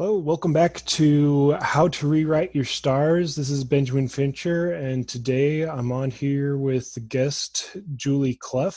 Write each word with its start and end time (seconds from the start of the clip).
Hello, 0.00 0.16
welcome 0.16 0.54
back 0.54 0.82
to 0.86 1.52
How 1.60 1.86
to 1.88 2.08
Rewrite 2.08 2.54
Your 2.54 2.64
Stars. 2.64 3.36
This 3.36 3.50
is 3.50 3.64
Benjamin 3.64 4.08
Fincher, 4.08 4.72
and 4.72 5.06
today 5.06 5.68
I'm 5.68 5.92
on 5.92 6.10
here 6.10 6.56
with 6.56 6.94
the 6.94 7.00
guest 7.00 7.76
Julie 7.96 8.36
Clough. 8.36 8.72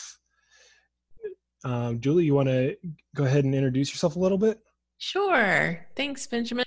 Um, 1.63 2.01
Julie, 2.01 2.25
you 2.25 2.33
want 2.35 2.49
to 2.49 2.75
go 3.15 3.23
ahead 3.23 3.45
and 3.45 3.55
introduce 3.55 3.89
yourself 3.91 4.17
a 4.17 4.19
little 4.19 4.37
bit? 4.37 4.59
Sure. 4.97 5.87
Thanks, 5.95 6.27
Benjamin. 6.27 6.65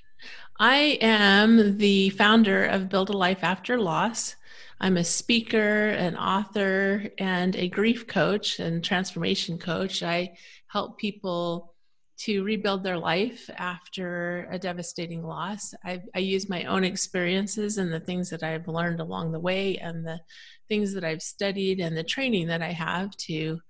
I 0.58 0.96
am 1.02 1.76
the 1.76 2.08
founder 2.08 2.64
of 2.64 2.88
Build 2.88 3.10
a 3.10 3.12
Life 3.12 3.44
After 3.44 3.78
Loss. 3.78 4.36
I'm 4.80 4.96
a 4.96 5.04
speaker, 5.04 5.88
an 5.88 6.16
author, 6.16 7.10
and 7.18 7.54
a 7.56 7.68
grief 7.68 8.06
coach 8.06 8.58
and 8.58 8.82
transformation 8.82 9.58
coach. 9.58 10.02
I 10.02 10.38
help 10.68 10.96
people 10.96 11.75
to 12.18 12.42
rebuild 12.42 12.82
their 12.82 12.96
life 12.96 13.50
after 13.56 14.48
a 14.50 14.58
devastating 14.58 15.22
loss. 15.22 15.74
I, 15.84 16.02
I, 16.14 16.20
use 16.20 16.48
my 16.48 16.64
own 16.64 16.82
experiences 16.82 17.76
and 17.76 17.92
the 17.92 18.00
things 18.00 18.30
that 18.30 18.42
I've 18.42 18.68
learned 18.68 19.00
along 19.00 19.32
the 19.32 19.40
way 19.40 19.76
and 19.76 20.06
the 20.06 20.20
things 20.68 20.94
that 20.94 21.04
I've 21.04 21.20
studied 21.20 21.78
and 21.78 21.94
the 21.94 22.02
training 22.02 22.46
that 22.48 22.62
I 22.62 22.72
have 22.72 23.14
to 23.28 23.60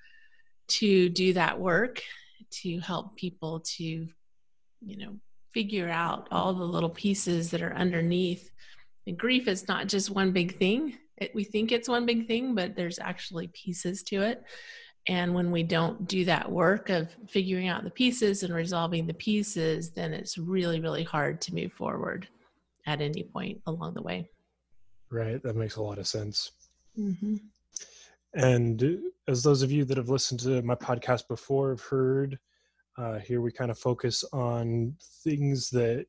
to 0.68 1.08
do 1.08 1.32
that 1.32 1.58
work 1.58 2.02
to 2.50 2.80
help 2.80 3.16
people 3.16 3.60
to 3.76 3.84
you 3.84 4.96
know 4.96 5.16
figure 5.52 5.88
out 5.88 6.28
all 6.30 6.52
the 6.52 6.64
little 6.64 6.90
pieces 6.90 7.50
that 7.50 7.62
are 7.62 7.74
underneath. 7.74 8.50
And 9.06 9.18
grief 9.18 9.48
is 9.48 9.66
not 9.66 9.86
just 9.86 10.10
one 10.10 10.32
big 10.32 10.58
thing. 10.58 10.98
It, 11.16 11.34
we 11.34 11.44
think 11.44 11.72
it's 11.72 11.88
one 11.88 12.04
big 12.04 12.26
thing, 12.26 12.54
but 12.54 12.76
there's 12.76 12.98
actually 12.98 13.48
pieces 13.48 14.02
to 14.04 14.20
it. 14.20 14.42
And 15.08 15.34
when 15.34 15.50
we 15.50 15.62
don't 15.62 16.08
do 16.08 16.24
that 16.24 16.50
work 16.50 16.90
of 16.90 17.08
figuring 17.28 17.68
out 17.68 17.84
the 17.84 17.90
pieces 17.90 18.42
and 18.42 18.52
resolving 18.52 19.06
the 19.06 19.14
pieces, 19.14 19.90
then 19.90 20.12
it's 20.12 20.36
really, 20.36 20.80
really 20.80 21.04
hard 21.04 21.40
to 21.42 21.54
move 21.54 21.72
forward 21.72 22.26
at 22.86 23.00
any 23.00 23.22
point 23.22 23.60
along 23.66 23.94
the 23.94 24.02
way. 24.02 24.28
Right. 25.10 25.40
That 25.42 25.54
makes 25.54 25.76
a 25.76 25.82
lot 25.82 25.98
of 25.98 26.08
sense. 26.08 26.50
Mm-hmm. 26.98 27.36
And 28.34 29.00
as 29.28 29.42
those 29.42 29.62
of 29.62 29.70
you 29.70 29.84
that 29.84 29.96
have 29.96 30.08
listened 30.08 30.40
to 30.40 30.60
my 30.62 30.74
podcast 30.74 31.28
before 31.28 31.70
have 31.70 31.82
heard, 31.82 32.38
uh, 32.98 33.18
here 33.18 33.40
we 33.40 33.52
kind 33.52 33.70
of 33.70 33.78
focus 33.78 34.24
on 34.32 34.94
things 35.22 35.70
that 35.70 36.06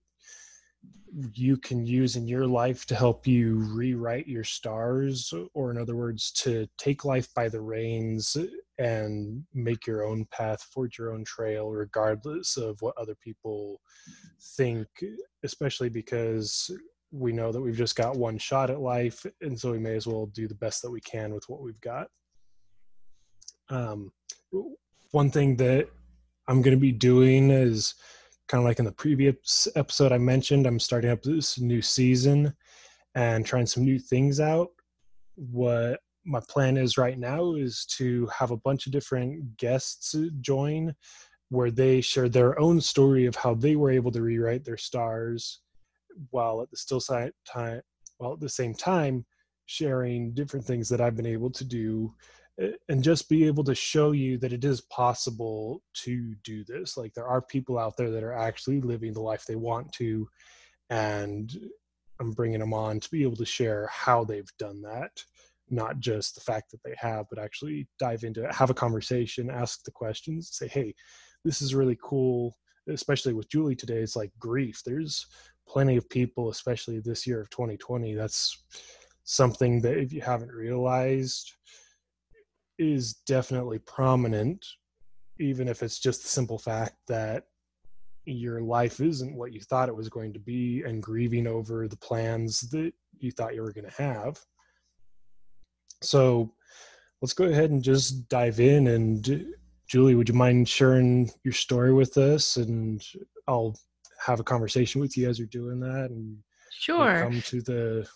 you 1.34 1.58
can 1.58 1.86
use 1.86 2.16
in 2.16 2.28
your 2.28 2.46
life 2.46 2.86
to 2.86 2.96
help 2.96 3.26
you 3.26 3.56
rewrite 3.74 4.28
your 4.28 4.44
stars, 4.44 5.34
or 5.54 5.72
in 5.72 5.78
other 5.78 5.96
words, 5.96 6.32
to 6.32 6.68
take 6.78 7.06
life 7.06 7.34
by 7.34 7.50
the 7.50 7.62
reins 7.62 8.38
and 8.78 9.44
make 9.54 9.88
your 9.88 10.06
own 10.06 10.26
path, 10.32 10.62
forge 10.74 10.98
your 10.98 11.14
own 11.14 11.24
trail, 11.24 11.72
regardless 11.72 12.58
of 12.58 12.78
what 12.82 12.98
other 12.98 13.16
people 13.16 13.82
think, 14.58 14.88
especially 15.44 15.90
because 15.90 16.70
we 17.12 17.32
know 17.32 17.52
that 17.52 17.62
we've 17.62 17.78
just 17.78 17.96
got 17.96 18.18
one 18.18 18.38
shot 18.38 18.70
at 18.70 18.82
life, 18.82 19.26
and 19.42 19.60
so 19.60 19.72
we 19.72 19.80
may 19.80 19.96
as 19.96 20.06
well 20.06 20.28
do 20.28 20.48
the 20.48 20.56
best 20.56 20.82
that 20.82 20.92
we 20.92 21.02
can 21.02 21.34
with 21.34 21.46
what 21.48 21.62
we've 21.62 21.82
got. 21.82 22.08
Um, 23.70 24.12
one 25.12 25.32
thing 25.32 25.56
that 25.58 25.90
I'm 26.48 26.62
going 26.62 26.76
to 26.76 26.82
be 26.82 26.92
doing 26.92 27.50
is 27.50 27.96
kind 28.48 28.62
of 28.62 28.66
like 28.66 28.80
in 28.80 28.86
the 28.86 28.92
previous 28.92 29.68
episode 29.76 30.12
I 30.12 30.18
mentioned, 30.18 30.66
I'm 30.66 30.80
starting 30.80 31.12
up 31.12 31.22
this 31.22 31.60
new 31.60 31.82
season 31.82 32.54
and 33.16 33.46
trying 33.46 33.66
some 33.66 33.84
new 33.84 34.00
things 34.00 34.40
out. 34.40 34.70
What 35.36 36.00
my 36.26 36.42
plan 36.48 36.78
is 36.78 36.98
right 36.98 37.18
now 37.18 37.56
is 37.56 37.86
to 37.98 38.28
have 38.28 38.52
a 38.52 38.58
bunch 38.58 38.86
of 38.86 38.92
different 38.92 39.58
guests 39.58 40.16
join 40.42 40.94
where 41.50 41.72
they 41.72 42.02
share 42.02 42.30
their 42.30 42.60
own 42.60 42.82
story 42.82 43.26
of 43.26 43.36
how 43.36 43.54
they 43.54 43.76
were 43.76 43.92
able 43.92 44.12
to 44.12 44.22
rewrite 44.22 44.66
their 44.66 44.78
stars 44.78 45.62
while 46.32 46.62
at 46.62 46.70
the 46.72 46.78
still 46.78 47.00
side 47.00 47.32
time 47.46 47.82
while 48.18 48.34
at 48.34 48.40
the 48.40 48.50
same 48.50 48.74
time 48.74 49.26
sharing 49.66 50.34
different 50.34 50.66
things 50.66 50.90
that 50.90 51.02
I've 51.02 51.16
been 51.16 51.26
able 51.26 51.52
to 51.52 51.64
do 51.64 52.14
and 52.90 53.04
just 53.04 53.30
be 53.30 53.46
able 53.46 53.64
to 53.64 53.76
show 53.76 54.12
you 54.12 54.38
that 54.38 54.54
it 54.54 54.66
is 54.66 54.82
possible 54.82 55.84
to 55.94 56.34
do 56.44 56.64
this 56.64 56.98
like 56.98 57.14
there 57.14 57.28
are 57.28 57.42
people 57.42 57.78
out 57.78 57.96
there 57.98 58.10
that 58.10 58.24
are 58.24 58.38
actually 58.38 58.82
living 58.82 59.14
the 59.14 59.22
life 59.22 59.46
they 59.46 59.56
want 59.56 59.92
to 59.92 60.28
and 60.90 61.58
i'm 62.20 62.32
bringing 62.32 62.60
them 62.60 62.74
on 62.74 63.00
to 63.00 63.10
be 63.12 63.22
able 63.22 63.36
to 63.36 63.46
share 63.46 63.88
how 63.92 64.24
they've 64.24 64.52
done 64.58 64.82
that 64.82 65.12
not 65.70 66.00
just 66.00 66.36
the 66.36 66.42
fact 66.42 66.72
that 66.72 66.82
they 66.84 66.96
have, 66.98 67.26
but 67.30 67.40
actually 67.40 67.88
dive 68.00 68.24
into 68.24 68.44
it, 68.44 68.54
have 68.54 68.70
a 68.70 68.76
conversation, 68.76 69.50
ask 69.50 69.84
the 69.84 69.92
questions, 69.92 70.50
say, 70.54 70.68
hey, 70.68 70.94
this 71.44 71.62
is 71.62 71.76
really 71.76 71.98
cool. 72.02 72.56
Especially 72.90 73.34
with 73.34 73.50
Julie 73.50 73.76
today, 73.76 73.98
it's 73.98 74.16
like 74.16 74.32
grief. 74.40 74.82
There's 74.86 75.28
plenty 75.68 75.98
of 75.98 76.10
people, 76.10 76.50
especially 76.50 77.00
this 77.00 77.28
year 77.28 77.42
of 77.42 77.50
2020, 77.50 78.16
that's 78.16 78.64
something 79.26 79.82
that 79.82 79.98
if 79.98 80.14
you 80.14 80.22
haven't 80.22 80.52
realized 80.52 81.54
is 82.78 83.14
definitely 83.26 83.80
prominent, 83.80 84.66
even 85.40 85.68
if 85.68 85.84
it's 85.84 86.00
just 86.00 86.24
the 86.24 86.30
simple 86.30 86.60
fact 86.60 86.96
that 87.08 87.46
your 88.26 88.62
life 88.62 89.00
isn't 89.00 89.36
what 89.36 89.54
you 89.54 89.62
thought 89.62 89.90
it 89.90 89.96
was 89.96 90.10
going 90.10 90.34
to 90.34 90.40
be 90.40 90.84
and 90.86 91.02
grieving 91.02 91.48
over 91.48 91.88
the 91.88 91.98
plans 91.98 92.62
that 92.70 92.92
you 93.20 93.32
thought 93.32 93.56
you 93.56 93.62
were 93.62 93.72
going 93.72 93.90
to 93.90 94.02
have 94.02 94.38
so 96.02 96.54
let's 97.22 97.34
go 97.34 97.46
ahead 97.46 97.72
and 97.72 97.84
just 97.84 98.28
dive 98.30 98.60
in. 98.60 98.88
And 98.88 99.54
Julie, 99.88 100.16
would 100.16 100.30
you 100.30 100.36
mind 100.36 100.68
sharing 100.70 101.30
your 101.44 101.54
story 101.54 101.94
with 101.94 102.18
us? 102.18 102.58
And 102.58 103.04
I'll 103.48 103.76
have 104.26 104.40
a 104.40 104.44
conversation 104.44 105.02
with 105.02 105.18
you 105.18 105.30
as 105.30 105.40
you're 105.40 105.48
doing 105.48 105.80
that. 105.80 106.10
And 106.12 106.38
sure, 106.72 107.22
come 107.22 107.42
to 107.42 107.62
the 107.62 108.08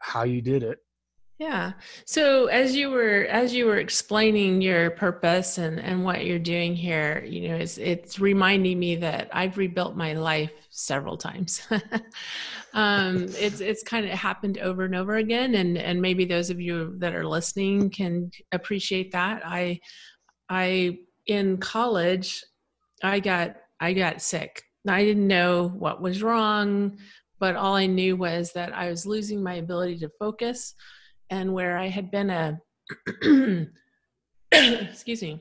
how 0.00 0.24
you 0.24 0.42
did 0.42 0.62
it. 0.62 0.78
Yeah. 1.40 1.72
So 2.04 2.48
as 2.48 2.76
you 2.76 2.90
were 2.90 3.26
as 3.30 3.54
you 3.54 3.64
were 3.64 3.78
explaining 3.78 4.60
your 4.60 4.90
purpose 4.90 5.56
and 5.56 5.80
and 5.80 6.04
what 6.04 6.26
you're 6.26 6.38
doing 6.38 6.76
here, 6.76 7.24
you 7.26 7.48
know, 7.48 7.56
it's 7.56 7.78
it's 7.78 8.20
reminding 8.20 8.78
me 8.78 8.96
that 8.96 9.30
I've 9.32 9.56
rebuilt 9.56 9.96
my 9.96 10.12
life 10.12 10.52
several 10.68 11.16
times. 11.16 11.62
um, 12.74 13.24
it's 13.38 13.60
it's 13.60 13.82
kind 13.82 14.04
of 14.04 14.12
happened 14.12 14.58
over 14.58 14.84
and 14.84 14.94
over 14.94 15.16
again, 15.16 15.54
and 15.54 15.78
and 15.78 16.02
maybe 16.02 16.26
those 16.26 16.50
of 16.50 16.60
you 16.60 16.94
that 16.98 17.14
are 17.14 17.26
listening 17.26 17.88
can 17.88 18.30
appreciate 18.52 19.10
that. 19.12 19.40
I 19.42 19.80
I 20.50 20.98
in 21.24 21.56
college, 21.56 22.44
I 23.02 23.18
got 23.18 23.56
I 23.80 23.94
got 23.94 24.20
sick. 24.20 24.62
I 24.86 25.06
didn't 25.06 25.26
know 25.26 25.68
what 25.68 26.02
was 26.02 26.22
wrong, 26.22 26.98
but 27.38 27.56
all 27.56 27.76
I 27.76 27.86
knew 27.86 28.14
was 28.14 28.52
that 28.52 28.74
I 28.74 28.90
was 28.90 29.06
losing 29.06 29.42
my 29.42 29.54
ability 29.54 30.00
to 30.00 30.10
focus 30.18 30.74
and 31.30 31.52
where 31.52 31.78
I 31.78 31.88
had 31.88 32.10
been 32.10 32.30
a 32.30 32.60
excuse 34.52 35.22
me 35.22 35.40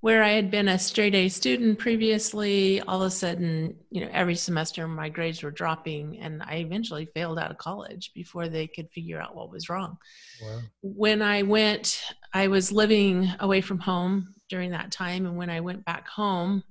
where 0.00 0.22
I 0.22 0.30
had 0.30 0.50
been 0.50 0.68
a 0.68 0.78
straight 0.78 1.14
A 1.14 1.28
student 1.28 1.78
previously, 1.78 2.80
all 2.80 3.02
of 3.02 3.08
a 3.08 3.10
sudden, 3.10 3.76
you 3.90 4.00
know, 4.00 4.08
every 4.12 4.34
semester 4.34 4.88
my 4.88 5.10
grades 5.10 5.42
were 5.42 5.50
dropping 5.50 6.18
and 6.20 6.42
I 6.42 6.56
eventually 6.56 7.04
failed 7.04 7.38
out 7.38 7.50
of 7.50 7.58
college 7.58 8.12
before 8.14 8.48
they 8.48 8.66
could 8.66 8.90
figure 8.90 9.20
out 9.20 9.36
what 9.36 9.50
was 9.50 9.68
wrong. 9.68 9.98
Wow. 10.42 10.60
When 10.80 11.20
I 11.20 11.42
went, 11.42 12.02
I 12.32 12.48
was 12.48 12.72
living 12.72 13.30
away 13.40 13.60
from 13.60 13.78
home 13.78 14.34
during 14.48 14.70
that 14.70 14.90
time. 14.90 15.26
And 15.26 15.36
when 15.36 15.50
I 15.50 15.60
went 15.60 15.84
back 15.84 16.08
home, 16.08 16.64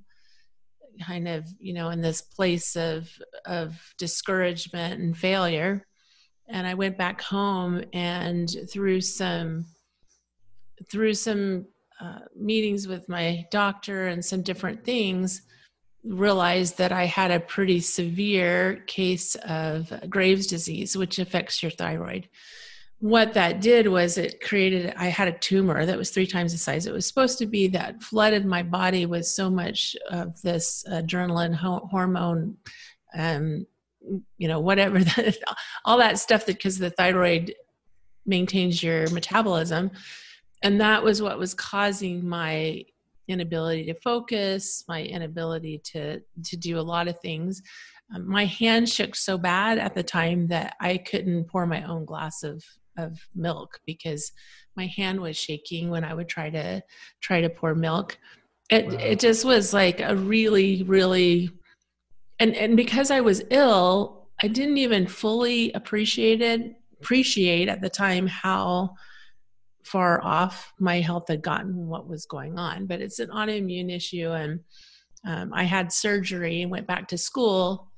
kind 1.05 1.27
of, 1.27 1.45
you 1.59 1.73
know, 1.73 1.91
in 1.91 2.01
this 2.01 2.21
place 2.21 2.75
of, 2.75 3.09
of 3.45 3.79
discouragement 3.99 5.01
and 5.01 5.15
failure, 5.15 5.85
and 6.49 6.65
I 6.67 6.73
went 6.73 6.97
back 6.97 7.21
home 7.21 7.83
and 7.93 8.49
through 8.69 9.01
some 9.01 9.65
through 10.89 11.13
some 11.13 11.65
uh, 11.99 12.19
meetings 12.35 12.87
with 12.87 13.09
my 13.09 13.45
doctor 13.51 14.07
and 14.07 14.23
some 14.23 14.41
different 14.41 14.83
things 14.85 15.41
realized 16.03 16.77
that 16.77 16.93
I 16.93 17.05
had 17.05 17.31
a 17.31 17.39
pretty 17.41 17.81
severe 17.81 18.83
case 18.87 19.35
of 19.35 19.91
Graves' 20.09 20.47
disease, 20.47 20.95
which 20.95 21.19
affects 21.19 21.61
your 21.61 21.71
thyroid. 21.71 22.29
What 22.99 23.33
that 23.33 23.61
did 23.61 23.87
was 23.87 24.17
it 24.17 24.41
created, 24.41 24.93
I 24.97 25.07
had 25.07 25.27
a 25.27 25.37
tumor 25.37 25.85
that 25.85 25.97
was 25.97 26.09
three 26.09 26.27
times 26.27 26.51
the 26.51 26.57
size 26.57 26.85
it 26.85 26.93
was 26.93 27.05
supposed 27.05 27.37
to 27.39 27.45
be 27.45 27.67
that 27.69 28.01
flooded 28.01 28.45
my 28.45 28.63
body 28.63 29.05
with 29.05 29.25
so 29.25 29.49
much 29.49 29.95
of 30.09 30.41
this 30.41 30.85
adrenaline 30.89 31.53
ho- 31.53 31.87
hormone 31.91 32.57
um, 33.17 33.65
you 34.37 34.47
know 34.47 34.59
whatever 34.59 35.03
that, 35.03 35.37
all 35.85 35.97
that 35.97 36.19
stuff 36.19 36.45
that 36.45 36.57
because 36.57 36.77
the 36.77 36.89
thyroid 36.91 37.53
maintains 38.25 38.81
your 38.81 39.09
metabolism. 39.09 39.91
And 40.61 40.79
that 40.81 41.03
was 41.03 41.21
what 41.21 41.39
was 41.39 41.53
causing 41.53 42.27
my 42.27 42.83
inability 43.27 43.85
to 43.85 43.93
focus 43.93 44.83
my 44.87 45.03
inability 45.03 45.79
to 45.83 46.19
to 46.43 46.57
do 46.57 46.79
a 46.79 46.81
lot 46.81 47.07
of 47.07 47.19
things. 47.19 47.61
Um, 48.13 48.27
my 48.27 48.45
hand 48.45 48.89
shook 48.89 49.15
so 49.15 49.37
bad 49.37 49.77
at 49.77 49.93
the 49.93 50.01
time 50.01 50.47
that 50.47 50.75
i 50.81 50.97
couldn't 50.97 51.45
pour 51.45 51.67
my 51.67 51.83
own 51.83 52.05
glass 52.05 52.41
of 52.43 52.63
of 52.97 53.19
milk 53.35 53.79
because 53.85 54.31
my 54.75 54.87
hand 54.87 55.21
was 55.21 55.37
shaking 55.37 55.91
when 55.91 56.03
i 56.03 56.13
would 56.13 56.27
try 56.27 56.49
to 56.49 56.81
try 57.21 57.39
to 57.39 57.49
pour 57.49 57.75
milk. 57.75 58.17
It 58.71 58.87
wow. 58.87 58.97
it 58.99 59.19
just 59.19 59.45
was 59.45 59.73
like 59.73 59.99
a 60.01 60.15
really 60.15 60.83
really 60.83 61.51
and 62.39 62.55
and 62.55 62.75
because 62.77 63.11
I 63.11 63.21
was 63.21 63.43
ill, 63.49 64.27
I 64.41 64.47
didn't 64.47 64.77
even 64.77 65.07
fully 65.07 65.71
appreciate 65.73 66.41
it 66.41 66.75
appreciate 67.01 67.69
at 67.69 67.81
the 67.81 67.89
time 67.89 68.27
how 68.27 68.93
far 69.83 70.23
off 70.23 70.73
my 70.79 70.99
health 70.99 71.29
had 71.29 71.41
gotten 71.41 71.87
what 71.87 72.07
was 72.07 72.25
going 72.25 72.59
on. 72.59 72.85
But 72.85 73.01
it's 73.01 73.19
an 73.19 73.29
autoimmune 73.29 73.93
issue 73.93 74.31
and 74.31 74.59
um, 75.25 75.51
i 75.53 75.63
had 75.63 75.91
surgery 75.91 76.61
and 76.61 76.71
went 76.71 76.87
back 76.87 77.07
to 77.09 77.17
school 77.17 77.91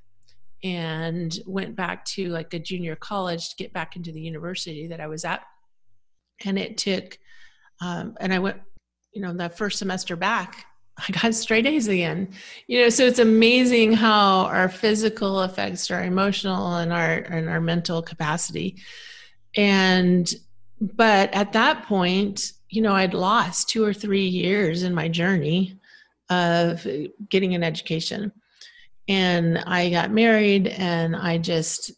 and 0.63 1.39
went 1.45 1.75
back 1.75 2.03
to 2.05 2.29
like 2.29 2.53
a 2.53 2.59
junior 2.59 2.95
college 2.95 3.49
to 3.49 3.55
get 3.57 3.73
back 3.73 3.95
into 3.95 4.11
the 4.11 4.21
university 4.21 4.87
that 4.87 4.99
i 4.99 5.07
was 5.07 5.25
at. 5.25 5.41
And 6.45 6.57
it 6.57 6.77
took 6.77 7.17
um, 7.81 8.15
and 8.19 8.33
i 8.33 8.39
went 8.39 8.57
you 9.13 9.21
know 9.21 9.33
that 9.33 9.57
first 9.57 9.77
semester 9.77 10.15
back 10.15 10.65
I 10.97 11.11
got 11.11 11.33
straight 11.33 11.65
A's 11.65 11.87
again. 11.87 12.29
You 12.67 12.81
know, 12.81 12.89
so 12.89 13.05
it's 13.05 13.19
amazing 13.19 13.93
how 13.93 14.45
our 14.45 14.69
physical 14.69 15.41
affects 15.41 15.89
our 15.89 16.03
emotional 16.03 16.75
and 16.75 16.93
our 16.93 17.13
and 17.13 17.49
our 17.49 17.61
mental 17.61 18.01
capacity. 18.01 18.77
And 19.55 20.33
but 20.79 21.33
at 21.33 21.53
that 21.53 21.85
point, 21.85 22.53
you 22.69 22.81
know, 22.81 22.93
I'd 22.93 23.13
lost 23.13 23.69
two 23.69 23.83
or 23.83 23.93
three 23.93 24.27
years 24.27 24.83
in 24.83 24.93
my 24.93 25.07
journey 25.07 25.79
of 26.29 26.85
getting 27.29 27.55
an 27.55 27.63
education. 27.63 28.31
And 29.07 29.59
I 29.59 29.89
got 29.89 30.11
married 30.11 30.67
and 30.67 31.15
I 31.15 31.37
just 31.37 31.91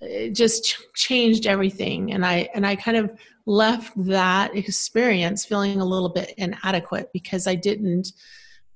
it 0.00 0.34
just 0.34 0.78
changed 0.94 1.46
everything 1.46 2.12
and 2.12 2.24
I 2.24 2.48
and 2.54 2.66
I 2.66 2.76
kind 2.76 2.96
of 2.96 3.10
left 3.46 3.92
that 4.04 4.54
experience 4.54 5.44
feeling 5.44 5.80
a 5.80 5.84
little 5.84 6.08
bit 6.08 6.32
inadequate 6.38 7.10
because 7.12 7.46
I 7.46 7.54
didn't 7.54 8.12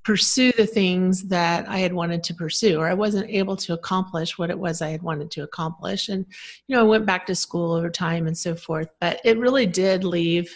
pursue 0.05 0.53
the 0.53 0.67
things 0.67 1.25
that 1.25 1.67
I 1.69 1.79
had 1.79 1.93
wanted 1.93 2.23
to 2.25 2.35
pursue, 2.35 2.79
or 2.79 2.87
I 2.87 2.95
wasn't 2.95 3.31
able 3.31 3.57
to 3.57 3.73
accomplish 3.73 4.39
what 4.39 4.51
it 4.51 4.59
was 4.59 4.83
I 4.83 4.91
had 4.91 5.03
wanted 5.03 5.31
to 5.33 5.43
accomplish. 5.43 6.11
And, 6.11 6.27
you 6.67 6.77
know, 6.77 6.81
I 6.81 6.87
went 6.87 7.07
back 7.07 7.27
to 7.27 7.35
school 7.35 7.73
over 7.73 7.89
time 7.89 8.27
and 8.27 8.37
so 8.37 8.55
forth, 8.55 8.89
but 9.01 9.21
it 9.25 9.39
really 9.39 9.67
did 9.67 10.05
leave 10.05 10.55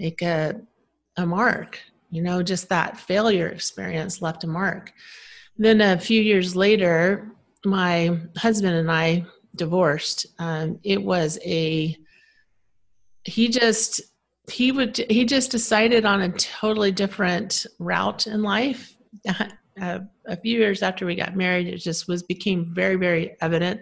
like 0.00 0.22
a, 0.22 0.58
a 1.18 1.26
mark, 1.26 1.78
you 2.10 2.22
know, 2.22 2.42
just 2.42 2.70
that 2.70 2.98
failure 2.98 3.48
experience 3.48 4.22
left 4.22 4.44
a 4.44 4.46
mark. 4.46 4.92
Then 5.58 5.82
a 5.82 5.98
few 5.98 6.22
years 6.22 6.56
later, 6.56 7.32
my 7.66 8.18
husband 8.38 8.74
and 8.74 8.90
I 8.90 9.26
divorced. 9.54 10.24
Um, 10.38 10.78
it 10.82 11.02
was 11.02 11.38
a, 11.44 11.94
he 13.24 13.48
just 13.48 14.00
he 14.50 14.72
would 14.72 14.96
he 15.10 15.24
just 15.24 15.50
decided 15.50 16.04
on 16.04 16.22
a 16.22 16.32
totally 16.32 16.92
different 16.92 17.66
route 17.78 18.26
in 18.26 18.42
life. 18.42 18.96
Uh, 19.80 20.00
a 20.26 20.36
few 20.36 20.58
years 20.58 20.82
after 20.82 21.06
we 21.06 21.14
got 21.14 21.36
married 21.36 21.66
it 21.66 21.78
just 21.78 22.06
was 22.06 22.22
became 22.24 22.70
very 22.74 22.96
very 22.96 23.36
evident 23.40 23.80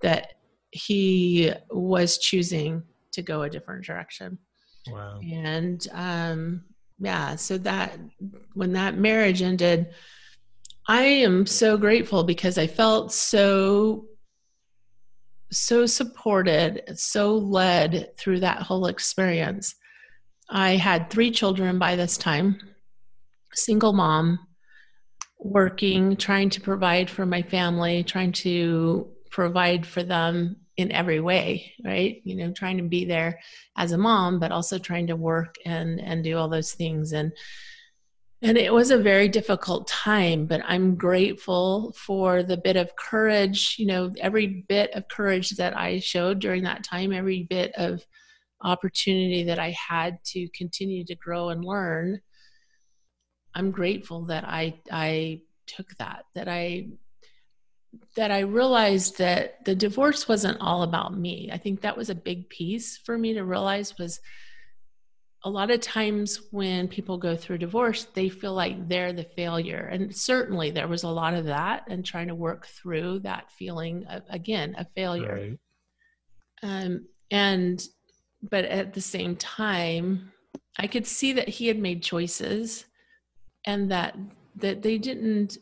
that 0.00 0.34
he 0.70 1.52
was 1.70 2.16
choosing 2.16 2.82
to 3.12 3.20
go 3.20 3.42
a 3.42 3.50
different 3.50 3.84
direction. 3.84 4.38
Wow. 4.88 5.20
And 5.20 5.86
um 5.92 6.64
yeah 6.98 7.36
so 7.36 7.58
that 7.58 7.98
when 8.54 8.72
that 8.72 8.96
marriage 8.96 9.42
ended 9.42 9.88
i 10.88 11.02
am 11.02 11.46
so 11.46 11.76
grateful 11.76 12.24
because 12.24 12.56
i 12.58 12.66
felt 12.66 13.12
so 13.12 14.06
so 15.52 15.86
supported 15.86 16.82
so 16.98 17.36
led 17.36 18.16
through 18.16 18.40
that 18.40 18.62
whole 18.62 18.86
experience 18.86 19.74
I 20.48 20.76
had 20.76 21.10
three 21.10 21.30
children 21.30 21.78
by 21.78 21.96
this 21.96 22.16
time, 22.16 22.60
single 23.52 23.92
mom, 23.92 24.38
working, 25.38 26.16
trying 26.16 26.50
to 26.50 26.60
provide 26.60 27.10
for 27.10 27.26
my 27.26 27.42
family, 27.42 28.04
trying 28.04 28.32
to 28.32 29.08
provide 29.30 29.86
for 29.86 30.02
them 30.02 30.56
in 30.76 30.92
every 30.92 31.20
way, 31.20 31.72
right? 31.84 32.20
You 32.24 32.36
know, 32.36 32.52
trying 32.52 32.76
to 32.76 32.84
be 32.84 33.04
there 33.04 33.40
as 33.76 33.92
a 33.92 33.98
mom, 33.98 34.38
but 34.38 34.52
also 34.52 34.78
trying 34.78 35.06
to 35.08 35.16
work 35.16 35.56
and 35.64 36.00
and 36.00 36.22
do 36.22 36.36
all 36.36 36.48
those 36.48 36.72
things 36.72 37.12
and 37.12 37.32
and 38.42 38.58
it 38.58 38.72
was 38.72 38.90
a 38.90 38.98
very 38.98 39.28
difficult 39.28 39.88
time, 39.88 40.44
but 40.44 40.60
I'm 40.66 40.94
grateful 40.94 41.94
for 41.96 42.42
the 42.42 42.58
bit 42.58 42.76
of 42.76 42.94
courage, 42.94 43.76
you 43.78 43.86
know, 43.86 44.12
every 44.20 44.66
bit 44.68 44.92
of 44.92 45.08
courage 45.08 45.50
that 45.56 45.74
I 45.74 46.00
showed 46.00 46.38
during 46.38 46.62
that 46.64 46.84
time, 46.84 47.14
every 47.14 47.44
bit 47.44 47.72
of 47.76 48.04
opportunity 48.66 49.44
that 49.44 49.58
I 49.58 49.70
had 49.70 50.22
to 50.32 50.48
continue 50.48 51.04
to 51.04 51.14
grow 51.14 51.48
and 51.48 51.64
learn, 51.64 52.20
I'm 53.54 53.70
grateful 53.70 54.26
that 54.26 54.44
I 54.44 54.80
I 54.90 55.42
took 55.66 55.96
that 55.96 56.24
that 56.34 56.48
I 56.48 56.88
that 58.16 58.30
I 58.30 58.40
realized 58.40 59.18
that 59.18 59.64
the 59.64 59.74
divorce 59.74 60.28
wasn't 60.28 60.60
all 60.60 60.82
about 60.82 61.16
me. 61.16 61.50
I 61.52 61.58
think 61.58 61.80
that 61.80 61.96
was 61.96 62.10
a 62.10 62.14
big 62.14 62.50
piece 62.50 62.98
for 62.98 63.16
me 63.16 63.34
to 63.34 63.44
realize 63.44 63.96
was 63.98 64.20
a 65.44 65.50
lot 65.50 65.70
of 65.70 65.80
times 65.80 66.40
when 66.50 66.88
people 66.88 67.18
go 67.18 67.36
through 67.36 67.58
divorce, 67.58 68.04
they 68.14 68.28
feel 68.28 68.52
like 68.52 68.88
they're 68.88 69.12
the 69.12 69.22
failure. 69.24 69.88
And 69.92 70.14
certainly 70.14 70.72
there 70.72 70.88
was 70.88 71.04
a 71.04 71.08
lot 71.08 71.34
of 71.34 71.44
that 71.44 71.84
and 71.88 72.04
trying 72.04 72.28
to 72.28 72.34
work 72.34 72.66
through 72.66 73.20
that 73.20 73.52
feeling 73.52 74.06
of, 74.06 74.22
again, 74.28 74.74
a 74.76 74.84
failure. 74.96 75.34
Right. 75.34 75.58
Um, 76.62 77.06
and 77.30 77.80
but 78.42 78.64
at 78.64 78.92
the 78.92 79.00
same 79.00 79.36
time 79.36 80.32
i 80.78 80.86
could 80.86 81.06
see 81.06 81.32
that 81.32 81.48
he 81.48 81.66
had 81.66 81.78
made 81.78 82.02
choices 82.02 82.86
and 83.66 83.90
that 83.90 84.16
that 84.56 84.82
they 84.82 84.98
didn't 84.98 85.58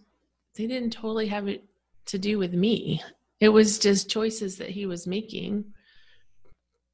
they 0.57 0.67
didn't 0.67 0.93
totally 0.93 1.27
have 1.27 1.49
it 1.49 1.65
to 2.07 2.19
do 2.19 2.39
with 2.39 2.53
me. 2.53 3.03
It 3.41 3.49
was 3.49 3.79
just 3.79 4.09
choices 4.09 4.57
that 4.59 4.71
he 4.71 4.87
was 4.87 5.07
making 5.07 5.65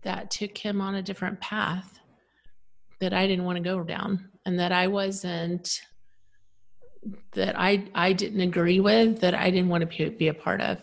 that 0.03 0.31
took 0.31 0.57
him 0.57 0.81
on 0.81 0.95
a 0.95 1.03
different 1.03 1.39
path 1.41 1.99
that 3.01 3.13
i 3.13 3.27
didn't 3.27 3.45
want 3.45 3.57
to 3.57 3.63
go 3.63 3.83
down 3.83 4.31
and 4.47 4.59
that 4.59 4.73
i 4.73 4.87
wasn't 4.87 5.81
that 7.33 7.59
i 7.59 7.87
i 7.95 8.13
didn't 8.13 8.41
agree 8.41 8.81
with 8.81 9.21
that 9.21 9.35
i 9.35 9.51
didn't 9.51 9.69
want 9.69 9.91
to 9.91 10.11
be 10.11 10.29
a 10.29 10.35
part 10.35 10.61
of. 10.61 10.83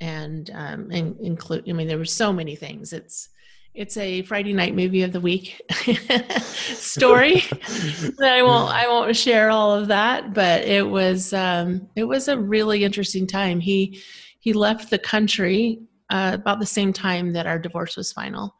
And 0.00 0.50
um 0.54 0.90
and 0.92 1.18
include 1.20 1.68
i 1.68 1.72
mean 1.72 1.88
there 1.88 1.98
were 1.98 2.04
so 2.04 2.32
many 2.32 2.54
things. 2.54 2.92
It's 2.92 3.28
it's 3.74 3.96
a 3.96 4.22
Friday 4.22 4.52
night 4.52 4.74
movie 4.74 5.02
of 5.02 5.12
the 5.12 5.20
week 5.20 5.60
story. 6.30 7.42
I 8.22 8.42
won't 8.42 8.72
I 8.72 8.86
won't 8.88 9.16
share 9.16 9.50
all 9.50 9.74
of 9.74 9.88
that, 9.88 10.32
but 10.32 10.62
it 10.62 10.88
was 10.88 11.32
um, 11.32 11.88
it 11.96 12.04
was 12.04 12.28
a 12.28 12.38
really 12.38 12.84
interesting 12.84 13.26
time. 13.26 13.60
He 13.60 14.00
he 14.38 14.52
left 14.52 14.90
the 14.90 14.98
country 14.98 15.80
uh, 16.10 16.32
about 16.34 16.60
the 16.60 16.66
same 16.66 16.92
time 16.92 17.32
that 17.32 17.46
our 17.46 17.58
divorce 17.58 17.96
was 17.96 18.12
final, 18.12 18.54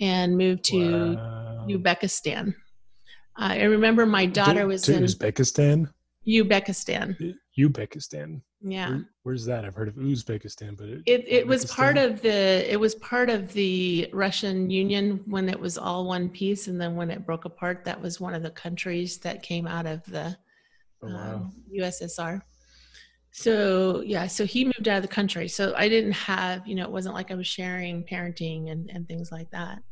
and 0.00 0.36
moved 0.36 0.64
to 0.64 1.16
wow. 1.16 1.66
Uzbekistan. 1.68 2.54
Uh, 3.38 3.52
I 3.52 3.64
remember 3.64 4.06
my 4.06 4.24
daughter 4.24 4.66
was 4.66 4.82
to 4.82 4.96
in 4.96 5.02
Uzbekistan. 5.02 5.90
Uzbekistan. 6.26 7.16
Uzbekistan. 7.56 8.40
Yeah. 8.60 8.90
Where, 8.90 9.04
where's 9.22 9.44
that? 9.46 9.64
I've 9.64 9.74
heard 9.74 9.88
of 9.88 9.94
Uzbekistan, 9.94 10.76
but 10.76 10.88
it 10.88 11.02
it, 11.06 11.28
it 11.28 11.46
was 11.46 11.66
part 11.66 11.96
of 11.96 12.20
the 12.20 12.70
it 12.70 12.78
was 12.78 12.94
part 12.96 13.30
of 13.30 13.52
the 13.52 14.08
Russian 14.12 14.70
Union 14.70 15.22
when 15.26 15.48
it 15.48 15.58
was 15.58 15.78
all 15.78 16.06
one 16.06 16.28
piece, 16.28 16.66
and 16.66 16.80
then 16.80 16.96
when 16.96 17.10
it 17.10 17.24
broke 17.24 17.44
apart, 17.44 17.84
that 17.84 18.00
was 18.00 18.20
one 18.20 18.34
of 18.34 18.42
the 18.42 18.50
countries 18.50 19.18
that 19.18 19.42
came 19.42 19.66
out 19.66 19.86
of 19.86 20.04
the 20.06 20.36
oh, 21.02 21.08
wow. 21.08 21.34
um, 21.34 21.52
USSR. 21.78 22.40
So 23.30 24.00
yeah, 24.00 24.26
so 24.26 24.46
he 24.46 24.64
moved 24.64 24.88
out 24.88 24.96
of 24.96 25.02
the 25.02 25.08
country. 25.08 25.46
So 25.46 25.74
I 25.76 25.88
didn't 25.88 26.12
have, 26.12 26.66
you 26.66 26.74
know, 26.74 26.84
it 26.84 26.90
wasn't 26.90 27.14
like 27.14 27.30
I 27.30 27.34
was 27.34 27.46
sharing 27.46 28.02
parenting 28.02 28.72
and 28.72 28.90
and 28.90 29.06
things 29.06 29.30
like 29.30 29.50
that. 29.50 29.82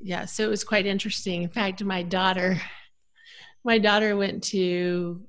Yeah, 0.00 0.26
so 0.26 0.44
it 0.44 0.50
was 0.50 0.62
quite 0.62 0.86
interesting. 0.86 1.42
In 1.42 1.48
fact, 1.48 1.82
my 1.82 2.02
daughter, 2.02 2.60
my 3.64 3.78
daughter 3.78 4.16
went 4.16 4.44
to 4.44 5.22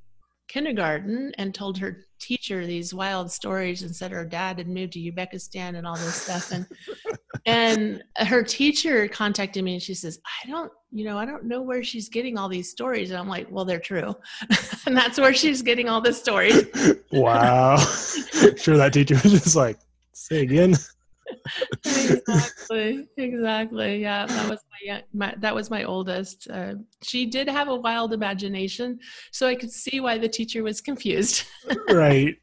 kindergarten 0.49 1.31
and 1.37 1.53
told 1.53 1.77
her 1.77 2.05
teacher 2.19 2.65
these 2.65 2.93
wild 2.93 3.31
stories 3.31 3.83
and 3.83 3.95
said 3.95 4.11
her 4.11 4.25
dad 4.25 4.57
had 4.57 4.67
moved 4.67 4.93
to 4.93 4.99
Uzbekistan 4.99 5.77
and 5.77 5.87
all 5.87 5.95
this 5.95 6.15
stuff. 6.15 6.51
And 6.51 6.65
and 7.45 8.03
her 8.17 8.43
teacher 8.43 9.07
contacted 9.07 9.63
me 9.63 9.73
and 9.73 9.81
she 9.81 9.93
says 9.93 10.19
I 10.43 10.49
don't 10.49 10.71
you 10.91 11.05
know 11.05 11.17
I 11.17 11.25
don't 11.25 11.45
know 11.45 11.61
where 11.61 11.83
she's 11.83 12.09
getting 12.09 12.37
all 12.37 12.49
these 12.49 12.69
stories. 12.69 13.11
And 13.11 13.19
I'm 13.19 13.29
like 13.29 13.47
well 13.49 13.63
they're 13.63 13.79
true. 13.79 14.13
And 14.85 14.97
that's 14.97 15.19
where 15.19 15.35
she's 15.35 15.61
getting 15.61 15.87
all 15.87 16.01
the 16.01 16.13
stories. 16.13 16.65
Wow. 17.11 17.77
Sure 18.55 18.77
that 18.77 18.93
teacher 18.93 19.15
was 19.23 19.31
just 19.31 19.55
like 19.55 19.77
say 20.13 20.41
again 20.41 20.75
exactly 21.85 23.07
exactly 23.17 24.01
yeah 24.01 24.25
that 24.25 24.49
was 24.49 24.59
my, 24.71 25.03
my 25.13 25.35
that 25.39 25.53
was 25.53 25.69
my 25.69 25.83
oldest 25.83 26.47
uh, 26.51 26.73
she 27.01 27.25
did 27.25 27.47
have 27.47 27.67
a 27.67 27.75
wild 27.75 28.13
imagination 28.13 28.99
so 29.31 29.47
i 29.47 29.55
could 29.55 29.71
see 29.71 29.99
why 29.99 30.17
the 30.17 30.29
teacher 30.29 30.63
was 30.63 30.81
confused. 30.81 31.43
Right. 31.89 32.35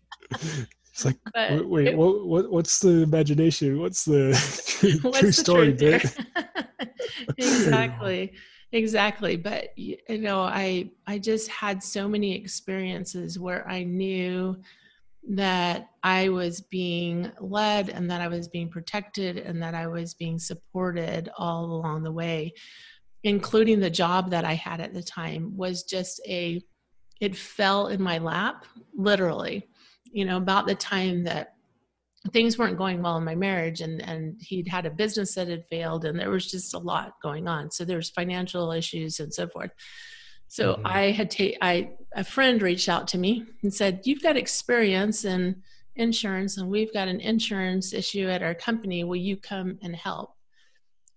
It's 0.90 1.04
like 1.04 1.16
but 1.34 1.66
wait, 1.68 1.88
it, 1.88 1.96
what, 1.96 2.26
what, 2.26 2.50
what's 2.50 2.78
the 2.78 3.02
imagination? 3.02 3.80
What's 3.80 4.04
the 4.04 4.32
true, 4.66 4.98
what's 5.02 5.18
true 5.18 5.28
the 5.28 5.32
story 5.32 5.72
bit 5.72 6.04
exactly 7.38 8.32
exactly 8.72 9.36
but 9.36 9.68
you 9.76 9.96
know 10.08 10.40
i 10.40 10.90
i 11.06 11.18
just 11.18 11.48
had 11.48 11.82
so 11.82 12.08
many 12.08 12.34
experiences 12.34 13.38
where 13.38 13.66
i 13.68 13.84
knew 13.84 14.56
that 15.28 15.88
i 16.02 16.28
was 16.28 16.60
being 16.60 17.30
led 17.40 17.88
and 17.88 18.10
that 18.10 18.20
i 18.20 18.28
was 18.28 18.48
being 18.48 18.68
protected 18.68 19.38
and 19.38 19.62
that 19.62 19.74
i 19.74 19.86
was 19.86 20.14
being 20.14 20.38
supported 20.38 21.28
all 21.36 21.64
along 21.64 22.02
the 22.02 22.12
way 22.12 22.52
including 23.24 23.80
the 23.80 23.90
job 23.90 24.30
that 24.30 24.44
i 24.44 24.54
had 24.54 24.80
at 24.80 24.94
the 24.94 25.02
time 25.02 25.56
was 25.56 25.82
just 25.82 26.20
a 26.28 26.62
it 27.20 27.36
fell 27.36 27.88
in 27.88 28.02
my 28.02 28.18
lap 28.18 28.64
literally. 28.96 29.68
You 30.12 30.24
know 30.24 30.36
about 30.36 30.66
the 30.66 30.74
time 30.74 31.24
that 31.24 31.54
things 32.32 32.58
weren't 32.58 32.78
going 32.78 33.02
well 33.02 33.16
in 33.18 33.24
my 33.24 33.34
marriage 33.34 33.80
and 33.80 34.02
and 34.02 34.40
he'd 34.40 34.68
had 34.68 34.86
a 34.86 34.90
business 34.90 35.34
that 35.34 35.48
had 35.48 35.64
failed 35.66 36.04
and 36.04 36.18
there 36.18 36.30
was 36.30 36.50
just 36.50 36.74
a 36.74 36.78
lot 36.78 37.14
going 37.22 37.48
on. 37.48 37.70
So 37.70 37.84
there 37.84 37.96
was 37.96 38.10
financial 38.10 38.72
issues 38.72 39.20
and 39.20 39.32
so 39.32 39.46
forth 39.48 39.70
so 40.48 40.74
mm-hmm. 40.74 40.86
i 40.86 41.10
had 41.10 41.30
ta- 41.30 41.58
i 41.62 41.90
a 42.14 42.24
friend 42.24 42.62
reached 42.62 42.88
out 42.88 43.06
to 43.08 43.18
me 43.18 43.44
and 43.62 43.72
said 43.72 44.00
you've 44.04 44.22
got 44.22 44.36
experience 44.36 45.24
in 45.24 45.62
insurance 45.96 46.58
and 46.58 46.68
we've 46.68 46.92
got 46.92 47.08
an 47.08 47.20
insurance 47.20 47.92
issue 47.92 48.28
at 48.28 48.42
our 48.42 48.54
company 48.54 49.04
will 49.04 49.16
you 49.16 49.36
come 49.36 49.78
and 49.82 49.94
help 49.96 50.30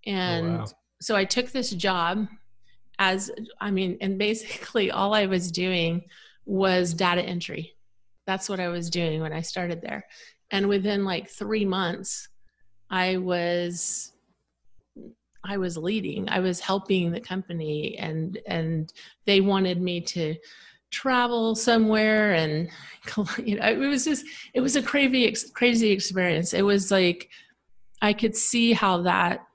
oh, 0.08 0.12
and 0.12 0.48
oh, 0.48 0.58
wow. 0.60 0.66
so 1.02 1.16
i 1.16 1.26
took 1.26 1.52
this 1.52 1.72
job 1.72 2.28
as 2.98 3.32
i 3.60 3.72
mean 3.72 3.98
and 4.02 4.18
basically 4.18 4.92
all 4.92 5.14
i 5.14 5.26
was 5.26 5.52
doing 5.52 6.02
was 6.46 6.94
data 6.94 7.22
entry 7.22 7.74
that's 8.26 8.50
what 8.50 8.60
i 8.60 8.68
was 8.68 8.90
doing 8.90 9.22
when 9.22 9.34
i 9.34 9.42
started 9.42 9.82
there 9.82 10.06
and 10.52 10.68
within 10.68 11.04
like 11.04 11.30
three 11.30 11.66
months 11.66 12.30
i 12.90 13.18
was 13.18 14.14
i 15.44 15.58
was 15.58 15.78
leading 15.78 16.28
i 16.30 16.40
was 16.40 16.60
helping 16.60 17.12
the 17.12 17.20
company 17.20 17.98
and 17.98 18.40
and 18.46 18.94
they 19.26 19.42
wanted 19.42 19.82
me 19.82 20.02
to 20.02 20.36
travel 20.92 21.56
somewhere 21.56 22.34
and 22.34 22.70
you 23.44 23.56
know 23.56 23.66
it 23.66 23.78
was 23.78 24.06
just 24.06 24.26
it 24.54 24.62
was 24.62 24.76
a 24.76 24.82
crazy 24.82 25.34
crazy 25.54 25.92
experience. 25.92 26.54
It 26.54 26.64
was 26.64 26.92
like 26.92 27.30
i 28.02 28.14
could 28.14 28.36
see 28.36 28.74
how 28.74 29.02
that 29.02 29.46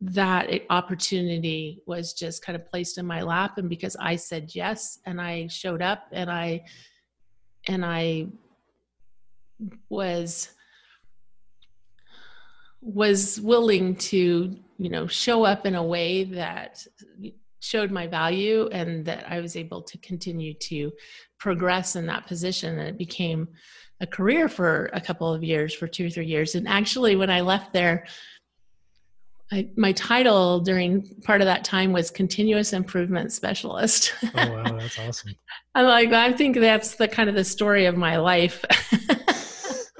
that 0.00 0.50
opportunity 0.70 1.80
was 1.86 2.12
just 2.12 2.44
kind 2.44 2.56
of 2.56 2.66
placed 2.66 2.98
in 2.98 3.06
my 3.06 3.22
lap 3.22 3.56
and 3.56 3.70
because 3.70 3.96
i 4.00 4.16
said 4.16 4.54
yes 4.54 4.98
and 5.06 5.20
i 5.20 5.46
showed 5.46 5.80
up 5.80 6.08
and 6.12 6.30
i 6.30 6.62
and 7.68 7.84
i 7.84 8.26
was 9.88 10.50
was 12.82 13.40
willing 13.40 13.96
to 13.96 14.58
you 14.78 14.90
know 14.90 15.06
show 15.06 15.44
up 15.44 15.66
in 15.66 15.74
a 15.74 15.82
way 15.82 16.24
that 16.24 16.84
showed 17.60 17.90
my 17.90 18.06
value 18.06 18.68
and 18.72 19.04
that 19.06 19.24
I 19.30 19.40
was 19.40 19.56
able 19.56 19.82
to 19.82 19.98
continue 19.98 20.54
to 20.54 20.92
progress 21.38 21.96
in 21.96 22.06
that 22.06 22.26
position 22.26 22.78
and 22.78 22.88
it 22.88 22.98
became 22.98 23.48
a 24.00 24.06
career 24.06 24.48
for 24.48 24.90
a 24.92 25.00
couple 25.00 25.32
of 25.32 25.42
years 25.42 25.72
for 25.72 25.86
two 25.86 26.06
or 26.06 26.10
three 26.10 26.26
years 26.26 26.54
and 26.54 26.68
actually 26.68 27.16
when 27.16 27.30
I 27.30 27.40
left 27.40 27.72
there 27.72 28.04
I, 29.52 29.68
my 29.76 29.92
title 29.92 30.60
during 30.60 31.06
part 31.22 31.40
of 31.40 31.46
that 31.46 31.64
time 31.64 31.92
was 31.92 32.10
continuous 32.10 32.72
improvement 32.72 33.30
specialist. 33.30 34.12
oh 34.24 34.28
wow, 34.34 34.78
that's 34.78 34.98
awesome. 34.98 35.34
I'm 35.74 35.86
like, 35.86 36.12
I 36.12 36.32
think 36.32 36.56
that's 36.56 36.94
the 36.96 37.06
kind 37.06 37.28
of 37.28 37.34
the 37.34 37.44
story 37.44 37.84
of 37.84 37.96
my 37.96 38.16
life. 38.16 38.64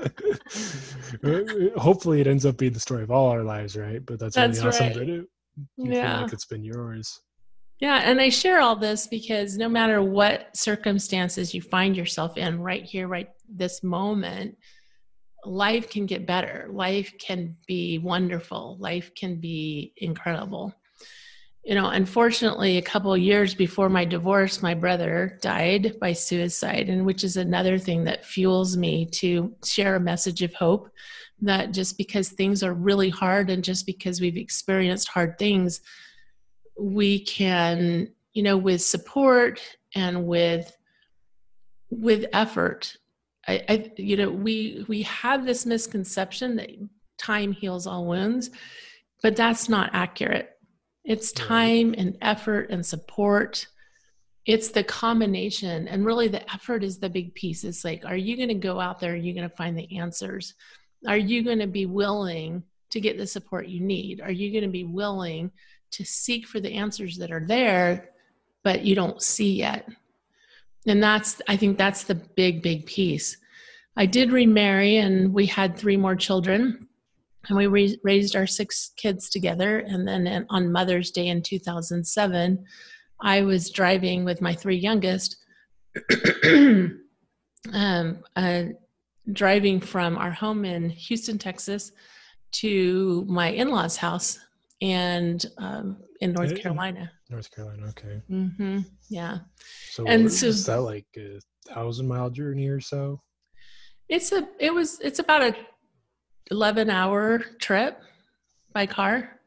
Hopefully, 1.76 2.20
it 2.20 2.26
ends 2.26 2.46
up 2.46 2.56
being 2.56 2.72
the 2.72 2.80
story 2.80 3.02
of 3.02 3.10
all 3.10 3.28
our 3.28 3.42
lives, 3.42 3.76
right? 3.76 4.04
But 4.04 4.18
that's, 4.18 4.34
that's 4.34 4.58
really 4.58 4.68
awesome 4.68 4.86
right. 4.86 4.96
that 4.96 5.08
it, 5.08 5.26
you 5.76 5.92
yeah. 5.92 6.14
feel 6.14 6.22
like 6.24 6.32
it's 6.32 6.46
been 6.46 6.64
yours. 6.64 7.20
Yeah, 7.80 8.00
and 8.04 8.20
I 8.20 8.28
share 8.28 8.60
all 8.60 8.76
this 8.76 9.06
because 9.06 9.56
no 9.56 9.68
matter 9.68 10.02
what 10.02 10.56
circumstances 10.56 11.54
you 11.54 11.60
find 11.60 11.96
yourself 11.96 12.36
in 12.36 12.60
right 12.60 12.84
here, 12.84 13.08
right 13.08 13.28
this 13.48 13.82
moment, 13.82 14.56
life 15.44 15.90
can 15.90 16.06
get 16.06 16.26
better. 16.26 16.68
Life 16.70 17.12
can 17.18 17.56
be 17.66 17.98
wonderful. 17.98 18.76
Life 18.78 19.14
can 19.14 19.40
be 19.40 19.92
incredible 19.96 20.74
you 21.64 21.74
know 21.74 21.86
unfortunately 21.88 22.76
a 22.76 22.82
couple 22.82 23.16
years 23.16 23.54
before 23.54 23.88
my 23.88 24.04
divorce 24.04 24.62
my 24.62 24.74
brother 24.74 25.38
died 25.40 25.98
by 25.98 26.12
suicide 26.12 26.88
and 26.88 27.04
which 27.04 27.24
is 27.24 27.36
another 27.36 27.78
thing 27.78 28.04
that 28.04 28.24
fuels 28.24 28.76
me 28.76 29.06
to 29.06 29.54
share 29.64 29.96
a 29.96 30.00
message 30.00 30.42
of 30.42 30.54
hope 30.54 30.90
that 31.40 31.72
just 31.72 31.98
because 31.98 32.28
things 32.28 32.62
are 32.62 32.74
really 32.74 33.10
hard 33.10 33.50
and 33.50 33.64
just 33.64 33.86
because 33.86 34.20
we've 34.20 34.36
experienced 34.36 35.08
hard 35.08 35.38
things 35.38 35.80
we 36.78 37.24
can 37.24 38.08
you 38.34 38.42
know 38.42 38.56
with 38.56 38.82
support 38.82 39.60
and 39.94 40.26
with 40.26 40.76
with 41.90 42.26
effort 42.32 42.96
I, 43.48 43.64
I 43.68 43.92
you 43.96 44.16
know 44.16 44.30
we 44.30 44.84
we 44.88 45.02
have 45.02 45.46
this 45.46 45.64
misconception 45.64 46.56
that 46.56 46.70
time 47.16 47.52
heals 47.52 47.86
all 47.86 48.06
wounds 48.06 48.50
but 49.22 49.36
that's 49.36 49.68
not 49.68 49.90
accurate 49.94 50.53
it's 51.04 51.32
time 51.32 51.94
and 51.96 52.16
effort 52.22 52.70
and 52.70 52.84
support. 52.84 53.66
It's 54.46 54.68
the 54.68 54.84
combination. 54.84 55.86
And 55.88 56.04
really, 56.04 56.28
the 56.28 56.50
effort 56.52 56.82
is 56.82 56.98
the 56.98 57.10
big 57.10 57.34
piece. 57.34 57.64
It's 57.64 57.84
like, 57.84 58.04
are 58.04 58.16
you 58.16 58.36
going 58.36 58.48
to 58.48 58.54
go 58.54 58.80
out 58.80 59.00
there? 59.00 59.12
Are 59.12 59.16
you 59.16 59.34
going 59.34 59.48
to 59.48 59.56
find 59.56 59.76
the 59.76 59.98
answers? 59.98 60.54
Are 61.06 61.16
you 61.16 61.42
going 61.42 61.58
to 61.58 61.66
be 61.66 61.86
willing 61.86 62.62
to 62.90 63.00
get 63.00 63.18
the 63.18 63.26
support 63.26 63.68
you 63.68 63.80
need? 63.80 64.20
Are 64.20 64.30
you 64.30 64.50
going 64.50 64.64
to 64.64 64.70
be 64.70 64.84
willing 64.84 65.50
to 65.92 66.04
seek 66.04 66.46
for 66.46 66.60
the 66.60 66.72
answers 66.72 67.18
that 67.18 67.30
are 67.30 67.44
there, 67.46 68.10
but 68.62 68.84
you 68.84 68.94
don't 68.94 69.22
see 69.22 69.52
yet? 69.52 69.88
And 70.86 71.02
that's, 71.02 71.40
I 71.48 71.56
think 71.56 71.76
that's 71.76 72.04
the 72.04 72.14
big, 72.14 72.62
big 72.62 72.86
piece. 72.86 73.36
I 73.96 74.06
did 74.06 74.32
remarry 74.32 74.96
and 74.96 75.32
we 75.32 75.46
had 75.46 75.76
three 75.76 75.96
more 75.96 76.16
children 76.16 76.88
and 77.48 77.56
we 77.56 77.66
re- 77.66 77.98
raised 78.02 78.36
our 78.36 78.46
six 78.46 78.92
kids 78.96 79.28
together. 79.28 79.78
And 79.78 80.06
then 80.06 80.46
on 80.50 80.72
Mother's 80.72 81.10
Day 81.10 81.28
in 81.28 81.42
2007, 81.42 82.64
I 83.20 83.42
was 83.42 83.70
driving 83.70 84.24
with 84.24 84.40
my 84.40 84.54
three 84.54 84.76
youngest, 84.76 85.36
um, 86.44 88.22
uh, 88.36 88.62
driving 89.32 89.80
from 89.80 90.18
our 90.18 90.30
home 90.30 90.64
in 90.64 90.90
Houston, 90.90 91.38
Texas, 91.38 91.92
to 92.52 93.24
my 93.28 93.48
in-laws' 93.48 93.96
house 93.96 94.38
and 94.80 95.46
um, 95.58 95.96
in 96.20 96.32
North 96.32 96.60
Carolina. 96.60 97.10
North 97.30 97.50
Carolina, 97.50 97.86
okay. 97.88 98.20
Mm-hmm. 98.30 98.80
Yeah. 99.08 99.38
So, 99.90 100.04
and 100.06 100.30
so 100.32 100.46
is 100.46 100.66
that 100.66 100.82
like 100.82 101.06
a 101.16 101.40
thousand 101.66 102.06
mile 102.06 102.30
journey 102.30 102.68
or 102.68 102.80
so? 102.80 103.20
It's 104.08 104.32
a. 104.32 104.46
It 104.60 104.72
was. 104.72 105.00
It's 105.00 105.18
about 105.18 105.42
a 105.42 105.56
11 106.50 106.90
hour 106.90 107.38
trip 107.58 108.00
by 108.72 108.86
car. 108.86 109.40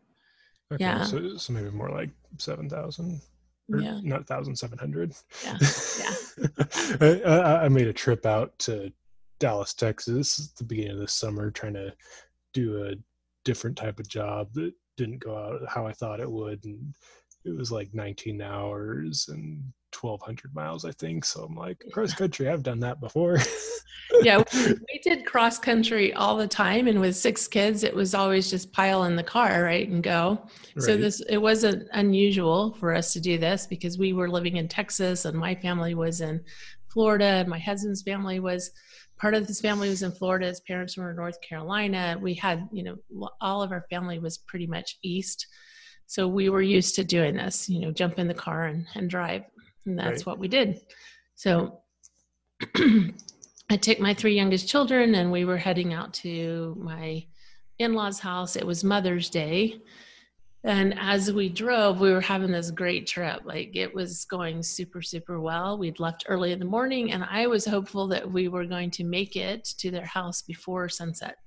Okay, 0.71 0.83
yeah. 0.83 1.03
So, 1.03 1.37
so 1.37 1.53
maybe 1.53 1.69
more 1.69 1.89
like 1.89 2.09
7,000 2.37 3.21
yeah. 3.69 3.99
not 4.03 4.29
1,700. 4.29 5.13
Yeah. 5.43 5.57
Yeah. 5.99 7.21
I, 7.25 7.65
I 7.65 7.69
made 7.69 7.87
a 7.87 7.93
trip 7.93 8.25
out 8.25 8.57
to 8.59 8.91
Dallas, 9.39 9.73
Texas 9.73 10.49
at 10.51 10.57
the 10.57 10.63
beginning 10.63 10.93
of 10.93 10.99
this 10.99 11.13
summer 11.13 11.51
trying 11.51 11.73
to 11.73 11.93
do 12.53 12.85
a 12.85 12.95
different 13.43 13.77
type 13.77 13.99
of 13.99 14.07
job 14.07 14.53
that 14.53 14.73
didn't 14.95 15.19
go 15.19 15.37
out 15.37 15.61
how 15.67 15.85
I 15.85 15.93
thought 15.93 16.19
it 16.19 16.31
would. 16.31 16.63
And 16.65 16.93
it 17.45 17.55
was 17.55 17.71
like 17.71 17.93
19 17.93 18.41
hours 18.41 19.29
and 19.31 19.63
1200 19.93 20.53
miles 20.53 20.85
i 20.85 20.91
think 20.91 21.23
so 21.25 21.43
i'm 21.43 21.55
like 21.55 21.81
cross 21.91 22.13
country 22.13 22.49
i've 22.49 22.63
done 22.63 22.79
that 22.79 22.99
before. 22.99 23.39
Yeah 24.21 24.41
we 24.53 24.99
did 25.03 25.25
cross 25.25 25.59
country 25.59 26.13
all 26.13 26.37
the 26.37 26.47
time 26.47 26.87
and 26.87 26.99
with 26.99 27.15
six 27.15 27.47
kids 27.47 27.83
it 27.83 27.93
was 27.93 28.13
always 28.13 28.49
just 28.49 28.71
pile 28.71 29.03
in 29.03 29.15
the 29.15 29.23
car 29.23 29.63
right 29.63 29.87
and 29.87 30.01
go. 30.03 30.39
Right. 30.75 30.83
so 30.83 30.97
this 30.97 31.21
it 31.29 31.37
wasn't 31.37 31.87
unusual 31.93 32.73
for 32.79 32.93
us 32.93 33.13
to 33.13 33.19
do 33.19 33.37
this 33.37 33.67
because 33.67 33.97
we 33.97 34.13
were 34.13 34.29
living 34.29 34.57
in 34.57 34.67
texas 34.67 35.25
and 35.25 35.37
my 35.37 35.55
family 35.55 35.93
was 35.95 36.21
in 36.21 36.41
florida 36.87 37.25
and 37.25 37.49
my 37.49 37.59
husband's 37.59 38.01
family 38.01 38.39
was 38.39 38.71
part 39.17 39.33
of 39.33 39.45
his 39.47 39.59
family 39.59 39.89
was 39.89 40.03
in 40.03 40.11
florida 40.11 40.47
his 40.47 40.61
parents 40.61 40.97
were 40.97 41.11
in 41.11 41.17
north 41.17 41.39
carolina. 41.41 42.17
We 42.21 42.33
had 42.33 42.67
you 42.71 42.83
know 42.83 43.29
all 43.41 43.61
of 43.61 43.71
our 43.71 43.85
family 43.89 44.19
was 44.19 44.37
pretty 44.37 44.67
much 44.67 44.97
east. 45.03 45.47
So 46.09 46.25
we 46.25 46.47
were 46.47 46.61
used 46.61 46.95
to 46.95 47.03
doing 47.03 47.35
this 47.35 47.67
you 47.67 47.81
know 47.81 47.91
jump 47.91 48.19
in 48.19 48.27
the 48.27 48.33
car 48.33 48.65
and, 48.65 48.85
and 48.95 49.09
drive 49.09 49.43
and 49.87 49.97
that's 49.97 50.21
right. 50.21 50.27
what 50.27 50.39
we 50.39 50.47
did. 50.47 50.81
So 51.35 51.79
I 53.69 53.77
took 53.77 53.99
my 53.99 54.13
three 54.13 54.35
youngest 54.35 54.69
children 54.69 55.15
and 55.15 55.31
we 55.31 55.45
were 55.45 55.57
heading 55.57 55.93
out 55.93 56.13
to 56.15 56.75
my 56.79 57.25
in 57.79 57.93
law's 57.93 58.19
house. 58.19 58.55
It 58.55 58.65
was 58.65 58.83
Mother's 58.83 59.29
Day. 59.29 59.79
And 60.63 60.97
as 60.99 61.31
we 61.31 61.49
drove, 61.49 61.99
we 61.99 62.11
were 62.11 62.21
having 62.21 62.51
this 62.51 62.71
great 62.71 63.07
trip. 63.07 63.41
Like 63.45 63.75
it 63.75 63.93
was 63.93 64.25
going 64.25 64.63
super, 64.63 65.01
super 65.01 65.39
well. 65.39 65.77
We'd 65.77 65.99
left 65.99 66.25
early 66.27 66.51
in 66.51 66.59
the 66.59 66.65
morning, 66.65 67.13
and 67.13 67.23
I 67.29 67.47
was 67.47 67.65
hopeful 67.65 68.07
that 68.07 68.29
we 68.29 68.47
were 68.47 68.65
going 68.65 68.91
to 68.91 69.03
make 69.03 69.35
it 69.35 69.63
to 69.77 69.91
their 69.91 70.05
house 70.05 70.41
before 70.41 70.89
sunset. 70.89 71.37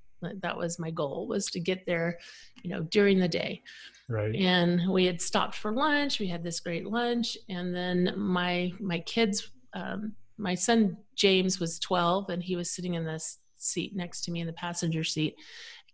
That 0.41 0.57
was 0.57 0.79
my 0.79 0.91
goal 0.91 1.27
was 1.27 1.47
to 1.47 1.59
get 1.59 1.85
there, 1.85 2.19
you 2.63 2.69
know, 2.69 2.83
during 2.83 3.19
the 3.19 3.27
day. 3.27 3.61
Right. 4.09 4.35
And 4.35 4.89
we 4.89 5.05
had 5.05 5.21
stopped 5.21 5.55
for 5.55 5.71
lunch. 5.71 6.19
We 6.19 6.27
had 6.27 6.43
this 6.43 6.59
great 6.59 6.85
lunch, 6.85 7.37
and 7.49 7.73
then 7.75 8.13
my 8.17 8.71
my 8.79 8.99
kids, 8.99 9.51
um, 9.73 10.13
my 10.37 10.55
son 10.55 10.97
James 11.15 11.59
was 11.59 11.79
12, 11.79 12.29
and 12.29 12.43
he 12.43 12.55
was 12.55 12.71
sitting 12.71 12.95
in 12.95 13.05
this 13.05 13.39
seat 13.57 13.95
next 13.95 14.21
to 14.21 14.31
me 14.31 14.41
in 14.41 14.47
the 14.47 14.53
passenger 14.53 15.03
seat. 15.03 15.35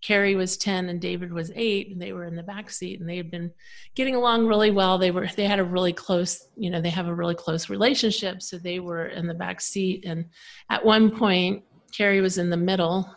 Carrie 0.01 0.35
was 0.35 0.57
10 0.57 0.89
and 0.89 1.01
David 1.01 1.33
was 1.33 1.51
8 1.55 1.91
and 1.91 2.01
they 2.01 2.13
were 2.13 2.25
in 2.25 2.35
the 2.35 2.43
back 2.43 2.69
seat 2.69 2.99
and 2.99 3.09
they 3.09 3.17
had 3.17 3.31
been 3.31 3.51
getting 3.95 4.15
along 4.15 4.45
really 4.45 4.69
well. 4.69 4.97
They 4.97 5.11
were 5.11 5.27
they 5.35 5.45
had 5.45 5.59
a 5.59 5.63
really 5.63 5.93
close, 5.93 6.49
you 6.55 6.69
know, 6.69 6.79
they 6.81 6.91
have 6.91 7.07
a 7.07 7.15
really 7.15 7.35
close 7.35 7.69
relationship 7.69 8.41
so 8.41 8.57
they 8.57 8.79
were 8.79 9.07
in 9.07 9.27
the 9.27 9.33
back 9.33 9.59
seat 9.59 10.05
and 10.05 10.25
at 10.69 10.85
one 10.85 11.09
point 11.09 11.63
Carrie 11.91 12.21
was 12.21 12.37
in 12.37 12.49
the 12.49 12.57
middle 12.57 13.09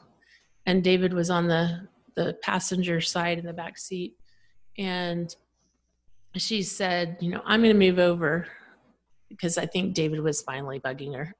and 0.67 0.85
David 0.85 1.13
was 1.13 1.31
on 1.31 1.47
the 1.47 1.89
the 2.17 2.37
passenger 2.43 3.01
side 3.01 3.39
in 3.39 3.47
the 3.47 3.53
back 3.53 3.79
seat 3.79 4.17
and 4.79 5.35
she 6.37 6.63
said, 6.63 7.17
you 7.21 7.31
know, 7.31 7.43
I'm 7.45 7.61
going 7.61 7.75
to 7.75 7.79
move 7.79 7.99
over 7.99 8.47
because 9.29 9.59
I 9.59 9.67
think 9.67 9.95
David 9.95 10.21
was 10.21 10.43
finally 10.43 10.81
bugging 10.81 11.15
her. 11.15 11.35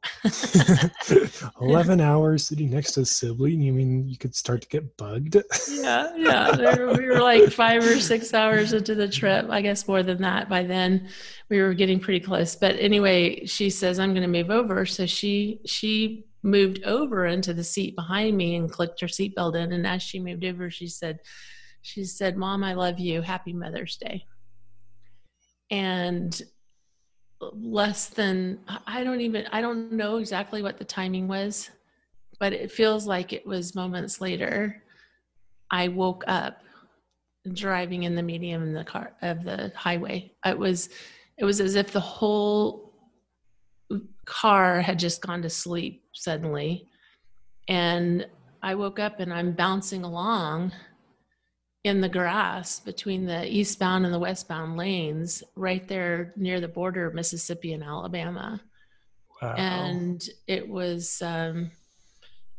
11 1.61 2.01
hours 2.01 2.47
sitting 2.47 2.71
next 2.71 2.93
to 2.93 3.01
a 3.01 3.05
sibling. 3.05 3.61
You 3.61 3.73
mean 3.73 4.09
you 4.09 4.17
could 4.17 4.35
start 4.35 4.63
to 4.63 4.69
get 4.69 4.97
bugged? 4.97 5.37
yeah, 5.69 6.15
yeah. 6.17 6.77
we 6.77 7.07
were 7.07 7.21
like 7.21 7.51
five 7.51 7.85
or 7.85 7.99
six 7.99 8.33
hours 8.33 8.73
into 8.73 8.95
the 8.95 9.09
trip. 9.09 9.47
I 9.51 9.61
guess 9.61 9.89
more 9.89 10.05
than 10.05 10.23
that 10.23 10.49
by 10.49 10.63
then. 10.63 11.09
We 11.49 11.61
were 11.61 11.75
getting 11.75 11.99
pretty 11.99 12.21
close. 12.21 12.55
But 12.55 12.77
anyway, 12.79 13.45
she 13.47 13.71
says, 13.71 13.99
I'm 13.99 14.15
going 14.15 14.23
to 14.23 14.29
move 14.29 14.51
over. 14.51 14.87
So 14.87 15.05
she, 15.07 15.61
she 15.67 16.27
moved 16.43 16.83
over 16.85 17.27
into 17.27 17.53
the 17.53 17.65
seat 17.65 17.95
behind 17.95 18.37
me 18.37 18.57
and 18.57 18.71
clicked 18.71 19.01
her 19.01 19.07
seatbelt 19.07 19.57
in. 19.57 19.73
And 19.73 19.87
as 19.87 20.03
she 20.03 20.19
moved 20.19 20.45
over, 20.45 20.71
she 20.71 20.87
said, 20.87 21.21
she 21.83 22.05
said, 22.05 22.37
Mom, 22.37 22.65
I 22.65 22.75
love 22.75 22.99
you. 22.99 23.23
Happy 23.23 23.53
Mother's 23.53 23.97
Day. 23.97 24.25
And 25.71 26.41
less 27.41 28.09
than 28.09 28.59
i 28.87 29.03
don't 29.03 29.21
even 29.21 29.47
i 29.53 29.61
don't 29.61 29.93
know 29.93 30.19
exactly 30.19 30.63
what 30.63 30.77
the 30.79 30.85
timing 30.85 31.27
was 31.27 31.71
but 32.39 32.53
it 32.53 32.71
feels 32.71 33.07
like 33.07 33.33
it 33.33 33.47
was 33.47 33.75
moments 33.75 34.21
later 34.21 34.83
i 35.71 35.89
woke 35.89 36.23
up 36.27 36.63
driving 37.53 38.03
in 38.03 38.15
the 38.15 38.23
medium 38.23 38.63
in 38.63 38.75
the 38.75 38.85
car 38.85 39.13
of 39.23 39.43
the 39.45 39.73
highway 39.75 40.31
it 40.45 40.59
was 40.59 40.91
it 41.39 41.45
was 41.45 41.61
as 41.61 41.75
if 41.75 41.93
the 41.93 42.01
whole 42.01 42.93
car 44.27 44.83
had 44.83 44.99
just 44.99 45.23
gone 45.23 45.41
to 45.41 45.51
sleep 45.51 46.00
suddenly 46.13 46.87
and 47.69 48.27
i 48.63 48.75
woke 48.75 48.99
up 48.99 49.21
and 49.21 49.33
i'm 49.33 49.53
bouncing 49.53 50.05
along 50.05 50.73
in 51.85 52.01
the 52.01 52.09
grass 52.09 52.79
between 52.81 53.25
the 53.25 53.51
eastbound 53.51 54.05
and 54.05 54.13
the 54.13 54.19
westbound 54.19 54.77
lanes 54.77 55.43
right 55.57 55.87
there 55.89 56.33
near 56.37 56.61
the 56.61 56.69
border 56.69 57.07
of 57.07 57.15
Mississippi 57.15 57.73
and 57.73 57.83
Alabama. 57.83 58.61
Wow. 59.41 59.55
And 59.55 60.23
it 60.47 60.69
was 60.69 61.23
um, 61.23 61.71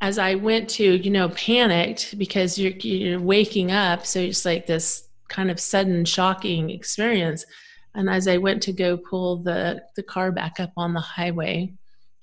as 0.01 0.17
I 0.17 0.35
went 0.35 0.67
to, 0.71 0.83
you 0.83 1.11
know, 1.11 1.29
panicked 1.29 2.17
because 2.17 2.57
you're 2.57 2.71
you're 2.71 3.19
waking 3.19 3.71
up, 3.71 4.05
so 4.05 4.19
it's 4.19 4.45
like 4.45 4.65
this 4.65 5.07
kind 5.27 5.51
of 5.51 5.59
sudden 5.59 6.03
shocking 6.05 6.71
experience. 6.71 7.45
And 7.93 8.09
as 8.09 8.27
I 8.27 8.37
went 8.37 8.63
to 8.63 8.73
go 8.73 8.97
pull 8.97 9.37
the 9.37 9.83
the 9.95 10.03
car 10.03 10.31
back 10.31 10.59
up 10.59 10.71
on 10.75 10.93
the 10.93 10.99
highway, 10.99 11.71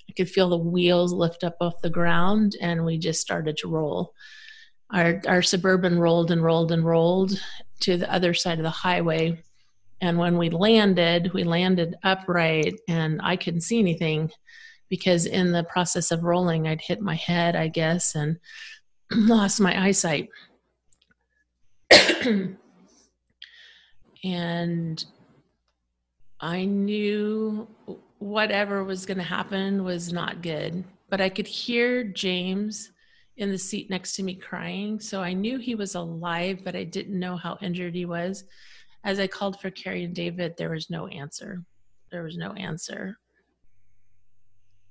I 0.09 0.13
could 0.13 0.31
feel 0.31 0.49
the 0.49 0.57
wheels 0.57 1.13
lift 1.13 1.45
up 1.45 1.57
off 1.61 1.81
the 1.83 1.91
ground, 1.91 2.57
and 2.61 2.85
we 2.85 2.99
just 2.99 3.21
started 3.21 3.57
to 3.59 3.69
roll. 3.69 4.15
Our 4.93 5.21
our 5.27 5.43
suburban 5.43 5.99
rolled 5.99 6.31
and 6.31 6.43
rolled 6.43 6.73
and 6.73 6.85
rolled 6.85 7.39
to 7.81 7.97
the 7.97 8.13
other 8.13 8.35
side 8.35 8.59
of 8.59 8.65
the 8.65 8.71
highway. 8.71 9.43
And 10.01 10.19
when 10.19 10.39
we 10.39 10.51
landed 10.51 11.33
we 11.35 11.45
landed 11.45 11.97
upright 12.05 12.79
and 12.89 13.21
i 13.23 13.37
couldn't 13.37 13.63
see 13.63 13.79
anything 13.81 14.31
because 14.89 15.27
in 15.27 15.53
the 15.53 15.65
process 15.65 16.11
of 16.13 16.23
rolling 16.23 16.69
i'd 16.69 16.81
hit 16.81 17.01
my 17.01 17.17
head 17.17 17.57
i 17.57 17.67
guess 17.69 18.15
and 18.15 18.39
lost 19.13 19.61
my 19.61 19.87
eyesight. 19.87 20.29
And 24.25 25.05
i 26.41 26.65
knew 26.65 27.69
whatever 28.19 28.85
was 28.85 29.07
going 29.07 29.19
to 29.19 29.25
happen 29.25 29.85
was 29.85 30.13
not 30.13 30.43
good 30.43 30.85
but 31.09 31.21
i 31.21 31.29
could 31.29 31.47
hear 31.47 32.05
james 32.05 32.91
in 33.39 33.51
the 33.51 33.59
seat 33.59 33.89
next 33.89 34.15
to 34.17 34.23
me 34.23 34.35
crying. 34.35 35.01
So 35.01 35.23
I 35.23 35.33
knew 35.33 35.59
he 35.59 35.75
was 35.75 35.95
alive, 35.95 36.61
but 36.65 36.75
I 36.75 36.85
didn't 36.85 37.19
know 37.19 37.37
how 37.37 37.57
injured 37.63 37.95
he 37.95 38.05
was. 38.05 38.45
As 39.05 39.21
I 39.21 39.29
called 39.29 39.61
for 39.61 39.71
Carrie 39.71 40.05
and 40.05 40.15
David, 40.15 40.57
there 40.57 40.71
was 40.71 40.91
no 40.91 41.07
answer. 41.07 41.63
There 42.11 42.25
was 42.25 42.37
no 42.37 42.53
answer. 42.53 43.17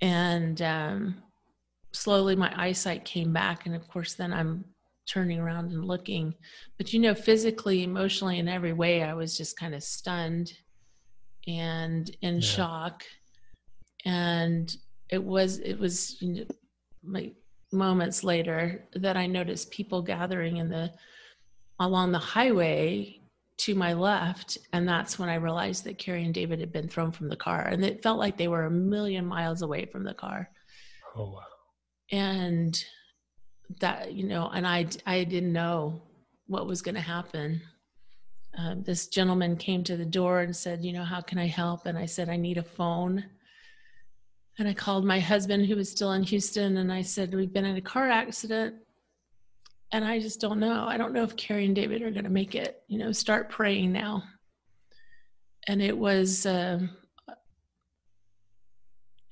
And 0.00 0.60
um, 0.62 1.22
slowly 1.92 2.36
my 2.36 2.52
eyesight 2.56 3.04
came 3.04 3.34
back. 3.34 3.66
And 3.66 3.74
of 3.74 3.86
course, 3.86 4.14
then 4.14 4.32
I'm 4.32 4.64
turning 5.06 5.38
around 5.38 5.72
and 5.72 5.84
looking. 5.84 6.34
But 6.78 6.94
you 6.94 7.00
know, 7.00 7.14
physically, 7.14 7.82
emotionally, 7.82 8.38
in 8.38 8.48
every 8.48 8.72
way, 8.72 9.02
I 9.02 9.12
was 9.12 9.36
just 9.36 9.58
kind 9.58 9.74
of 9.74 9.82
stunned 9.82 10.54
and 11.46 12.10
in 12.22 12.36
yeah. 12.36 12.40
shock. 12.40 13.04
And 14.04 14.74
it 15.10 15.22
was, 15.22 15.58
it 15.58 15.78
was, 15.78 16.20
you 16.20 16.34
know, 16.34 16.44
my 17.02 17.32
moments 17.72 18.24
later 18.24 18.84
that 18.94 19.16
I 19.16 19.26
noticed 19.26 19.70
people 19.70 20.02
gathering 20.02 20.56
in 20.56 20.68
the 20.68 20.92
along 21.80 22.12
the 22.12 22.18
highway 22.18 23.20
to 23.58 23.74
my 23.74 23.92
left 23.92 24.58
and 24.72 24.88
that's 24.88 25.18
when 25.18 25.28
I 25.28 25.34
realized 25.34 25.84
that 25.84 25.98
Carrie 25.98 26.24
and 26.24 26.32
David 26.32 26.60
had 26.60 26.72
been 26.72 26.88
thrown 26.88 27.12
from 27.12 27.28
the 27.28 27.36
car 27.36 27.62
and 27.62 27.84
it 27.84 28.02
felt 28.02 28.18
like 28.18 28.36
they 28.36 28.48
were 28.48 28.64
a 28.64 28.70
million 28.70 29.26
miles 29.26 29.62
away 29.62 29.84
from 29.84 30.04
the 30.04 30.14
car. 30.14 30.48
Oh 31.14 31.32
wow. 31.32 31.42
And 32.10 32.82
that 33.80 34.14
you 34.14 34.24
know 34.24 34.50
and 34.54 34.66
I 34.66 34.86
I 35.06 35.24
didn't 35.24 35.52
know 35.52 36.00
what 36.46 36.66
was 36.66 36.82
going 36.82 36.94
to 36.94 37.00
happen. 37.00 37.60
Um, 38.56 38.82
this 38.82 39.06
gentleman 39.06 39.56
came 39.56 39.84
to 39.84 39.96
the 39.96 40.04
door 40.04 40.40
and 40.40 40.56
said, 40.56 40.82
you 40.82 40.92
know, 40.92 41.04
how 41.04 41.20
can 41.20 41.38
I 41.38 41.46
help? 41.46 41.84
And 41.86 41.96
I 41.96 42.06
said, 42.06 42.28
I 42.28 42.36
need 42.36 42.56
a 42.56 42.62
phone. 42.62 43.24
And 44.58 44.66
I 44.66 44.74
called 44.74 45.04
my 45.04 45.20
husband, 45.20 45.66
who 45.66 45.76
was 45.76 45.88
still 45.88 46.12
in 46.12 46.24
Houston, 46.24 46.78
and 46.78 46.92
I 46.92 47.02
said, 47.02 47.32
We've 47.32 47.52
been 47.52 47.64
in 47.64 47.76
a 47.76 47.80
car 47.80 48.10
accident. 48.10 48.74
And 49.92 50.04
I 50.04 50.18
just 50.18 50.40
don't 50.40 50.58
know. 50.58 50.84
I 50.86 50.98
don't 50.98 51.14
know 51.14 51.22
if 51.22 51.36
Carrie 51.36 51.64
and 51.64 51.74
David 51.74 52.02
are 52.02 52.10
going 52.10 52.24
to 52.24 52.30
make 52.30 52.54
it. 52.54 52.82
You 52.88 52.98
know, 52.98 53.12
start 53.12 53.48
praying 53.48 53.92
now. 53.92 54.24
And 55.66 55.80
it 55.80 55.96
was, 55.96 56.44
uh, 56.44 56.80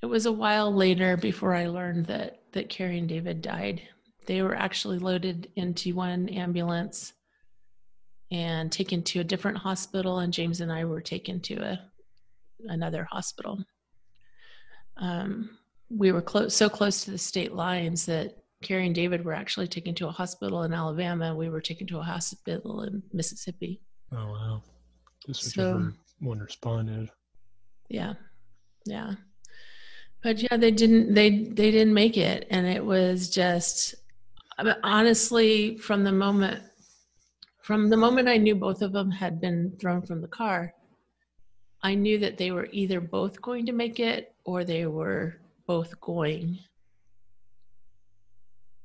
it 0.01 0.05
was 0.05 0.25
a 0.25 0.31
while 0.31 0.73
later 0.73 1.17
before 1.17 1.53
I 1.53 1.67
learned 1.67 2.05
that 2.07 2.41
that 2.53 2.69
Carrie 2.69 2.97
and 2.97 3.09
David 3.09 3.41
died. 3.41 3.81
They 4.25 4.41
were 4.41 4.55
actually 4.55 4.97
loaded 4.97 5.51
into 5.55 5.93
one 5.93 6.29
ambulance 6.29 7.13
and 8.31 8.71
taken 8.71 9.03
to 9.03 9.19
a 9.19 9.25
different 9.25 9.57
hospital, 9.57 10.19
and 10.19 10.33
James 10.33 10.61
and 10.61 10.71
I 10.71 10.85
were 10.85 11.01
taken 11.01 11.41
to 11.41 11.55
a 11.55 11.79
another 12.69 13.07
hospital 13.11 13.63
um, 14.99 15.49
we 15.89 16.11
were 16.11 16.21
close, 16.21 16.55
so 16.55 16.69
close 16.69 17.03
to 17.05 17.11
the 17.11 17.17
state 17.17 17.53
lines 17.53 18.05
that 18.07 18.37
Carrie 18.61 18.85
and 18.85 18.95
David 18.95 19.23
were 19.23 19.33
actually 19.33 19.67
taken 19.67 19.93
to 19.95 20.07
a 20.07 20.11
hospital 20.11 20.63
in 20.63 20.73
Alabama. 20.73 21.35
We 21.35 21.49
were 21.49 21.61
taken 21.61 21.87
to 21.87 21.99
a 21.99 22.03
hospital 22.03 22.83
in 22.83 23.03
Mississippi. 23.13 23.81
Oh 24.11 24.31
wow! 24.31 24.63
Just 25.25 25.45
whichever 25.45 25.91
so, 25.91 25.93
one 26.19 26.39
responded. 26.39 27.09
Yeah, 27.89 28.13
yeah, 28.85 29.13
but 30.23 30.41
yeah, 30.41 30.57
they 30.57 30.71
didn't. 30.71 31.13
They 31.13 31.29
they 31.29 31.71
didn't 31.71 31.93
make 31.93 32.17
it, 32.17 32.47
and 32.49 32.65
it 32.65 32.83
was 32.83 33.29
just 33.29 33.95
I 34.57 34.63
mean, 34.63 34.75
honestly 34.83 35.77
from 35.77 36.03
the 36.03 36.11
moment 36.11 36.63
from 37.61 37.89
the 37.89 37.97
moment 37.97 38.27
I 38.27 38.37
knew 38.37 38.55
both 38.55 38.81
of 38.81 38.91
them 38.91 39.11
had 39.11 39.39
been 39.39 39.75
thrown 39.79 40.01
from 40.01 40.21
the 40.21 40.27
car. 40.27 40.73
I 41.83 41.93
knew 41.95 42.17
that 42.19 42.37
they 42.37 42.51
were 42.51 42.67
either 42.71 42.99
both 42.99 43.41
going 43.41 43.65
to 43.67 43.71
make 43.71 43.99
it 43.99 44.33
or 44.47 44.63
they 44.63 44.85
were 44.85 45.35
both 45.67 45.99
going 45.99 46.57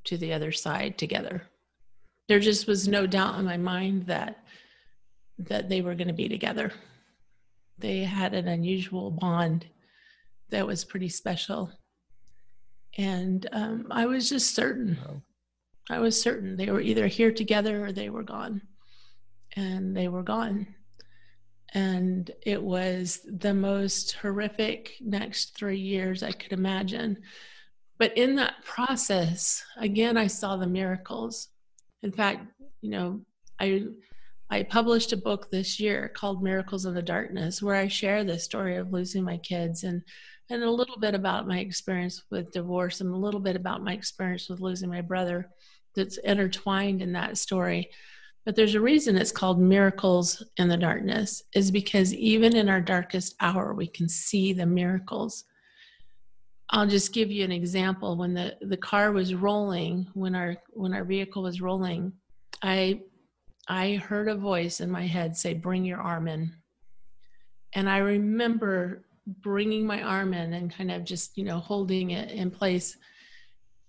to 0.05 0.19
the 0.19 0.33
other 0.33 0.51
side 0.51 0.99
together. 0.99 1.43
There 2.29 2.41
just 2.41 2.67
was 2.67 2.89
no 2.89 3.07
doubt 3.07 3.39
in 3.39 3.45
my 3.45 3.57
mind 3.57 4.07
that 4.07 4.45
that 5.39 5.69
they 5.69 5.81
were 5.81 5.95
going 5.95 6.09
to 6.09 6.15
be 6.15 6.29
together. 6.29 6.73
They 7.79 8.01
had 8.01 8.35
an 8.35 8.49
unusual 8.49 9.11
bond 9.11 9.67
that 10.51 10.67
was 10.67 10.85
pretty 10.85 11.09
special. 11.09 11.71
And 12.99 13.49
um, 13.53 13.87
I 13.91 14.07
was 14.07 14.29
just 14.29 14.55
certain. 14.55 14.99
I 15.91 15.99
was 15.99 16.21
certain 16.21 16.57
they 16.57 16.71
were 16.71 16.81
either 16.81 17.07
here 17.07 17.33
together 17.33 17.87
or 17.87 17.93
they 17.93 18.11
were 18.11 18.23
gone. 18.23 18.63
And 19.57 19.97
they 19.97 20.09
were 20.09 20.23
gone 20.23 20.67
and 21.75 22.31
it 22.45 22.63
was 22.63 23.21
the 23.27 23.55
most 23.55 24.13
horrific 24.13 24.97
next 25.01 25.57
three 25.57 25.79
years 25.79 26.23
I 26.23 26.33
could 26.33 26.53
imagine. 26.53 27.19
But 27.99 28.17
in 28.17 28.37
that 28.37 28.65
process, 28.65 29.65
again, 29.77 30.17
I 30.17 30.27
saw 30.27 30.57
the 30.57 30.67
miracles. 30.67 31.49
In 32.03 32.13
fact, 32.13 32.47
you 32.81 32.91
know, 32.91 33.21
I 33.61 33.85
I 34.51 34.65
published 34.65 35.15
a 35.15 35.17
book 35.17 35.51
this 35.51 35.81
year 35.81 36.11
called 36.15 36.43
Miracles 36.43 36.85
of 36.85 36.93
the 36.93 37.01
Darkness, 37.01 37.63
where 37.63 37.77
I 37.77 37.89
share 37.89 38.23
the 38.23 38.39
story 38.39 38.77
of 38.77 38.93
losing 38.93 39.25
my 39.25 39.39
kids 39.39 39.85
and 39.85 40.03
and 40.51 40.63
a 40.63 40.71
little 40.71 40.99
bit 40.99 41.15
about 41.15 41.49
my 41.49 41.61
experience 41.61 42.23
with 42.31 42.53
divorce 42.53 43.01
and 43.01 43.15
a 43.15 43.17
little 43.17 43.41
bit 43.41 43.57
about 43.57 43.83
my 43.83 43.95
experience 43.95 44.51
with 44.51 44.61
losing 44.61 44.91
my 44.91 45.01
brother 45.01 45.49
that's 45.95 46.19
intertwined 46.19 47.01
in 47.01 47.13
that 47.13 47.39
story. 47.39 47.89
But 48.45 48.57
there's 48.57 48.75
a 48.75 48.81
reason 48.81 49.17
it's 49.17 49.31
called 49.31 49.61
Miracles 49.61 50.43
in 50.57 50.69
the 50.69 50.77
Darkness, 50.77 51.43
is 51.55 51.71
because 51.71 52.13
even 52.15 52.57
in 52.57 52.69
our 52.69 52.81
darkest 52.81 53.37
hour, 53.41 53.73
we 53.73 53.87
can 53.87 54.09
see 54.09 54.53
the 54.53 54.67
miracles. 54.67 55.45
I'll 56.71 56.87
just 56.87 57.13
give 57.13 57.31
you 57.31 57.45
an 57.45 57.53
example. 57.53 58.17
When 58.17 58.35
the, 58.35 58.57
the 58.63 58.77
car 58.77 59.13
was 59.13 59.35
rolling, 59.35 60.09
when 60.15 60.35
our 60.35 60.57
when 60.71 60.93
our 60.93 61.05
vehicle 61.05 61.43
was 61.43 61.61
rolling, 61.61 62.13
I 62.63 63.03
I 63.69 63.97
heard 63.97 64.29
a 64.29 64.35
voice 64.35 64.81
in 64.81 64.91
my 64.91 65.07
head 65.07 65.37
say, 65.37 65.55
"Bring 65.55 65.85
your 65.85 66.01
arm 66.01 66.27
in." 66.27 66.53
And 67.75 67.89
I 67.89 67.99
remember 67.99 69.05
bringing 69.27 69.87
my 69.87 70.03
arm 70.03 70.35
in 70.35 70.55
and 70.55 70.75
kind 70.75 70.91
of 70.91 71.05
just 71.05 71.37
you 71.37 71.45
know 71.45 71.59
holding 71.59 72.11
it 72.11 72.33
in 72.33 72.51
place 72.51 72.97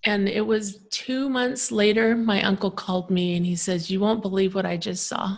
and 0.06 0.28
it 0.28 0.46
was 0.46 0.80
two 0.90 1.30
months 1.30 1.72
later 1.72 2.16
my 2.16 2.42
uncle 2.44 2.72
called 2.72 3.10
me 3.10 3.36
and 3.36 3.46
he 3.46 3.56
says 3.56 3.90
you 3.90 4.00
won't 4.00 4.22
believe 4.22 4.56
what 4.56 4.66
i 4.66 4.78
just 4.78 5.08
saw 5.08 5.36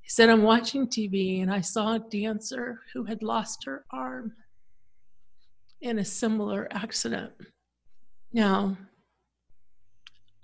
he 0.00 0.08
said 0.08 0.28
i'm 0.28 0.42
watching 0.42 0.86
tv 0.86 1.42
and 1.42 1.52
i 1.52 1.60
saw 1.60 1.94
a 1.94 1.98
dancer 2.10 2.80
who 2.92 3.04
had 3.04 3.22
lost 3.22 3.64
her 3.64 3.84
arm 3.90 4.32
in 5.80 5.98
a 5.98 6.04
similar 6.04 6.68
accident 6.70 7.32
now 8.32 8.76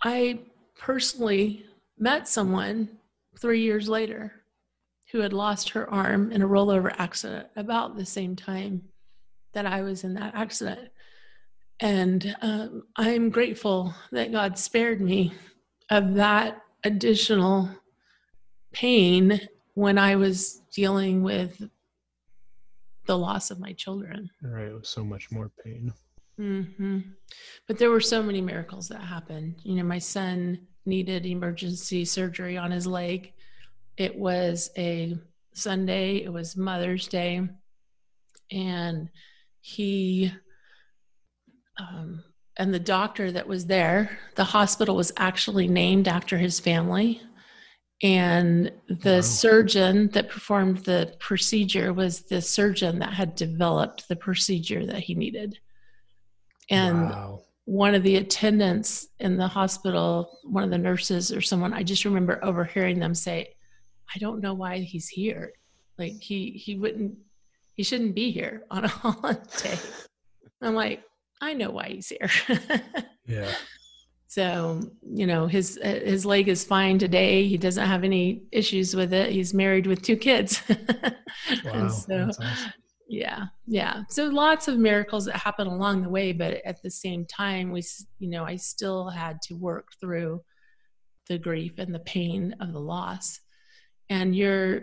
i 0.04 0.38
personally 0.76 1.64
met 1.98 2.26
someone 2.26 2.88
three 3.38 3.60
years 3.60 3.88
later 3.88 4.32
who 5.12 5.18
had 5.18 5.32
lost 5.32 5.70
her 5.70 5.90
arm 5.90 6.30
in 6.30 6.42
a 6.42 6.48
rollover 6.48 6.94
accident 6.98 7.46
about 7.56 7.96
the 7.96 8.06
same 8.06 8.36
time 8.36 8.82
that 9.52 9.66
I 9.66 9.82
was 9.82 10.04
in 10.04 10.14
that 10.14 10.34
accident. 10.34 10.88
And 11.80 12.36
um, 12.42 12.84
I'm 12.96 13.30
grateful 13.30 13.94
that 14.12 14.32
God 14.32 14.58
spared 14.58 15.00
me 15.00 15.32
of 15.90 16.14
that 16.14 16.62
additional 16.84 17.68
pain 18.72 19.40
when 19.74 19.98
I 19.98 20.16
was 20.16 20.62
dealing 20.72 21.22
with 21.22 21.62
the 23.06 23.16
loss 23.16 23.50
of 23.50 23.58
my 23.58 23.72
children. 23.72 24.30
Right, 24.42 24.68
it 24.68 24.74
was 24.74 24.88
so 24.88 25.02
much 25.02 25.30
more 25.30 25.50
pain. 25.64 25.92
Mm-hmm. 26.38 26.98
But 27.66 27.78
there 27.78 27.90
were 27.90 28.00
so 28.00 28.22
many 28.22 28.40
miracles 28.40 28.88
that 28.88 29.00
happened. 29.00 29.56
You 29.62 29.76
know, 29.76 29.84
my 29.84 29.98
son 29.98 30.66
needed 30.86 31.26
emergency 31.26 32.04
surgery 32.04 32.56
on 32.56 32.70
his 32.70 32.86
leg 32.86 33.32
it 34.00 34.16
was 34.16 34.70
a 34.78 35.14
Sunday, 35.52 36.22
it 36.24 36.32
was 36.32 36.56
Mother's 36.56 37.06
Day, 37.06 37.46
and 38.50 39.10
he 39.60 40.32
um, 41.80 42.22
and 42.56 42.74
the 42.74 42.80
doctor 42.80 43.32
that 43.32 43.46
was 43.46 43.66
there, 43.66 44.18
the 44.34 44.44
hospital 44.44 44.96
was 44.96 45.12
actually 45.16 45.66
named 45.66 46.08
after 46.08 46.36
his 46.36 46.60
family. 46.60 47.22
And 48.02 48.72
the 48.88 49.16
wow. 49.16 49.20
surgeon 49.20 50.08
that 50.08 50.30
performed 50.30 50.78
the 50.78 51.14
procedure 51.20 51.92
was 51.92 52.22
the 52.22 52.40
surgeon 52.40 52.98
that 52.98 53.12
had 53.12 53.34
developed 53.34 54.08
the 54.08 54.16
procedure 54.16 54.86
that 54.86 55.00
he 55.00 55.14
needed. 55.14 55.58
And 56.70 57.10
wow. 57.10 57.42
one 57.64 57.94
of 57.94 58.02
the 58.02 58.16
attendants 58.16 59.08
in 59.18 59.36
the 59.36 59.48
hospital, 59.48 60.38
one 60.44 60.64
of 60.64 60.70
the 60.70 60.78
nurses 60.78 61.32
or 61.32 61.40
someone, 61.40 61.74
I 61.74 61.82
just 61.82 62.04
remember 62.04 62.42
overhearing 62.42 62.98
them 62.98 63.14
say, 63.14 63.54
I 64.14 64.18
don't 64.18 64.40
know 64.40 64.54
why 64.54 64.78
he's 64.78 65.08
here. 65.08 65.52
Like 65.98 66.20
he 66.20 66.50
he 66.52 66.76
wouldn't 66.76 67.14
he 67.74 67.82
shouldn't 67.82 68.14
be 68.14 68.30
here 68.30 68.64
on 68.70 68.84
a 68.84 68.88
holiday. 68.88 69.78
I'm 70.62 70.74
like, 70.74 71.02
I 71.40 71.54
know 71.54 71.70
why 71.70 71.88
he's 71.88 72.08
here. 72.08 72.30
yeah. 73.26 73.52
So, 74.26 74.80
you 75.02 75.26
know, 75.26 75.46
his 75.46 75.78
uh, 75.82 76.00
his 76.04 76.24
leg 76.24 76.48
is 76.48 76.64
fine 76.64 76.98
today. 76.98 77.46
He 77.48 77.58
doesn't 77.58 77.86
have 77.86 78.04
any 78.04 78.44
issues 78.52 78.94
with 78.94 79.12
it. 79.12 79.32
He's 79.32 79.52
married 79.52 79.86
with 79.86 80.02
two 80.02 80.16
kids. 80.16 80.62
wow. 81.64 81.88
so, 81.88 82.28
awesome. 82.28 82.72
yeah. 83.08 83.46
Yeah. 83.66 84.02
So 84.08 84.26
lots 84.26 84.68
of 84.68 84.78
miracles 84.78 85.24
that 85.24 85.36
happen 85.36 85.66
along 85.66 86.02
the 86.02 86.08
way, 86.08 86.32
but 86.32 86.64
at 86.64 86.80
the 86.82 86.90
same 86.90 87.26
time 87.26 87.72
we 87.72 87.82
you 88.18 88.28
know, 88.28 88.44
I 88.44 88.56
still 88.56 89.08
had 89.08 89.42
to 89.42 89.54
work 89.54 89.88
through 90.00 90.42
the 91.28 91.38
grief 91.38 91.78
and 91.78 91.94
the 91.94 92.00
pain 92.00 92.54
of 92.60 92.72
the 92.72 92.80
loss 92.80 93.40
and 94.10 94.34
your 94.34 94.82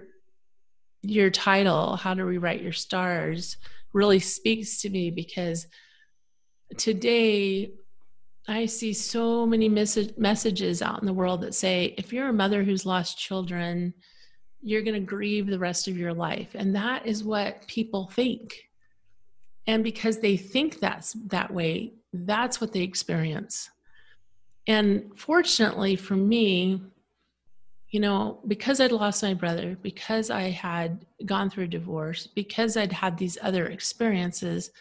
your 1.04 1.30
title 1.30 1.96
how 1.96 2.13
to 2.13 2.26
rewrite 2.26 2.62
your 2.62 2.74
stars 2.74 3.58
really 3.93 4.20
speaks 4.20 4.82
to 4.82 4.89
me 4.89 5.12
because 5.12 5.67
today 6.76 7.72
i 8.48 8.66
see 8.66 8.94
so 8.94 9.46
many 9.46 9.70
mes- 9.70 10.18
messages 10.18 10.82
out 10.82 11.00
in 11.00 11.06
the 11.06 11.14
world 11.14 11.42
that 11.42 11.56
say 11.56 11.96
if 11.98 12.12
you're 12.12 12.30
a 12.30 12.34
mother 12.34 12.64
who's 12.64 12.86
lost 12.86 13.18
children 13.18 13.94
you're 14.62 14.82
going 14.82 14.94
to 14.94 15.00
grieve 15.00 15.48
the 15.48 15.60
rest 15.60 15.88
of 15.88 15.98
your 15.98 16.14
life. 16.14 16.50
And 16.56 16.76
that 16.76 17.06
is 17.06 17.24
what 17.24 17.66
people 17.68 18.08
think. 18.08 18.68
And 19.68 19.84
because 19.84 20.20
they 20.20 20.38
think 20.38 20.80
that's 20.80 21.14
that 21.28 21.54
way 21.54 21.94
that's 22.14 22.60
what 22.62 22.74
they 22.74 22.82
experience. 22.82 23.70
And 24.68 25.12
fortunately 25.16 25.96
for 25.96 26.16
me 26.16 26.82
you 27.90 28.02
know, 28.02 28.40
because 28.48 28.82
I'd 28.82 28.92
lost 28.92 29.24
my 29.24 29.34
brother, 29.34 29.78
because 29.82 30.30
I 30.30 30.50
had 30.50 31.06
gone 31.26 31.50
through 31.50 31.64
a 31.64 31.70
divorce, 31.70 32.28
because 32.28 32.76
I'd 32.76 32.92
had 32.92 33.18
these 33.18 33.38
other 33.42 33.68
experiences, 33.68 34.72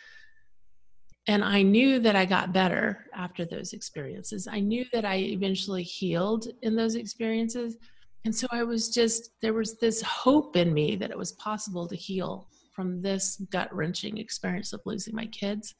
and 1.29 1.45
I 1.45 1.63
knew 1.63 1.99
that 2.01 2.15
I 2.15 2.25
got 2.25 2.53
better 2.53 3.07
after 3.15 3.45
those 3.45 3.73
experiences. 3.73 4.47
I 4.47 4.61
knew 4.61 4.85
that 4.93 5.05
I 5.05 5.17
eventually 5.17 5.83
healed 5.83 6.47
in 6.63 6.77
those 6.77 6.95
experiences. 6.95 7.77
And 8.25 8.35
so 8.35 8.47
I 8.53 8.63
was 8.63 8.91
just, 8.91 9.31
there 9.43 9.55
was 9.55 9.79
this 9.79 10.01
hope 10.03 10.57
in 10.57 10.73
me 10.73 10.95
that 10.97 11.11
it 11.11 11.19
was 11.19 11.33
possible 11.33 11.89
to 11.89 11.97
heal 11.97 12.49
from 12.73 13.03
this 13.03 13.43
gut 13.51 13.75
wrenching 13.75 14.19
experience 14.19 14.73
of 14.73 14.81
losing 14.85 15.15
my 15.17 15.27
kids. 15.27 15.75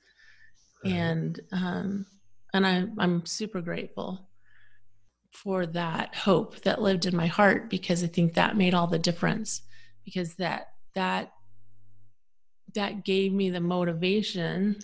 Right. 0.85 0.95
And, 0.95 1.41
um, 1.53 2.07
and 2.53 2.67
I, 2.67 2.87
I'm 2.99 3.25
super 3.25 3.61
grateful 3.61 4.29
for 5.31 5.67
that 5.67 6.15
hope 6.15 6.61
that 6.63 6.81
lived 6.81 7.07
in 7.07 7.15
my 7.15 7.27
heart 7.27 7.69
because 7.69 8.03
I 8.03 8.07
think 8.07 8.35
that 8.35 8.57
made 8.57 8.75
all 8.75 8.87
the 8.87 8.99
difference 8.99 9.63
because 10.05 10.35
that 10.37 10.69
that 10.95 11.33
that 12.75 13.05
gave 13.05 13.33
me 13.33 13.51
the 13.51 13.61
motivation 13.61 14.79